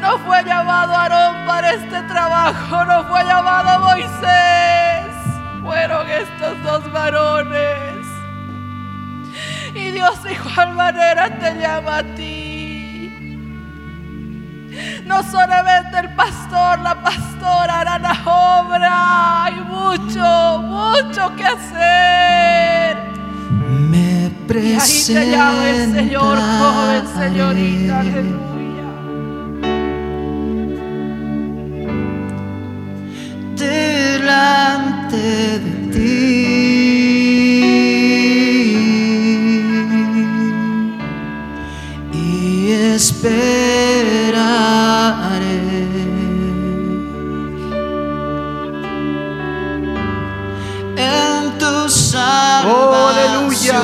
No 0.00 0.18
fue 0.18 0.42
llamado 0.44 0.94
Aarón 0.94 1.46
para 1.46 1.72
este 1.72 2.02
trabajo, 2.02 2.84
no 2.84 3.04
fue 3.04 3.24
llamado 3.24 3.80
Moisés, 3.80 5.06
fueron 5.62 6.10
estos 6.10 6.62
dos 6.64 6.92
varones. 6.92 7.37
Dios 9.98 10.22
de 10.22 10.32
igual 10.32 10.74
manera 10.74 11.28
te 11.40 11.54
llama 11.60 11.98
a 11.98 12.02
ti. 12.14 13.10
No 15.04 15.24
solamente 15.24 15.98
el 15.98 16.14
pastor, 16.14 16.78
la 16.78 16.94
pastora 17.02 17.80
hará 17.80 17.98
la 17.98 18.16
obra. 18.60 19.44
Hay 19.44 19.56
mucho, 19.56 20.62
mucho 20.62 21.34
que 21.34 21.44
hacer. 21.44 22.96
Me 23.90 24.30
Y 24.54 24.74
ahí 24.78 25.04
te 25.08 25.30
llama 25.32 25.68
el 25.68 25.92
Señor, 25.92 26.38
joven, 26.60 27.04
señorita. 27.18 27.98
Aleluya. 27.98 28.48
delante 33.56 35.16
de 35.58 35.92
ti 35.92 36.77
esperaré. 43.18 44.38
En 50.96 51.58
tu 51.58 51.88
salvación. 51.88 52.72
¡Oh, 52.72 53.08
aleluya. 53.08 53.82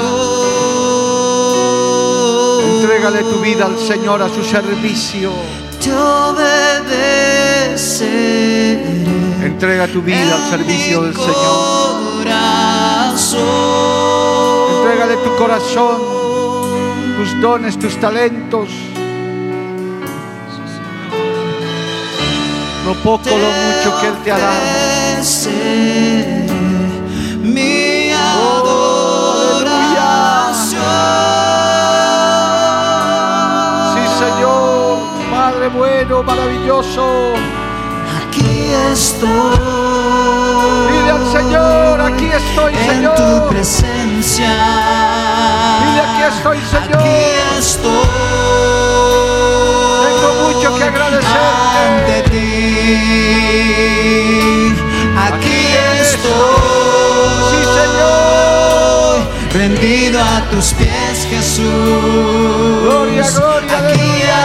Entrégale 2.76 3.22
tu 3.24 3.41
vida 3.41 3.66
al 3.66 3.78
Señor 3.78 4.22
a 4.22 4.28
su 4.28 4.45
servicio. 4.45 5.32
Yo 5.80 6.30
obedeceré. 6.30 7.74
Entrega 9.43 9.89
tu 9.89 10.01
vida 10.03 10.35
al 10.37 10.51
servicio 10.51 11.03
del 11.03 11.14
Señor. 11.14 12.14
Corazón. 12.18 13.41
Entrégale 14.76 15.16
tu 15.16 15.37
corazón, 15.37 16.01
tus 17.18 17.41
dones, 17.41 17.78
tus 17.78 17.99
talentos. 18.01 18.68
Lo 22.85 22.93
poco, 22.97 23.30
lo 23.30 23.37
mucho 23.37 23.99
que 23.99 24.07
Él 24.09 24.16
te 24.22 24.30
ha 24.32 24.39
dado. 24.39 24.61
Mi 27.41 28.11
adoración. 28.12 28.85
Sí, 33.95 34.03
Señor, 34.18 34.99
Padre 35.30 35.68
bueno, 35.68 36.22
maravilloso. 36.22 37.32
Aquí 38.28 38.70
estoy. 38.93 39.30
Dile 40.93 41.11
al 41.11 41.32
Señor, 41.32 42.01
aquí 42.03 42.26
estoy, 42.26 42.74
en 42.74 42.87
Señor. 42.91 43.14
tu 43.14 43.49
presencia. 43.49 44.53
Dile, 45.80 46.01
aquí 46.03 46.22
estoy, 46.37 46.59
Señor. 46.70 47.01
Aquí 47.01 47.16
estoy. 47.59 49.04
Mucho 50.55 50.77
que 50.77 50.85
agradecerte. 50.85 51.39
Ante 51.89 52.19
ti. 52.31 52.45
Aquí 55.27 55.61
estoy. 56.01 57.41
Sí, 57.51 57.61
Señor. 57.79 59.15
Rendido 59.53 60.19
a 60.21 60.23
tus 60.51 60.67
pies, 60.75 61.17
Jesús. 61.31 62.83
Gloria, 62.83 63.25
gloria, 63.31 63.79
Aquí 63.79 64.01
aleluya. 64.01 64.45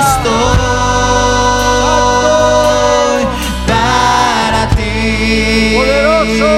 estoy. 2.30 3.22
Para 3.68 4.62
ti. 4.76 5.76
Poderoso. 5.76 6.50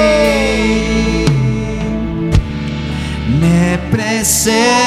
Me 3.39 3.77
presentaré. 3.91 4.80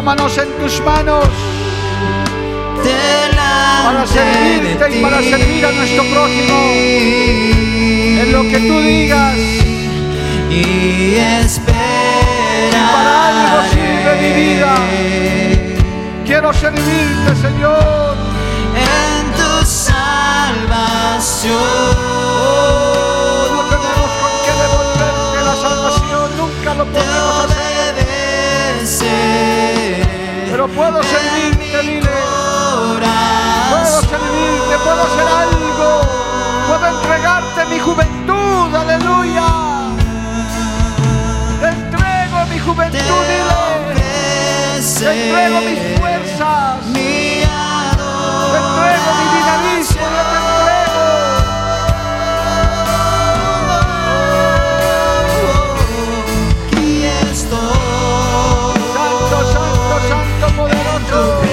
Tómanos 0.00 0.38
en 0.38 0.48
tus 0.52 0.80
manos 0.80 1.28
para 3.84 4.06
servirte 4.06 4.96
y 4.98 5.02
para 5.02 5.20
servir 5.20 5.66
a 5.66 5.72
nuestro 5.72 6.04
prójimo. 6.04 6.54
En 8.22 8.32
lo 8.32 8.40
que 8.44 8.60
tú 8.60 8.80
digas, 8.80 9.36
y 10.48 11.16
esperar. 11.16 12.70
para 12.94 13.28
algo 13.28 13.62
sirve 13.68 14.12
mi 14.22 14.30
vida. 14.40 14.74
quiero 16.24 16.50
servirte, 16.54 17.36
Señor. 17.42 18.16
en 18.74 19.32
tu 19.32 19.66
salvación. 19.66 20.00
No 23.52 23.62
tenemos 23.68 24.10
con 24.22 24.32
qué 24.46 24.52
devolverte 24.62 25.38
la 25.44 25.56
salvación, 25.56 26.26
nunca 26.38 26.74
lo 26.74 26.86
podemos 26.86 27.44
hacer. 27.44 28.19
Pero 30.50 30.66
puedo 30.68 31.02
servirte, 31.02 31.82
dile. 31.82 32.08
Puedo 33.70 34.00
servirte, 34.00 34.78
puedo 34.82 35.02
hacer 35.02 35.28
algo. 35.28 36.00
Puedo 36.66 36.86
entregarte 36.96 37.60
mi 37.66 37.78
juventud, 37.78 38.74
aleluya. 38.74 39.48
Te 41.60 41.68
entrego 41.68 42.46
mi 42.48 42.58
juventud, 42.58 42.98
dile. 42.98 43.60
Te 44.98 45.08
entrego 45.28 45.60
mis 45.60 45.80
fuerzas. 45.98 46.86
Mi 46.86 47.42
Te 48.50 48.58
entrego 48.64 49.10
mi 49.18 49.26
dinamismo, 49.36 49.89
En 61.12 61.49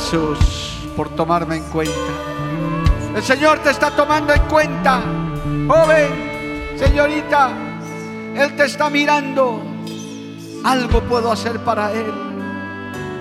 Jesús 0.00 0.78
por 0.96 1.10
tomarme 1.10 1.56
en 1.56 1.64
cuenta. 1.64 1.92
El 3.14 3.22
Señor 3.22 3.58
te 3.58 3.70
está 3.70 3.90
tomando 3.90 4.32
en 4.32 4.42
cuenta. 4.42 5.02
Joven, 5.68 6.74
señorita, 6.76 7.50
Él 8.34 8.56
te 8.56 8.64
está 8.64 8.88
mirando. 8.88 9.62
Algo 10.64 11.00
puedo 11.02 11.30
hacer 11.30 11.60
para 11.60 11.92
Él. 11.92 12.12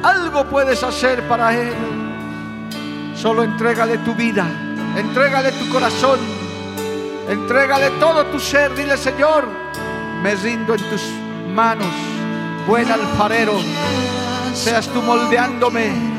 Algo 0.03 0.45
puedes 0.45 0.81
hacer 0.83 1.27
para 1.27 1.53
Él. 1.53 1.73
Solo 3.15 3.43
entrégale 3.43 3.97
tu 3.99 4.15
vida. 4.15 4.45
Entrégale 4.95 5.51
tu 5.51 5.69
corazón. 5.69 6.19
Entrégale 7.27 7.91
todo 7.99 8.25
tu 8.27 8.39
ser. 8.39 8.73
Dile, 8.75 8.97
Señor, 8.97 9.45
me 10.23 10.33
rindo 10.35 10.75
en 10.75 10.89
tus 10.89 11.03
manos. 11.53 11.93
Buen 12.67 12.89
alfarero. 12.89 13.53
Seas 14.53 14.87
tú 14.87 15.01
moldeándome, 15.01 16.18